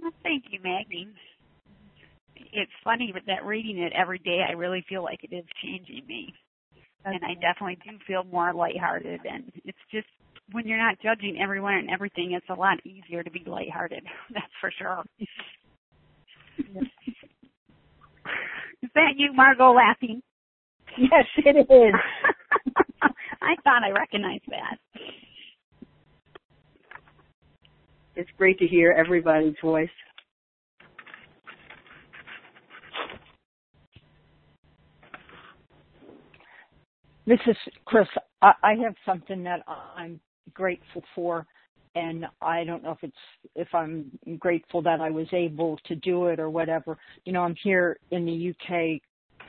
Well, 0.00 0.12
thank 0.22 0.44
you, 0.50 0.60
Maggie 0.62 1.08
it's 2.52 2.72
funny 2.84 3.10
with 3.14 3.24
that 3.26 3.44
reading 3.44 3.78
it 3.78 3.92
every 3.96 4.18
day 4.18 4.44
I 4.48 4.52
really 4.52 4.84
feel 4.88 5.02
like 5.02 5.20
it 5.22 5.34
is 5.34 5.44
changing 5.62 6.06
me. 6.06 6.32
And 7.04 7.20
I 7.24 7.34
definitely 7.34 7.78
do 7.84 7.98
feel 8.06 8.24
more 8.24 8.52
lighthearted 8.52 9.20
and 9.24 9.50
it's 9.64 9.78
just 9.90 10.06
when 10.52 10.66
you're 10.66 10.78
not 10.78 10.98
judging 11.02 11.38
everyone 11.42 11.74
and 11.74 11.90
everything, 11.90 12.32
it's 12.32 12.48
a 12.48 12.54
lot 12.54 12.78
easier 12.84 13.22
to 13.22 13.30
be 13.30 13.42
lighthearted. 13.46 14.02
That's 14.32 14.46
for 14.60 14.72
sure. 14.78 15.04
is 18.82 18.90
that 18.94 19.12
you, 19.16 19.32
Margot, 19.32 19.72
laughing? 19.72 20.22
Yes, 20.96 21.26
it 21.36 21.56
is. 21.70 21.94
I 23.42 23.54
thought 23.62 23.84
I 23.84 23.90
recognized 23.90 24.44
that. 24.48 24.78
It's 28.16 28.30
great 28.36 28.58
to 28.58 28.66
hear 28.66 28.92
everybody's 28.92 29.54
voice. 29.62 29.88
This 37.28 37.40
is 37.46 37.56
Chris. 37.84 38.08
I, 38.40 38.52
I 38.62 38.74
have 38.82 38.94
something 39.04 39.42
that 39.42 39.60
I'm 39.68 40.18
grateful 40.54 41.02
for, 41.14 41.46
and 41.94 42.24
I 42.40 42.64
don't 42.64 42.82
know 42.82 42.92
if 42.92 43.02
it's 43.02 43.52
if 43.54 43.68
I'm 43.74 44.06
grateful 44.38 44.80
that 44.80 45.02
I 45.02 45.10
was 45.10 45.26
able 45.34 45.78
to 45.88 45.96
do 45.96 46.28
it 46.28 46.40
or 46.40 46.48
whatever. 46.48 46.96
You 47.26 47.34
know, 47.34 47.42
I'm 47.42 47.54
here 47.62 47.98
in 48.12 48.24
the 48.24 48.54
UK 48.54 49.02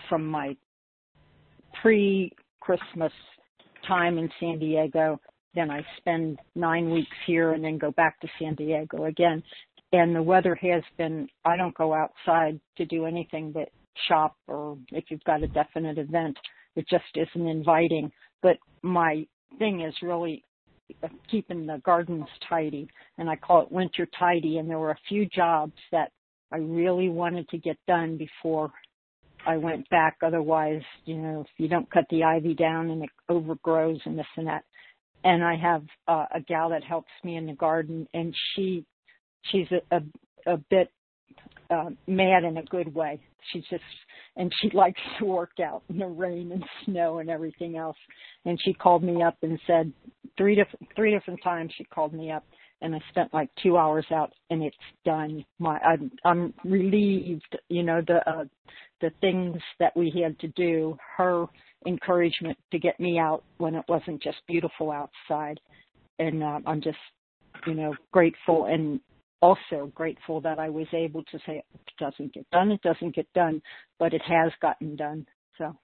from 0.10 0.26
my 0.26 0.58
pre-Christmas 1.82 3.14
time 3.88 4.18
in 4.18 4.30
San 4.42 4.60
Diego, 4.60 5.18
then 5.56 5.72
I 5.72 5.82
spend 6.00 6.38
nine 6.56 6.92
weeks 6.92 7.16
here 7.26 7.54
and 7.54 7.64
then 7.64 7.78
go 7.78 7.92
back 7.92 8.20
to 8.20 8.28
San 8.40 8.56
Diego 8.56 9.06
again. 9.06 9.42
And 9.94 10.14
the 10.14 10.22
weather 10.22 10.56
has 10.56 10.84
been, 10.98 11.30
I 11.46 11.56
don't 11.56 11.76
go 11.76 11.94
outside 11.94 12.60
to 12.76 12.84
do 12.86 13.06
anything 13.06 13.54
but 13.54 13.70
shop 14.10 14.36
or 14.48 14.78
if 14.92 15.06
you've 15.10 15.24
got 15.24 15.44
a 15.44 15.48
definite 15.48 15.98
event, 15.98 16.38
it 16.76 16.88
just 16.90 17.06
isn't 17.16 17.48
inviting. 17.48 18.12
But 18.42 18.58
my 18.82 19.26
thing 19.58 19.82
is 19.82 19.94
really 20.02 20.44
keeping 21.30 21.66
the 21.66 21.82
gardens 21.86 22.28
tidy 22.48 22.88
and 23.18 23.30
I 23.30 23.36
call 23.36 23.62
it 23.62 23.72
winter 23.72 24.08
tidy 24.18 24.58
and 24.58 24.70
there 24.70 24.80
were 24.80 24.92
a 24.92 25.00
few 25.08 25.28
jobs 25.28 25.74
that 25.92 26.12
I 26.52 26.58
really 26.58 27.10
wanted 27.10 27.48
to 27.50 27.58
get 27.58 27.78
done 27.88 28.18
before 28.18 28.72
I 29.46 29.58
went 29.58 29.88
back. 29.90 30.18
Otherwise, 30.24 30.82
you 31.06 31.18
know, 31.18 31.42
if 31.42 31.48
you 31.58 31.68
don't 31.68 31.90
cut 31.92 32.06
the 32.10 32.24
ivy 32.24 32.56
down 32.56 32.90
and 32.90 33.04
it 33.04 33.10
overgrows 33.30 34.00
and 34.06 34.18
this 34.18 34.26
and 34.36 34.48
that. 34.48 34.64
And 35.24 35.44
I 35.44 35.56
have 35.58 35.84
uh, 36.08 36.26
a 36.34 36.40
gal 36.42 36.70
that 36.70 36.84
helps 36.84 37.12
me 37.24 37.36
in 37.36 37.46
the 37.46 37.54
garden 37.54 38.08
and 38.14 38.34
she 38.56 38.86
she's 39.52 39.68
a 39.72 39.96
a, 39.96 40.54
a 40.54 40.58
bit 40.70 40.92
uh, 41.70 41.90
mad 42.08 42.44
in 42.44 42.58
a 42.58 42.64
good 42.64 42.94
way. 42.94 43.20
She 43.52 43.60
just 43.70 43.84
and 44.36 44.52
she 44.62 44.70
likes 44.74 45.02
to 45.20 45.26
work 45.26 45.52
out 45.64 45.84
in 45.90 45.98
the 45.98 46.08
rain 46.08 46.52
and 46.52 46.64
snow 46.86 47.20
and 47.20 47.30
everything 47.30 47.78
else. 47.78 47.98
And 48.46 48.60
she 48.64 48.74
called 48.74 49.04
me 49.04 49.22
up 49.22 49.38
and 49.42 49.60
said 49.68 49.92
three 50.38 50.56
different 50.56 50.88
three 50.96 51.12
different 51.12 51.42
times 51.44 51.72
she 51.78 51.84
called 51.86 52.14
me 52.14 52.32
up 52.32 52.46
and 52.82 52.96
I 52.96 53.00
spent 53.10 53.34
like 53.34 53.50
two 53.62 53.78
hours 53.78 54.06
out 54.12 54.32
and 54.50 54.64
it's 54.64 54.78
done. 55.06 55.46
My 55.60 55.78
I'm 55.80 56.12
I'm 56.24 56.54
relieved, 56.64 57.58
you 57.68 57.84
know, 57.84 58.02
the 58.06 58.28
uh, 58.30 58.46
the 59.02 59.12
things 59.22 59.58
that 59.80 59.96
we 59.96 60.12
had 60.24 60.40
to 60.40 60.48
do, 60.50 60.98
her 61.18 61.46
encouragement 61.86 62.58
to 62.72 62.80
get 62.80 63.00
me 63.00 63.18
out 63.18 63.44
when 63.58 63.76
it 63.76 63.86
wasn't 63.88 64.22
just 64.22 64.38
beautiful 64.48 64.92
outside. 64.92 65.60
And 66.20 66.44
uh, 66.44 66.60
I'm 66.66 66.82
just, 66.82 66.98
you 67.66 67.74
know, 67.74 67.96
grateful 68.12 68.66
and 68.66 69.00
also 69.42 69.92
grateful 69.96 70.42
that 70.42 70.60
I 70.60 70.70
was 70.70 70.88
able 70.94 71.24
to 71.26 71.40
say 71.46 71.58
it 71.58 71.66
doesn't 72.00 72.34
get 72.34 72.50
done, 72.52 72.72
it 72.72 72.82
doesn't 72.82 73.16
get 73.16 73.32
done, 73.34 73.62
but 73.98 74.14
it 74.14 74.22
has 74.28 74.52
gotten 74.62 74.96
done. 74.96 75.26
So 75.58 75.78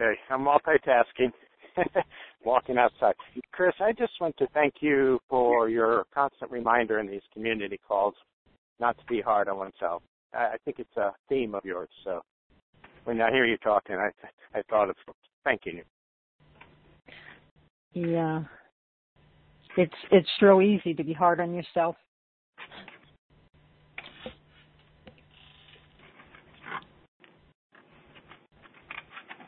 okay. 0.00 0.18
I'm 0.30 0.44
multitasking, 0.44 1.32
walking 2.44 2.78
outside. 2.78 3.14
Chris, 3.52 3.74
I 3.80 3.92
just 3.92 4.12
want 4.20 4.36
to 4.38 4.46
thank 4.54 4.74
you 4.80 5.18
for 5.28 5.68
your 5.68 6.04
constant 6.14 6.50
reminder 6.50 6.98
in 6.98 7.06
these 7.06 7.22
community 7.32 7.78
calls 7.86 8.14
not 8.78 8.96
to 8.98 9.04
be 9.08 9.20
hard 9.20 9.48
on 9.48 9.58
oneself. 9.58 10.02
I, 10.34 10.38
I 10.38 10.56
think 10.64 10.78
it's 10.78 10.96
a 10.96 11.12
theme 11.28 11.54
of 11.54 11.64
yours. 11.64 11.90
So 12.04 12.22
when 13.04 13.20
I 13.20 13.30
hear 13.30 13.44
you 13.44 13.56
talking, 13.58 13.96
I 13.96 14.10
I 14.56 14.62
thought 14.68 14.90
of 14.90 14.96
thanking 15.44 15.76
you. 15.76 15.84
Yeah. 17.92 18.42
It's 19.76 19.94
it's 20.10 20.28
real 20.42 20.60
easy 20.60 20.94
to 20.94 21.04
be 21.04 21.12
hard 21.12 21.40
on 21.40 21.54
yourself. 21.54 21.96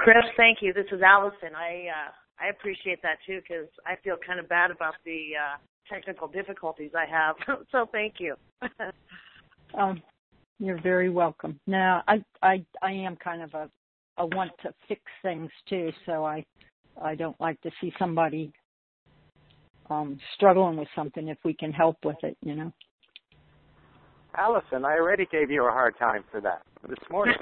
Chris, 0.02 0.24
thank 0.36 0.58
you. 0.60 0.72
This 0.72 0.86
is 0.90 1.00
Allison. 1.00 1.54
I 1.56 1.86
uh, 1.88 2.10
I 2.44 2.48
appreciate 2.48 3.00
that 3.02 3.18
too 3.24 3.40
because 3.40 3.68
I 3.86 3.94
feel 4.02 4.16
kind 4.26 4.40
of 4.40 4.48
bad 4.48 4.72
about 4.72 4.94
the 5.04 5.30
uh, 5.38 5.58
technical 5.92 6.26
difficulties 6.26 6.90
I 6.96 7.06
have. 7.08 7.36
so 7.72 7.88
thank 7.92 8.14
you. 8.18 8.34
um, 9.78 10.02
you're 10.58 10.80
very 10.82 11.08
welcome. 11.08 11.60
Now, 11.68 12.02
I 12.08 12.24
I 12.42 12.64
I 12.82 12.90
am 12.90 13.16
kind 13.16 13.42
of 13.42 13.54
a 13.54 13.70
a 14.18 14.26
want 14.26 14.50
to 14.62 14.74
fix 14.88 15.00
things 15.22 15.50
too, 15.68 15.92
so 16.04 16.24
I 16.24 16.44
I 17.00 17.14
don't 17.14 17.40
like 17.40 17.60
to 17.60 17.70
see 17.80 17.92
somebody 17.96 18.52
um 19.88 20.18
struggling 20.34 20.76
with 20.76 20.88
something 20.96 21.28
if 21.28 21.38
we 21.44 21.54
can 21.54 21.72
help 21.72 21.98
with 22.04 22.22
it, 22.24 22.36
you 22.42 22.56
know. 22.56 22.72
Allison, 24.36 24.84
I 24.84 24.94
already 24.94 25.26
gave 25.30 25.50
you 25.50 25.68
a 25.68 25.70
hard 25.70 25.96
time 25.96 26.24
for 26.32 26.40
that 26.40 26.62
this 26.88 26.98
morning. 27.08 27.36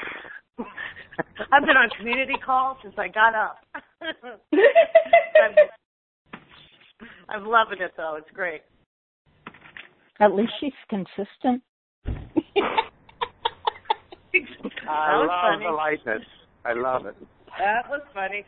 I've 1.52 1.66
been 1.66 1.76
on 1.76 1.90
community 1.98 2.34
calls 2.44 2.78
since 2.82 2.94
I 2.98 3.08
got 3.08 3.34
up. 3.34 3.58
I'm, 4.02 4.12
I'm 7.28 7.46
loving 7.46 7.80
it 7.80 7.92
though. 7.96 8.16
It's 8.18 8.30
great. 8.34 8.62
At 10.20 10.34
least 10.34 10.52
she's 10.60 10.72
consistent. 10.88 11.62
I 14.88 15.16
love 15.16 15.28
funny. 15.52 15.66
the 15.66 15.72
lightness. 15.72 16.22
I 16.64 16.72
love 16.74 17.06
it. 17.06 17.16
That 17.58 17.88
was 17.88 18.02
funny. 18.14 18.44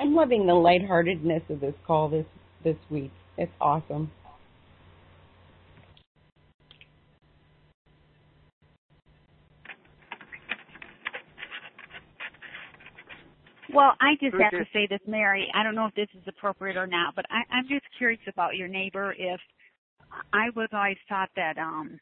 I'm 0.00 0.14
loving 0.14 0.46
the 0.46 0.54
lightheartedness 0.54 1.42
of 1.50 1.60
this 1.60 1.74
call 1.86 2.08
this 2.08 2.26
this 2.64 2.76
week. 2.90 3.12
It's 3.38 3.52
awesome. 3.60 4.10
Well, 13.74 13.92
I 14.00 14.14
just 14.20 14.36
have 14.40 14.52
to 14.52 14.64
say 14.72 14.86
this, 14.88 15.00
Mary. 15.06 15.48
I 15.54 15.62
don't 15.62 15.74
know 15.74 15.86
if 15.86 15.94
this 15.94 16.08
is 16.14 16.22
appropriate 16.28 16.76
or 16.76 16.86
not, 16.86 17.14
but 17.16 17.24
I, 17.30 17.42
I'm 17.54 17.66
just 17.68 17.84
curious 17.98 18.20
about 18.28 18.56
your 18.56 18.68
neighbor. 18.68 19.14
If 19.18 19.40
I 20.32 20.50
was 20.54 20.68
always 20.72 20.96
taught 21.08 21.30
that 21.36 21.58
um 21.58 21.98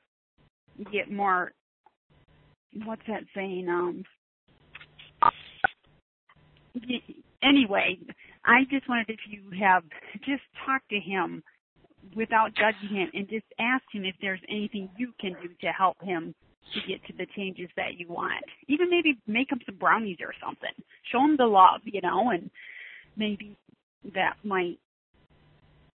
you 0.77 0.87
get 0.87 1.11
more. 1.11 1.53
What's 2.85 3.03
that 3.09 3.25
saying? 3.35 3.69
Um. 3.69 4.05
y- 6.75 7.22
Anyway, 7.43 7.99
I 8.45 8.65
just 8.71 8.89
wondered 8.89 9.11
if 9.11 9.21
you 9.29 9.43
have 9.61 9.83
just 10.25 10.43
talked 10.65 10.89
to 10.91 11.01
him 11.01 11.43
without 12.17 12.51
judging 12.55 12.97
him 12.97 13.11
and 13.15 13.29
just 13.29 13.47
asked 13.59 13.91
him 13.93 14.05
if 14.05 14.15
there's 14.21 14.41
anything 14.49 14.89
you 14.97 15.13
can 15.21 15.33
do 15.43 15.49
to 15.61 15.69
help 15.69 15.97
him 16.03 16.35
to 16.75 16.81
get 16.89 17.05
to 17.07 17.13
the 17.13 17.27
changes 17.37 17.69
that 17.77 17.99
you 17.99 18.07
want. 18.09 18.45
Even 18.69 18.91
maybe 18.91 19.19
make 19.27 19.51
him 19.51 19.61
some 19.67 19.77
brownies 19.77 20.19
or 20.21 20.33
something. 20.45 20.75
Show 21.11 21.25
him 21.25 21.37
the 21.37 21.47
love, 21.47 21.81
you 21.85 22.01
know, 22.01 22.31
and 22.31 22.51
maybe 23.17 23.57
that 24.15 24.35
might 24.45 24.79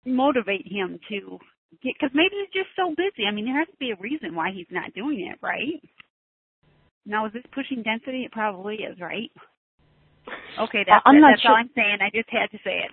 motivate 0.05 0.65
him 0.69 0.99
to 1.09 1.39
get, 1.83 1.93
because 1.99 2.11
maybe 2.13 2.35
he's 2.39 2.63
just 2.63 2.75
so 2.75 2.89
busy. 2.95 3.27
I 3.27 3.31
mean, 3.31 3.45
there 3.45 3.59
has 3.59 3.67
to 3.67 3.77
be 3.79 3.91
a 3.91 4.01
reason 4.01 4.35
why 4.35 4.51
he's 4.53 4.71
not 4.71 4.93
doing 4.93 5.27
it, 5.31 5.39
right? 5.41 5.81
Now, 7.05 7.25
is 7.25 7.33
this 7.33 7.43
pushing 7.53 7.83
density? 7.83 8.23
It 8.23 8.31
probably 8.31 8.75
is, 8.75 8.99
right? 8.99 9.31
Okay, 10.59 10.83
that's, 10.87 11.01
I'm 11.05 11.19
not 11.19 11.31
that's 11.31 11.41
sure. 11.41 11.51
all 11.51 11.57
I'm 11.57 11.69
saying. 11.75 11.97
I 12.01 12.09
just 12.13 12.29
had 12.29 12.49
to 12.51 12.57
say 12.63 12.79
it. 12.83 12.91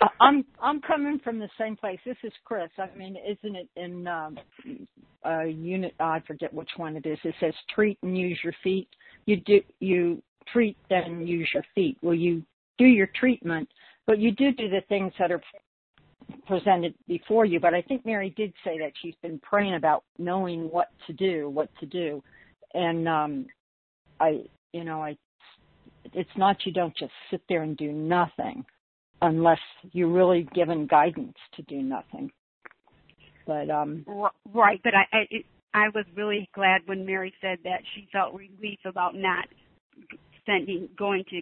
I- 0.00 0.06
I'm 0.20 0.44
I'm 0.62 0.80
coming 0.80 1.18
from 1.22 1.38
the 1.38 1.48
same 1.58 1.76
place. 1.76 1.98
This 2.06 2.16
is 2.22 2.32
Chris. 2.44 2.70
I 2.78 2.88
mean, 2.96 3.16
isn't 3.16 3.56
it 3.56 3.68
in 3.76 4.06
um, 4.06 4.38
uh, 5.26 5.42
unit? 5.42 5.94
I 5.98 6.20
forget 6.26 6.54
which 6.54 6.70
one 6.76 6.96
it 6.96 7.04
is. 7.04 7.18
It 7.24 7.34
says 7.40 7.54
treat 7.74 7.98
and 8.02 8.16
use 8.16 8.38
your 8.44 8.54
feet. 8.62 8.88
You 9.26 9.40
do 9.40 9.60
you 9.80 10.22
treat 10.52 10.76
then 10.88 11.26
use 11.26 11.48
your 11.52 11.64
feet. 11.74 11.98
Well, 12.02 12.14
you 12.14 12.42
do 12.78 12.84
your 12.84 13.08
treatment, 13.18 13.68
but 14.06 14.18
you 14.18 14.32
do 14.32 14.52
do 14.52 14.68
the 14.68 14.82
things 14.88 15.12
that 15.18 15.30
are 15.32 15.42
presented 16.46 16.94
before 17.06 17.44
you. 17.44 17.60
But 17.60 17.74
I 17.74 17.82
think 17.82 18.04
Mary 18.06 18.32
did 18.36 18.52
say 18.64 18.78
that 18.78 18.92
she's 19.00 19.14
been 19.22 19.38
praying 19.40 19.74
about 19.74 20.04
knowing 20.18 20.70
what 20.70 20.88
to 21.06 21.12
do, 21.12 21.48
what 21.48 21.68
to 21.80 21.86
do, 21.86 22.22
and 22.74 23.08
um, 23.08 23.46
I, 24.20 24.42
you 24.72 24.84
know, 24.84 25.02
I. 25.02 25.16
It's 26.14 26.30
not 26.36 26.56
you 26.64 26.72
don't 26.72 26.96
just 26.96 27.12
sit 27.30 27.42
there 27.48 27.62
and 27.62 27.76
do 27.76 27.92
nothing 27.92 28.64
unless 29.22 29.58
you're 29.92 30.08
really 30.08 30.48
given 30.54 30.86
guidance 30.86 31.36
to 31.54 31.62
do 31.62 31.82
nothing. 31.82 32.30
But 33.46 33.70
um 33.70 34.04
Right, 34.52 34.80
but 34.82 34.94
I 34.94 35.16
I, 35.16 35.20
it, 35.30 35.44
I 35.74 35.88
was 35.94 36.04
really 36.16 36.48
glad 36.54 36.82
when 36.86 37.04
Mary 37.04 37.32
said 37.40 37.58
that 37.64 37.80
she 37.94 38.08
felt 38.12 38.34
relief 38.34 38.78
about 38.84 39.14
not 39.14 39.46
sending 40.46 40.88
going 40.98 41.24
to 41.30 41.40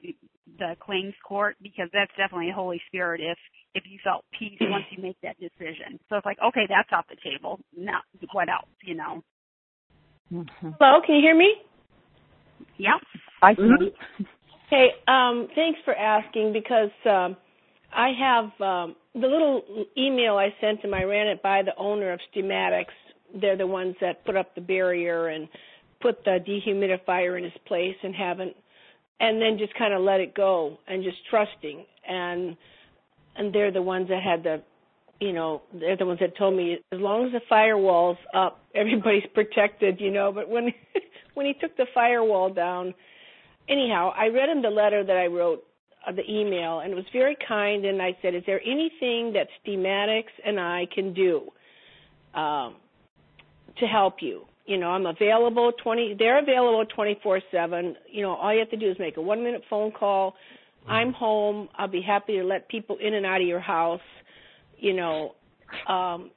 the 0.58 0.76
claims 0.80 1.14
court 1.26 1.56
because 1.62 1.88
that's 1.92 2.10
definitely 2.16 2.50
a 2.50 2.54
Holy 2.54 2.80
Spirit 2.88 3.20
if 3.20 3.38
if 3.74 3.84
you 3.88 3.98
felt 4.02 4.24
peace 4.38 4.58
once 4.60 4.84
you 4.90 5.02
make 5.02 5.16
that 5.22 5.38
decision. 5.38 5.98
So 6.08 6.16
it's 6.16 6.26
like, 6.26 6.38
okay, 6.44 6.66
that's 6.68 6.88
off 6.92 7.06
the 7.08 7.16
table. 7.22 7.60
Now 7.76 8.00
what 8.32 8.48
else, 8.48 8.68
you 8.82 8.94
know? 8.94 9.22
mhm. 10.32 10.76
Hello, 10.80 11.00
can 11.04 11.16
you 11.16 11.22
hear 11.22 11.36
me? 11.36 11.54
Yep. 12.78 13.00
I 13.42 13.54
can. 13.54 13.90
Hey, 14.68 14.88
um, 15.06 15.46
thanks 15.54 15.78
for 15.84 15.94
asking 15.94 16.52
because 16.52 16.90
um, 17.08 17.36
I 17.94 18.10
have 18.18 18.44
um, 18.60 18.96
the 19.14 19.28
little 19.28 19.62
email 19.96 20.36
I 20.36 20.48
sent 20.60 20.80
him. 20.80 20.92
I 20.92 21.04
ran 21.04 21.28
it 21.28 21.40
by 21.40 21.62
the 21.62 21.70
owner 21.78 22.12
of 22.12 22.18
Steamatics. 22.34 22.86
They're 23.40 23.56
the 23.56 23.66
ones 23.66 23.94
that 24.00 24.24
put 24.24 24.36
up 24.36 24.56
the 24.56 24.60
barrier 24.60 25.28
and 25.28 25.48
put 26.00 26.24
the 26.24 26.38
dehumidifier 26.46 27.38
in 27.38 27.44
his 27.44 27.52
place 27.66 27.94
and 28.02 28.12
haven't, 28.12 28.56
and 29.20 29.40
then 29.40 29.56
just 29.56 29.72
kind 29.78 29.94
of 29.94 30.02
let 30.02 30.18
it 30.18 30.34
go 30.34 30.78
and 30.88 31.04
just 31.04 31.18
trusting. 31.30 31.84
And 32.08 32.56
and 33.36 33.54
they're 33.54 33.70
the 33.70 33.82
ones 33.82 34.08
that 34.08 34.22
had 34.22 34.42
the, 34.42 34.62
you 35.20 35.32
know, 35.32 35.62
they're 35.74 35.96
the 35.96 36.06
ones 36.06 36.20
that 36.20 36.36
told 36.36 36.56
me 36.56 36.78
as 36.90 37.00
long 37.00 37.26
as 37.26 37.32
the 37.32 37.40
firewall's 37.48 38.18
up, 38.34 38.60
everybody's 38.74 39.26
protected, 39.34 40.00
you 40.00 40.10
know. 40.10 40.32
But 40.32 40.48
when 40.48 40.72
when 41.34 41.46
he 41.46 41.52
took 41.52 41.76
the 41.76 41.86
firewall 41.94 42.52
down, 42.52 42.94
anyhow, 43.68 44.12
I 44.16 44.28
read 44.28 44.48
him 44.48 44.62
the 44.62 44.70
letter 44.70 45.04
that 45.04 45.16
I 45.16 45.26
wrote 45.26 45.64
uh, 46.06 46.12
the 46.12 46.28
email, 46.30 46.80
and 46.80 46.92
it 46.92 46.94
was 46.94 47.04
very 47.12 47.36
kind. 47.46 47.84
And 47.84 48.00
I 48.00 48.16
said, 48.22 48.34
"Is 48.34 48.42
there 48.46 48.60
anything 48.62 49.32
that 49.34 49.48
Steamatics 49.64 50.32
and 50.44 50.60
I 50.60 50.86
can 50.94 51.12
do 51.12 51.50
um, 52.34 52.76
to 53.78 53.86
help 53.86 54.16
you?" 54.20 54.44
You 54.66 54.78
know, 54.78 54.88
I'm 54.88 55.06
available 55.06 55.72
twenty. 55.82 56.14
They're 56.18 56.40
available 56.40 56.84
twenty 56.86 57.18
four 57.22 57.40
seven. 57.50 57.96
You 58.10 58.22
know, 58.22 58.34
all 58.34 58.52
you 58.52 58.60
have 58.60 58.70
to 58.70 58.76
do 58.76 58.90
is 58.90 58.96
make 58.98 59.16
a 59.16 59.22
one 59.22 59.42
minute 59.42 59.62
phone 59.68 59.92
call. 59.92 60.34
I'm 60.88 61.12
home. 61.12 61.68
I'll 61.76 61.88
be 61.88 62.02
happy 62.02 62.34
to 62.38 62.44
let 62.44 62.68
people 62.68 62.96
in 63.00 63.14
and 63.14 63.26
out 63.26 63.40
of 63.40 63.46
your 63.46 63.60
house. 63.60 64.00
You 64.78 64.94
know, 64.94 65.34
um, 65.88 66.30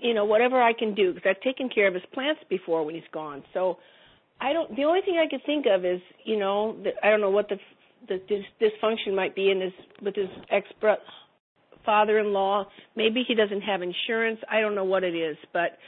you 0.00 0.12
know 0.12 0.24
whatever 0.24 0.60
I 0.60 0.72
can 0.72 0.94
do 0.94 1.14
because 1.14 1.28
I've 1.28 1.42
taken 1.42 1.68
care 1.68 1.88
of 1.88 1.94
his 1.94 2.02
plants 2.12 2.40
before 2.48 2.84
when 2.84 2.94
he's 2.94 3.04
gone. 3.12 3.42
So 3.54 3.78
I 4.40 4.52
don't. 4.52 4.74
The 4.76 4.84
only 4.84 5.00
thing 5.02 5.16
I 5.18 5.28
could 5.28 5.44
think 5.46 5.66
of 5.66 5.84
is, 5.84 6.00
you 6.24 6.38
know, 6.38 6.76
that 6.84 6.94
I 7.02 7.10
don't 7.10 7.20
know 7.20 7.30
what 7.30 7.48
the 7.48 7.58
the 8.08 8.20
dis- 8.28 8.44
dysfunction 8.60 9.14
might 9.14 9.34
be 9.34 9.50
in 9.50 9.60
his 9.60 9.72
with 10.02 10.14
his 10.16 10.28
ex 10.50 10.66
father-in-law. 11.84 12.66
Maybe 12.96 13.24
he 13.26 13.34
doesn't 13.34 13.60
have 13.62 13.82
insurance. 13.82 14.38
I 14.50 14.60
don't 14.60 14.74
know 14.74 14.84
what 14.84 15.04
it 15.04 15.14
is, 15.14 15.36
but 15.52 15.78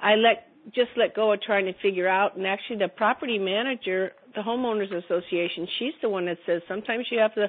I 0.00 0.14
let 0.14 0.48
just 0.74 0.90
let 0.96 1.14
go 1.14 1.32
of 1.32 1.40
trying 1.42 1.66
to 1.66 1.72
figure 1.80 2.08
out. 2.08 2.36
And 2.36 2.46
actually, 2.46 2.78
the 2.78 2.88
property 2.88 3.38
manager, 3.38 4.12
the 4.34 4.40
homeowners 4.40 4.92
association, 4.92 5.66
she's 5.78 5.94
the 6.02 6.08
one 6.08 6.26
that 6.26 6.38
says 6.46 6.62
sometimes 6.68 7.06
you 7.10 7.18
have 7.18 7.34
to 7.34 7.48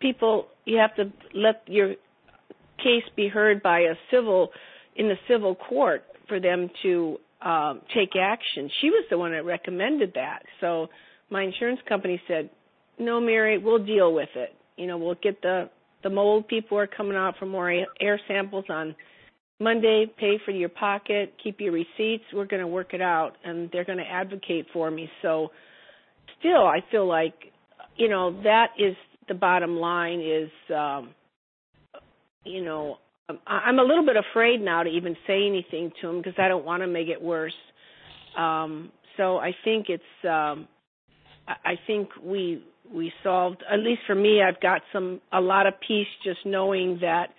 people 0.00 0.48
you 0.64 0.78
have 0.78 0.94
to 0.96 1.12
let 1.34 1.62
your 1.66 1.94
case 2.78 3.04
be 3.16 3.28
heard 3.28 3.62
by 3.62 3.80
a 3.80 3.94
civil 4.10 4.50
in 4.96 5.08
the 5.08 5.16
civil 5.28 5.54
court 5.54 6.04
for 6.28 6.40
them 6.40 6.68
to 6.82 7.18
um, 7.44 7.80
take 7.94 8.10
action. 8.20 8.70
She 8.80 8.90
was 8.90 9.04
the 9.10 9.18
one 9.18 9.32
that 9.32 9.44
recommended 9.44 10.12
that. 10.14 10.42
So 10.60 10.88
my 11.30 11.42
insurance 11.42 11.80
company 11.88 12.20
said, 12.28 12.50
"No, 12.98 13.20
Mary, 13.20 13.58
we'll 13.58 13.84
deal 13.84 14.12
with 14.12 14.28
it. 14.34 14.54
You 14.76 14.86
know, 14.86 14.98
we'll 14.98 15.16
get 15.22 15.42
the 15.42 15.70
the 16.02 16.10
mold 16.10 16.48
people 16.48 16.78
are 16.78 16.86
coming 16.86 17.16
out 17.16 17.34
for 17.38 17.46
more 17.46 17.70
air 18.00 18.20
samples 18.26 18.64
on 18.68 18.94
Monday. 19.60 20.06
Pay 20.18 20.38
for 20.44 20.50
your 20.50 20.68
pocket, 20.68 21.34
keep 21.42 21.60
your 21.60 21.72
receipts. 21.72 22.24
We're 22.32 22.46
going 22.46 22.62
to 22.62 22.66
work 22.66 22.94
it 22.94 23.00
out, 23.00 23.32
and 23.44 23.70
they're 23.72 23.84
going 23.84 23.98
to 23.98 24.10
advocate 24.10 24.66
for 24.72 24.90
me." 24.90 25.08
So 25.22 25.50
still, 26.38 26.66
I 26.66 26.80
feel 26.90 27.06
like, 27.06 27.34
you 27.96 28.08
know, 28.08 28.42
that 28.42 28.68
is 28.78 28.96
the 29.28 29.34
bottom 29.34 29.76
line. 29.76 30.20
Is 30.20 30.50
um, 30.74 31.14
you 32.44 32.64
know, 32.64 32.98
I'm 33.46 33.78
a 33.78 33.82
little 33.82 34.04
bit 34.04 34.16
afraid 34.16 34.60
now 34.60 34.82
to 34.82 34.90
even 34.90 35.16
say 35.26 35.46
anything 35.46 35.92
to 36.00 36.08
him 36.08 36.18
because 36.18 36.34
I 36.38 36.48
don't 36.48 36.64
want 36.64 36.82
to 36.82 36.86
make 36.86 37.08
it 37.08 37.20
worse. 37.20 37.54
Um, 38.36 38.92
so 39.16 39.38
I 39.38 39.54
think 39.64 39.86
it's 39.88 40.02
um, 40.24 40.68
I 41.46 41.78
think 41.86 42.10
we 42.22 42.64
we 42.92 43.12
solved 43.22 43.62
at 43.70 43.78
least 43.78 44.02
for 44.06 44.14
me 44.14 44.42
I've 44.42 44.60
got 44.60 44.82
some 44.92 45.20
a 45.32 45.40
lot 45.40 45.66
of 45.66 45.74
peace 45.86 46.06
just 46.24 46.40
knowing 46.44 46.98
that 47.00 47.30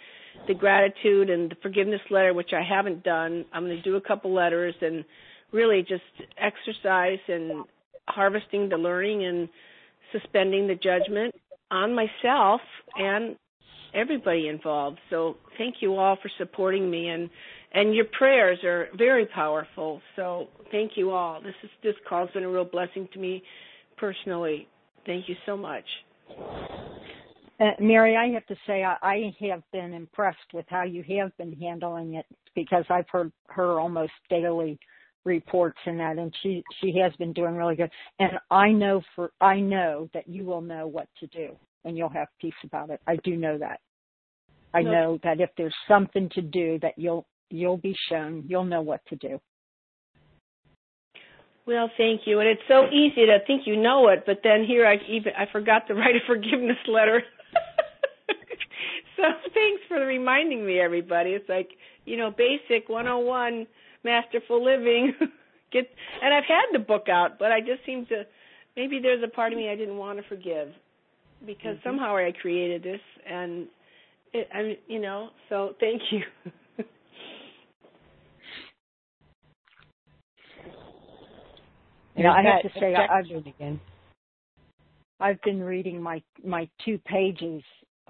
the 0.48 0.54
gratitude 0.54 1.30
and 1.30 1.52
the 1.52 1.56
forgiveness 1.62 2.02
letter 2.10 2.34
which 2.34 2.52
I 2.54 2.62
haven't 2.62 3.04
done 3.04 3.46
I'm 3.54 3.66
going 3.66 3.78
to 3.78 3.82
do 3.82 3.96
a 3.96 4.02
couple 4.02 4.34
letters 4.34 4.76
and 4.82 5.04
really 5.52 5.82
just 5.82 6.04
exercise 6.38 7.20
and 7.28 7.66
harvesting 8.08 8.70
the 8.70 8.78
learning 8.78 9.26
and 9.26 9.50
suspending 10.12 10.68
the 10.68 10.76
judgment 10.76 11.34
on 11.72 11.96
myself 11.96 12.62
and 12.96 13.36
everybody 13.94 14.48
involved. 14.48 15.00
So 15.10 15.38
thank 15.58 15.76
you 15.80 15.96
all 15.96 16.18
for 16.22 16.30
supporting 16.38 16.90
me 16.90 17.10
and 17.10 17.30
and 17.76 17.96
your 17.96 18.06
prayers 18.06 18.60
are 18.64 18.88
very 18.96 19.26
powerful. 19.26 20.00
So 20.16 20.48
thank 20.72 20.92
you 20.96 21.12
all. 21.12 21.42
This 21.42 21.56
is 21.64 21.70
this 21.82 21.96
call's 22.08 22.30
been 22.32 22.44
a 22.44 22.50
real 22.50 22.66
blessing 22.66 23.08
to 23.14 23.20
me 23.20 23.44
personally. 23.98 24.68
Thank 25.06 25.28
you 25.28 25.36
so 25.46 25.58
much. 25.58 25.86
Uh, 27.60 27.72
Mary, 27.80 28.16
I 28.16 28.34
have 28.34 28.46
to 28.48 28.56
say 28.66 28.84
I, 28.84 28.98
I 29.02 29.36
have 29.50 29.64
been 29.72 29.94
impressed 29.94 30.54
with 30.54 30.66
how 30.70 30.84
you 30.84 31.04
have 31.18 31.36
been 31.38 31.54
handling 31.54 32.16
it 32.16 32.26
because 32.56 32.86
I've 32.90 33.10
heard 33.10 33.32
her 33.48 33.80
almost 33.80 34.14
daily 34.30 34.80
reports 35.26 35.78
and 35.86 36.00
that 36.00 36.18
and 36.18 36.34
she 36.44 36.62
she 36.82 36.98
has 36.98 37.14
been 37.16 37.32
doing 37.32 37.56
really 37.56 37.76
good 37.76 37.90
and 38.20 38.32
I 38.52 38.72
know 38.72 39.02
for 39.16 39.32
I 39.40 39.60
know 39.60 40.10
that 40.14 40.28
you 40.28 40.44
will 40.44 40.60
know 40.62 40.86
what 40.88 41.08
to 41.22 41.28
do 41.28 41.56
and 41.86 41.98
you'll 41.98 42.10
have 42.10 42.28
peace 42.40 42.54
about 42.64 42.90
it. 42.90 43.02
I 43.08 43.18
do 43.18 43.36
know 43.36 43.58
that. 43.58 43.80
I 44.74 44.82
no. 44.82 44.92
know 44.92 45.20
that 45.24 45.40
if 45.40 45.50
there's 45.58 45.76
something 45.88 46.30
to 46.30 46.42
do 46.42 46.80
that 46.82 46.94
you'll 46.98 47.26
you'll 47.50 47.78
be 47.78 47.96
shown, 48.10 48.44
you'll 48.48 48.64
know 48.64 48.82
what 48.82 49.02
to 49.08 49.16
do. 49.16 49.40
Well, 51.66 51.90
thank 51.98 52.22
you. 52.26 52.40
And 52.40 52.50
it's 52.50 52.62
so 52.68 52.88
easy 52.88 53.26
to 53.28 53.38
think 53.48 53.66
you 53.66 53.78
know 53.78 54.10
it, 54.10 54.24
but 54.26 54.42
then 54.44 54.66
here 54.66 54.86
I 54.86 54.98
even 55.08 55.34
I 55.38 55.46
forgot 55.52 55.88
to 55.88 55.94
write 55.94 56.16
a 56.16 56.26
forgiveness 56.26 56.78
letter. 56.88 57.24
so 59.16 59.24
thanks 59.54 59.82
for 59.88 60.06
reminding 60.06 60.66
me 60.66 60.80
everybody. 60.80 61.32
It's 61.32 61.48
like, 61.48 61.70
you 62.06 62.18
know, 62.18 62.32
basic 62.32 62.90
101 62.90 63.68
masterful 64.04 64.64
living. 64.64 65.14
Get 65.72 65.90
and 66.22 66.34
I've 66.34 66.44
had 66.44 66.66
the 66.74 66.80
book 66.80 67.08
out, 67.10 67.40
but 67.40 67.52
I 67.52 67.60
just 67.60 67.86
seem 67.86 68.06
to 68.08 68.26
maybe 68.76 69.00
there's 69.02 69.24
a 69.24 69.28
part 69.28 69.54
of 69.54 69.58
me 69.58 69.70
I 69.70 69.76
didn't 69.76 69.98
want 69.98 70.20
to 70.20 70.28
forgive 70.28 70.70
because 71.46 71.78
mm-hmm. 71.78 71.90
somehow 71.90 72.16
I 72.16 72.32
created 72.42 72.84
this, 72.84 73.02
and 73.30 73.68
it, 74.34 74.48
I, 74.54 74.78
you 74.88 75.00
know, 75.00 75.30
so 75.50 75.76
thank 75.80 76.02
you. 76.12 76.22
Yeah, 82.16 82.32
I 82.32 82.44
have 82.44 82.62
to 82.62 82.80
say 82.80 82.96
I've 82.96 83.26
again. 83.26 83.80
I've 85.20 85.42
been 85.42 85.62
reading 85.62 86.02
my 86.02 86.22
my 86.46 86.70
two 86.86 87.00
pages 87.00 87.64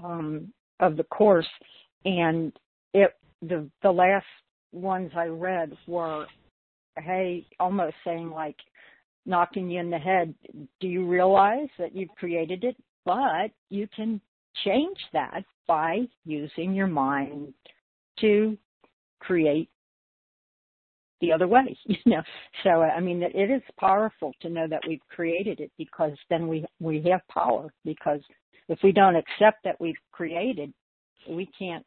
um, 0.04 0.52
of 0.80 0.98
the 0.98 1.04
course, 1.04 1.48
and 2.06 2.52
it 2.94 3.12
the 3.42 3.70
the 3.82 3.92
last 3.92 4.26
ones 4.72 5.12
I 5.16 5.26
read 5.28 5.72
were, 5.88 6.26
hey, 6.98 7.46
almost 7.60 7.96
saying 8.04 8.32
like, 8.32 8.58
knocking 9.26 9.70
you 9.70 9.80
in 9.80 9.90
the 9.90 9.98
head. 9.98 10.34
Do 10.82 10.88
you 10.88 11.08
realize 11.08 11.70
that 11.80 11.96
you've 11.96 12.14
created 12.18 12.64
it? 12.64 12.76
But 13.06 13.52
you 13.70 13.88
can 13.96 14.22
change 14.64 14.98
that 15.14 15.44
by 15.68 16.02
using 16.26 16.74
your 16.74 16.88
mind 16.88 17.54
to 18.20 18.58
create 19.20 19.70
the 21.22 21.32
other 21.32 21.48
way, 21.48 21.78
you 21.86 21.98
know. 22.06 22.22
So 22.64 22.70
I 22.70 23.00
mean, 23.00 23.24
it 23.24 23.50
is 23.50 23.62
powerful 23.80 24.34
to 24.42 24.50
know 24.50 24.68
that 24.68 24.82
we've 24.88 25.08
created 25.10 25.60
it 25.60 25.72
because 25.78 26.14
then 26.30 26.48
we 26.48 26.66
we 26.80 27.04
have 27.10 27.22
power. 27.30 27.74
Because 27.86 28.20
if 28.68 28.80
we 28.84 28.92
don't 28.92 29.16
accept 29.16 29.64
that 29.64 29.80
we've 29.80 29.96
created, 30.12 30.74
we 31.30 31.50
can't. 31.58 31.86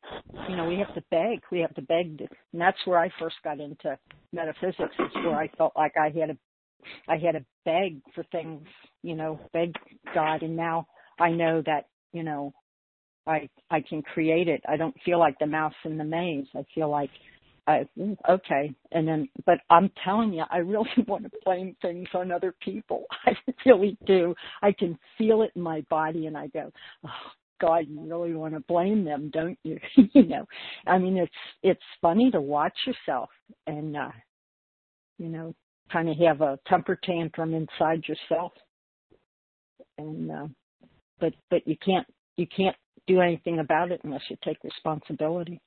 You 0.49 0.57
know, 0.57 0.67
we 0.67 0.79
have 0.79 0.95
to 0.95 1.03
beg. 1.11 1.41
We 1.53 1.61
have 1.61 1.75
to 1.75 1.83
beg, 1.83 2.19
to, 2.19 2.25
and 2.53 2.61
that's 2.61 2.79
where 2.85 2.99
I 2.99 3.11
first 3.19 3.37
got 3.45 3.61
into 3.61 3.99
metaphysics. 4.33 4.95
Is 4.99 5.15
where 5.17 5.37
I 5.37 5.49
felt 5.59 5.73
like 5.77 5.97
I 5.97 6.07
had 6.07 6.29
to, 6.29 6.37
I 7.09 7.19
had 7.19 7.33
to 7.33 7.45
beg 7.65 8.01
for 8.15 8.25
things. 8.33 8.67
You 9.03 9.15
know, 9.15 9.39
beg 9.53 9.75
God, 10.15 10.43
and 10.43 10.57
now 10.57 10.87
I 11.19 11.31
know 11.31 11.63
that, 11.67 11.87
you 12.13 12.23
know, 12.23 12.53
I 13.27 13.49
I 13.71 13.81
can 13.81 14.03
create 14.03 14.49
it. 14.49 14.63
I 14.69 14.77
don't 14.77 14.95
feel 15.05 15.19
like 15.19 15.39
the 15.39 15.47
mouse 15.47 15.75
in 15.85 15.99
the 15.99 16.05
maze. 16.05 16.47
I 16.55 16.65
feel 16.75 16.89
like 16.89 17.11
I 17.67 17.87
okay. 18.29 18.73
And 18.93 19.07
then 19.07 19.29
but 19.45 19.59
I'm 19.69 19.91
telling 20.05 20.33
you, 20.33 20.45
I 20.51 20.59
really 20.59 20.89
want 21.07 21.25
to 21.25 21.31
blame 21.45 21.77
things 21.83 22.09
on 22.15 22.31
other 22.31 22.55
people. 22.61 23.05
I 23.27 23.33
really 23.65 23.99
do. 24.07 24.35
I 24.63 24.73
can 24.73 24.99
feel 25.19 25.43
it 25.43 25.53
in 25.57 25.63
my 25.63 25.85
body 25.91 26.27
and 26.27 26.37
I 26.37 26.47
go, 26.49 26.71
Oh 27.05 27.11
God, 27.61 27.87
you 27.89 28.01
really 28.01 28.35
want 28.35 28.55
to 28.55 28.61
blame 28.61 29.05
them, 29.05 29.31
don't 29.33 29.59
you? 29.65 29.79
you 30.13 30.27
know. 30.27 30.47
I 30.87 30.99
mean 30.99 31.17
it's 31.17 31.33
it's 31.63 31.83
funny 32.01 32.31
to 32.31 32.41
watch 32.41 32.77
yourself 32.87 33.31
and 33.67 33.97
uh 33.97 34.11
you 35.19 35.29
know, 35.29 35.55
kind 35.91 36.09
of 36.09 36.17
have 36.19 36.43
a 36.43 36.59
temper 36.69 36.99
tantrum 37.03 37.55
inside 37.55 38.05
yourself. 38.07 38.53
And 39.99 40.31
uh 40.31 40.47
but 41.21 41.33
but 41.51 41.67
you 41.67 41.77
can't 41.85 42.07
you 42.37 42.47
can't 42.47 42.77
do 43.07 43.21
anything 43.21 43.59
about 43.61 43.93
it 43.93 44.01
unless 44.05 44.23
you 44.29 44.37
take 44.45 44.59
responsibility. 44.65 45.61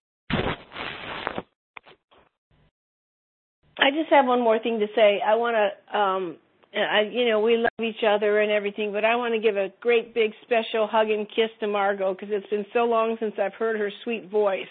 I 3.82 3.92
just 3.92 4.10
have 4.12 4.26
one 4.26 4.42
more 4.42 4.60
thing 4.60 4.80
to 4.80 4.88
say. 4.96 5.22
I 5.26 5.36
want 5.36 5.56
to 5.56 5.98
um 5.98 6.38
I, 6.74 7.10
you 7.12 7.28
know, 7.28 7.40
we 7.40 7.58
love 7.58 7.72
each 7.82 8.04
other 8.08 8.42
and 8.42 8.52
everything, 8.52 8.92
but 8.92 9.04
I 9.04 9.16
want 9.16 9.34
to 9.34 9.40
give 9.40 9.58
a 9.58 9.70
great 9.80 10.14
big 10.14 10.34
special 10.44 10.86
hug 10.86 11.10
and 11.10 11.28
kiss 11.28 11.50
to 11.62 11.68
Margot 11.68 12.14
because 12.14 12.30
it's 12.32 12.50
been 12.50 12.66
so 12.74 12.86
long 12.86 13.18
since 13.20 13.34
I've 13.42 13.56
heard 13.56 13.80
her 13.80 13.92
sweet 14.04 14.30
voice, 14.30 14.68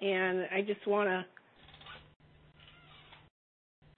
and 0.00 0.46
I 0.52 0.62
just 0.62 0.84
want 0.86 1.08
to. 1.08 1.24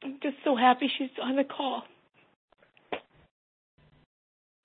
I'm 0.05 0.19
just 0.23 0.37
so 0.45 0.57
happy 0.57 0.91
she's 0.99 1.09
on 1.23 1.37
the 1.37 1.45
call. 1.45 1.85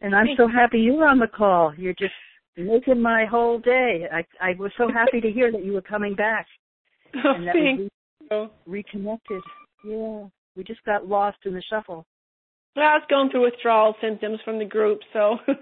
And 0.01 0.15
I'm 0.15 0.27
so 0.37 0.47
happy 0.47 0.79
you 0.79 0.93
were 0.93 1.07
on 1.07 1.19
the 1.19 1.27
call. 1.27 1.73
You're 1.75 1.93
just 1.93 2.13
making 2.55 3.01
my 3.01 3.25
whole 3.25 3.59
day. 3.59 4.07
I 4.11 4.25
I 4.41 4.53
was 4.57 4.71
so 4.77 4.89
happy 4.91 5.19
to 5.21 5.31
hear 5.31 5.51
that 5.51 5.65
you 5.65 5.73
were 5.73 5.81
coming 5.81 6.15
back. 6.15 6.47
Oh, 7.15 7.35
and 7.35 7.47
that 7.47 7.53
thank 7.53 7.79
we 7.79 7.89
reconnected. 8.65 9.41
Yeah. 9.85 10.25
We 10.57 10.65
just 10.65 10.83
got 10.83 11.07
lost 11.07 11.37
in 11.45 11.53
the 11.53 11.63
shuffle. 11.69 12.05
Well, 12.75 12.85
I 12.85 12.95
was 12.95 13.03
going 13.09 13.29
through 13.31 13.45
withdrawal 13.45 13.95
symptoms 14.01 14.41
from 14.43 14.59
the 14.59 14.65
group, 14.65 14.99
so. 15.13 15.37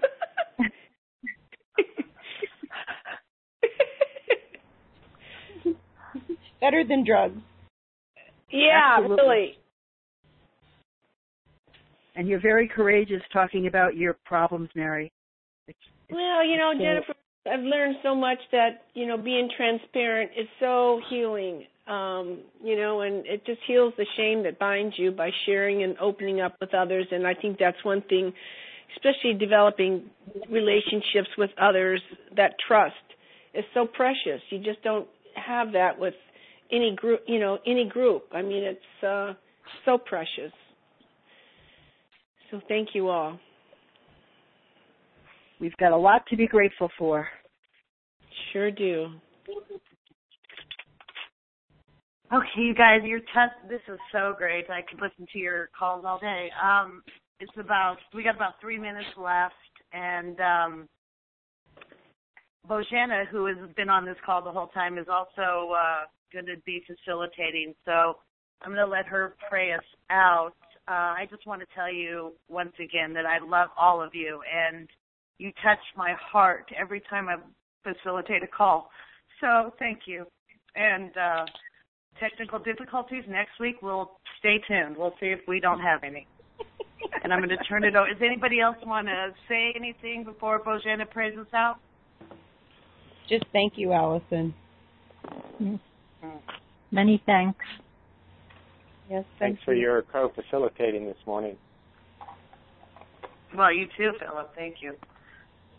Better 6.60 6.84
than 6.86 7.04
drugs. 7.04 7.40
Yeah, 8.50 8.98
Absolutely. 8.98 9.24
really. 9.24 9.58
And 12.16 12.26
you're 12.26 12.40
very 12.40 12.66
courageous 12.66 13.22
talking 13.32 13.66
about 13.66 13.96
your 13.96 14.14
problems, 14.24 14.70
Mary. 14.74 15.12
Well, 16.10 16.44
you 16.44 16.56
know, 16.56 16.72
So- 16.72 16.78
Jennifer, 16.82 17.14
I've 17.50 17.62
learned 17.62 17.96
so 18.02 18.14
much 18.14 18.38
that 18.50 18.86
you 18.94 19.06
know 19.06 19.16
being 19.16 19.48
transparent 19.56 20.32
is 20.36 20.48
so 20.58 21.00
healing. 21.08 21.66
Um, 21.86 22.38
you 22.64 22.74
know, 22.76 23.02
and 23.02 23.24
it 23.26 23.44
just 23.44 23.60
heals 23.62 23.94
the 23.96 24.06
shame 24.16 24.42
that 24.42 24.58
binds 24.58 24.98
you 24.98 25.12
by 25.12 25.30
sharing 25.44 25.84
and 25.84 25.96
opening 26.00 26.40
up 26.40 26.56
with 26.60 26.74
others. 26.74 27.06
And 27.12 27.24
I 27.24 27.34
think 27.34 27.58
that's 27.60 27.84
one 27.84 28.02
thing, 28.02 28.32
especially 28.96 29.34
developing 29.34 30.10
relationships 30.48 31.28
with 31.38 31.50
others. 31.58 32.02
That 32.34 32.56
trust 32.66 32.94
is 33.54 33.64
so 33.72 33.86
precious. 33.86 34.40
You 34.50 34.58
just 34.58 34.82
don't 34.82 35.06
have 35.36 35.72
that 35.72 35.96
with 35.96 36.14
any 36.72 36.96
group. 36.96 37.20
You 37.28 37.38
know, 37.38 37.58
any 37.66 37.84
group. 37.84 38.24
I 38.32 38.42
mean, 38.42 38.64
it's 38.64 39.04
uh, 39.04 39.34
so 39.84 39.96
precious. 39.98 40.52
So 42.50 42.60
thank 42.68 42.90
you 42.94 43.08
all. 43.08 43.38
We've 45.60 45.76
got 45.78 45.92
a 45.92 45.96
lot 45.96 46.26
to 46.28 46.36
be 46.36 46.46
grateful 46.46 46.90
for. 46.98 47.26
Sure 48.52 48.70
do. 48.70 49.08
Okay, 52.32 52.48
you 52.56 52.74
guys, 52.74 53.00
your 53.04 53.20
test. 53.20 53.54
This 53.68 53.80
is 53.88 53.98
so 54.12 54.34
great. 54.36 54.68
I 54.68 54.82
could 54.82 55.00
listen 55.00 55.26
to 55.32 55.38
your 55.38 55.70
calls 55.78 56.04
all 56.04 56.18
day. 56.18 56.50
Um, 56.62 57.02
it's 57.38 57.52
about 57.58 57.96
we 58.14 58.24
got 58.24 58.34
about 58.34 58.54
three 58.60 58.78
minutes 58.78 59.06
left, 59.16 59.54
and 59.92 60.40
um, 60.40 60.88
Bojana, 62.68 63.26
who 63.28 63.46
has 63.46 63.56
been 63.76 63.88
on 63.88 64.04
this 64.04 64.16
call 64.24 64.42
the 64.42 64.50
whole 64.50 64.68
time, 64.68 64.98
is 64.98 65.06
also 65.08 65.72
uh, 65.72 66.04
going 66.32 66.46
to 66.46 66.60
be 66.66 66.82
facilitating. 66.86 67.74
So 67.84 68.16
I'm 68.62 68.72
going 68.72 68.84
to 68.84 68.90
let 68.90 69.06
her 69.06 69.36
pray 69.48 69.72
us 69.72 69.84
out. 70.10 70.52
Uh, 70.88 71.18
I 71.18 71.26
just 71.30 71.46
want 71.46 71.60
to 71.60 71.66
tell 71.74 71.92
you 71.92 72.32
once 72.48 72.72
again 72.82 73.12
that 73.14 73.26
I 73.26 73.44
love 73.44 73.70
all 73.76 74.02
of 74.02 74.14
you, 74.14 74.40
and 74.52 74.88
you 75.38 75.50
touch 75.62 75.80
my 75.96 76.14
heart 76.14 76.66
every 76.78 77.02
time 77.10 77.28
I 77.28 77.36
facilitate 77.82 78.42
a 78.42 78.46
call. 78.46 78.90
So 79.40 79.72
thank 79.78 80.00
you. 80.06 80.26
And 80.76 81.10
uh, 81.16 81.44
technical 82.20 82.58
difficulties 82.58 83.24
next 83.28 83.58
week. 83.60 83.76
We'll 83.82 84.12
stay 84.38 84.58
tuned. 84.68 84.96
We'll 84.96 85.14
see 85.20 85.26
if 85.26 85.40
we 85.48 85.60
don't 85.60 85.80
have 85.80 86.04
any. 86.04 86.26
and 87.22 87.32
I'm 87.32 87.40
going 87.40 87.50
to 87.50 87.64
turn 87.64 87.84
it 87.84 87.96
over. 87.96 88.08
Does 88.08 88.22
anybody 88.24 88.60
else 88.60 88.76
want 88.84 89.08
to 89.08 89.30
say 89.48 89.72
anything 89.76 90.24
before 90.24 90.62
Bojana 90.62 91.08
prays 91.10 91.36
us 91.38 91.46
out? 91.54 91.76
Just 93.28 93.44
thank 93.52 93.74
you, 93.76 93.92
Allison. 93.92 94.54
Many 96.92 97.22
thanks. 97.26 97.64
Yes, 99.08 99.24
Thanks 99.38 99.62
for 99.64 99.74
your 99.74 100.02
co-facilitating 100.02 101.06
this 101.06 101.16
morning. 101.26 101.56
Well, 103.56 103.72
you 103.72 103.86
too, 103.96 104.12
Philip. 104.18 104.52
Thank 104.54 104.76
you. 104.80 104.94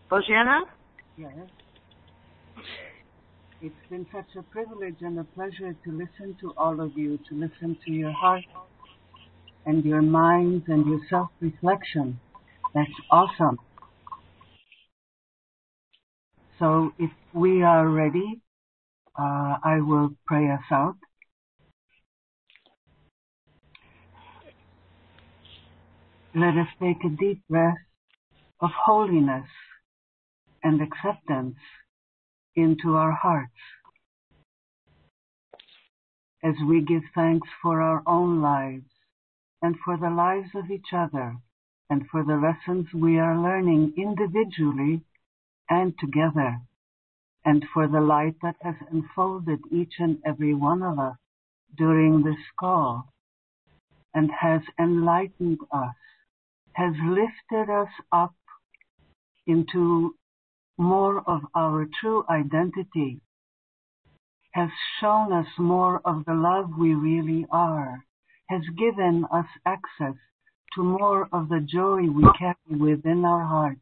Bojana? 0.09 0.61
Yes. 1.17 1.33
It's 3.61 3.75
been 3.89 4.05
such 4.13 4.27
a 4.37 4.43
privilege 4.43 4.97
and 5.01 5.19
a 5.19 5.23
pleasure 5.23 5.75
to 5.83 5.91
listen 5.91 6.37
to 6.41 6.53
all 6.57 6.79
of 6.79 6.97
you, 6.97 7.17
to 7.29 7.35
listen 7.35 7.77
to 7.85 7.91
your 7.91 8.11
heart 8.11 8.43
and 9.65 9.83
your 9.83 10.01
minds 10.01 10.65
and 10.67 10.85
your 10.85 11.01
self-reflection. 11.09 12.19
That's 12.73 12.89
awesome. 13.11 13.59
So 16.59 16.93
if 16.97 17.11
we 17.33 17.61
are 17.61 17.87
ready, 17.89 18.41
uh, 19.19 19.57
I 19.63 19.79
will 19.81 20.11
pray 20.25 20.49
us 20.49 20.61
out. 20.71 20.95
Let 26.37 26.55
us 26.55 26.67
take 26.79 27.03
a 27.03 27.09
deep 27.09 27.41
breath 27.49 27.79
of 28.61 28.69
holiness 28.85 29.47
and 30.63 30.79
acceptance 30.83 31.55
into 32.55 32.95
our 32.95 33.11
hearts 33.11 33.57
as 36.43 36.53
we 36.69 36.81
give 36.81 37.01
thanks 37.15 37.47
for 37.59 37.81
our 37.81 38.03
own 38.05 38.39
lives 38.39 38.85
and 39.63 39.77
for 39.83 39.97
the 39.97 40.11
lives 40.11 40.49
of 40.53 40.69
each 40.69 40.93
other 40.95 41.37
and 41.89 42.03
for 42.11 42.23
the 42.23 42.35
lessons 42.37 42.85
we 42.93 43.17
are 43.17 43.41
learning 43.41 43.93
individually 43.97 45.01
and 45.71 45.95
together 45.99 46.59
and 47.45 47.65
for 47.73 47.87
the 47.87 48.01
light 48.01 48.35
that 48.43 48.57
has 48.61 48.75
enfolded 48.91 49.59
each 49.71 49.95
and 49.97 50.19
every 50.23 50.53
one 50.53 50.83
of 50.83 50.99
us 50.99 51.17
during 51.75 52.21
this 52.21 52.45
call 52.59 53.11
and 54.13 54.29
has 54.41 54.61
enlightened 54.79 55.59
us, 55.71 55.95
has 56.77 56.93
lifted 57.03 57.71
us 57.71 57.89
up 58.11 58.35
into 59.47 60.13
more 60.77 61.23
of 61.27 61.41
our 61.55 61.87
true 61.99 62.23
identity, 62.29 63.19
has 64.51 64.69
shown 65.01 65.33
us 65.33 65.47
more 65.57 65.99
of 66.05 66.23
the 66.25 66.35
love 66.35 66.69
we 66.79 66.93
really 66.93 67.47
are, 67.49 68.05
has 68.49 68.61
given 68.77 69.25
us 69.33 69.47
access 69.65 70.19
to 70.75 70.83
more 70.83 71.27
of 71.33 71.49
the 71.49 71.65
joy 71.67 72.01
we 72.01 72.23
carry 72.37 72.79
within 72.79 73.25
our 73.25 73.43
hearts. 73.43 73.81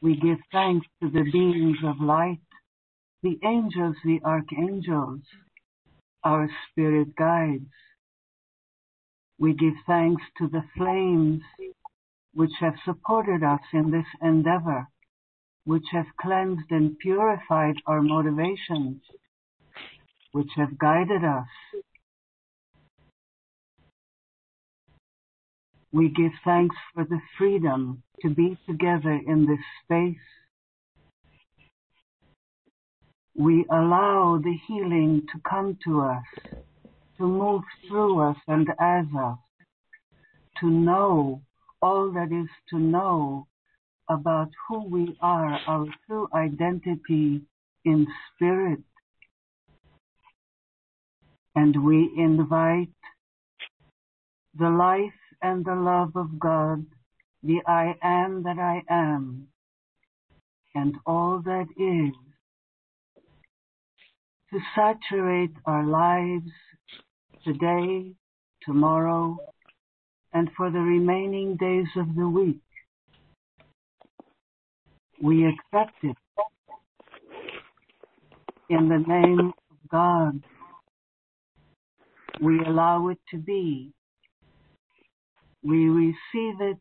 We 0.00 0.14
give 0.14 0.38
thanks 0.52 0.86
to 1.02 1.10
the 1.10 1.28
beings 1.32 1.78
of 1.84 2.00
light, 2.00 2.38
the 3.24 3.36
angels, 3.44 3.96
the 4.04 4.20
archangels, 4.24 5.22
our 6.22 6.48
spirit 6.70 7.16
guides. 7.16 7.64
We 9.44 9.52
give 9.52 9.74
thanks 9.86 10.22
to 10.38 10.48
the 10.48 10.64
flames 10.74 11.42
which 12.32 12.52
have 12.60 12.76
supported 12.82 13.42
us 13.42 13.60
in 13.74 13.90
this 13.90 14.06
endeavor, 14.22 14.88
which 15.66 15.84
have 15.92 16.06
cleansed 16.18 16.70
and 16.70 16.98
purified 16.98 17.74
our 17.86 18.00
motivations, 18.00 19.02
which 20.32 20.48
have 20.56 20.78
guided 20.78 21.24
us. 21.24 21.46
We 25.92 26.08
give 26.08 26.32
thanks 26.42 26.76
for 26.94 27.04
the 27.04 27.20
freedom 27.36 28.02
to 28.22 28.30
be 28.30 28.56
together 28.66 29.20
in 29.26 29.44
this 29.44 29.60
space. 29.84 30.24
We 33.36 33.66
allow 33.70 34.40
the 34.42 34.56
healing 34.66 35.26
to 35.34 35.40
come 35.46 35.76
to 35.84 36.00
us, 36.00 36.63
to 37.18 37.26
move 37.26 37.62
through 37.86 38.20
us 38.20 38.36
and 38.48 38.68
as 38.80 39.06
us, 39.18 39.38
to 40.60 40.68
know 40.68 41.40
all 41.80 42.10
that 42.12 42.32
is 42.32 42.48
to 42.70 42.78
know 42.78 43.46
about 44.08 44.48
who 44.68 44.84
we 44.88 45.16
are, 45.20 45.58
our 45.66 45.86
true 46.06 46.28
identity 46.34 47.42
in 47.84 48.06
spirit. 48.34 48.80
And 51.54 51.84
we 51.84 52.10
invite 52.16 52.88
the 54.58 54.68
life 54.68 55.12
and 55.42 55.64
the 55.64 55.74
love 55.74 56.12
of 56.16 56.38
God, 56.38 56.84
the 57.42 57.60
I 57.66 57.94
am 58.02 58.42
that 58.44 58.58
I 58.58 58.82
am, 58.88 59.48
and 60.74 60.94
all 61.06 61.40
that 61.44 61.66
is, 61.76 62.14
to 64.52 64.58
saturate 64.74 65.54
our 65.66 65.84
lives 65.84 66.50
today, 67.44 68.12
tomorrow, 68.62 69.36
and 70.32 70.48
for 70.56 70.70
the 70.70 70.78
remaining 70.78 71.56
days 71.56 71.86
of 71.96 72.14
the 72.16 72.28
week. 72.28 72.60
We 75.22 75.46
accept 75.46 75.96
it 76.02 76.16
in 78.68 78.88
the 78.88 79.04
name 79.06 79.52
of 79.70 79.88
God. 79.90 80.42
We 82.40 82.58
allow 82.60 83.08
it 83.08 83.18
to 83.30 83.38
be 83.38 83.92
we 85.64 85.88
receive 85.88 86.60
it 86.60 86.76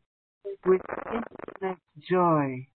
with 0.66 0.82
infinite 1.06 1.78
joy. 2.10 2.68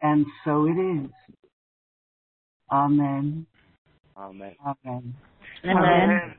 And 0.00 0.24
so 0.44 0.66
it 0.66 0.78
is. 0.78 1.10
Amen. 2.70 3.46
Amen. 4.16 4.54
Amen. 4.64 5.14
Amen. 5.64 6.34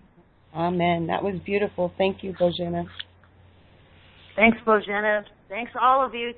Amen. 0.56 1.08
That 1.08 1.24
was 1.24 1.36
beautiful. 1.46 1.92
Thank 1.98 2.24
you, 2.24 2.34
Bojana. 2.34 2.86
Thanks, 4.36 4.58
Bojana. 4.66 5.24
Thanks, 5.50 5.72
all 5.80 6.06
of 6.06 6.14
you. 6.14 6.34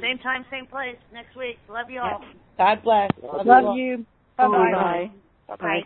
Same 0.00 0.18
time, 0.18 0.44
same 0.50 0.66
place 0.66 0.96
next 1.12 1.36
week. 1.36 1.58
Love 1.68 1.90
you 1.90 2.00
all. 2.00 2.22
God 2.56 2.82
bless. 2.82 3.10
Love 3.44 3.76
you. 3.76 4.06
Bye 4.38 4.48
bye. 4.48 5.10
Bye. 5.48 5.56
Bye. 5.56 5.82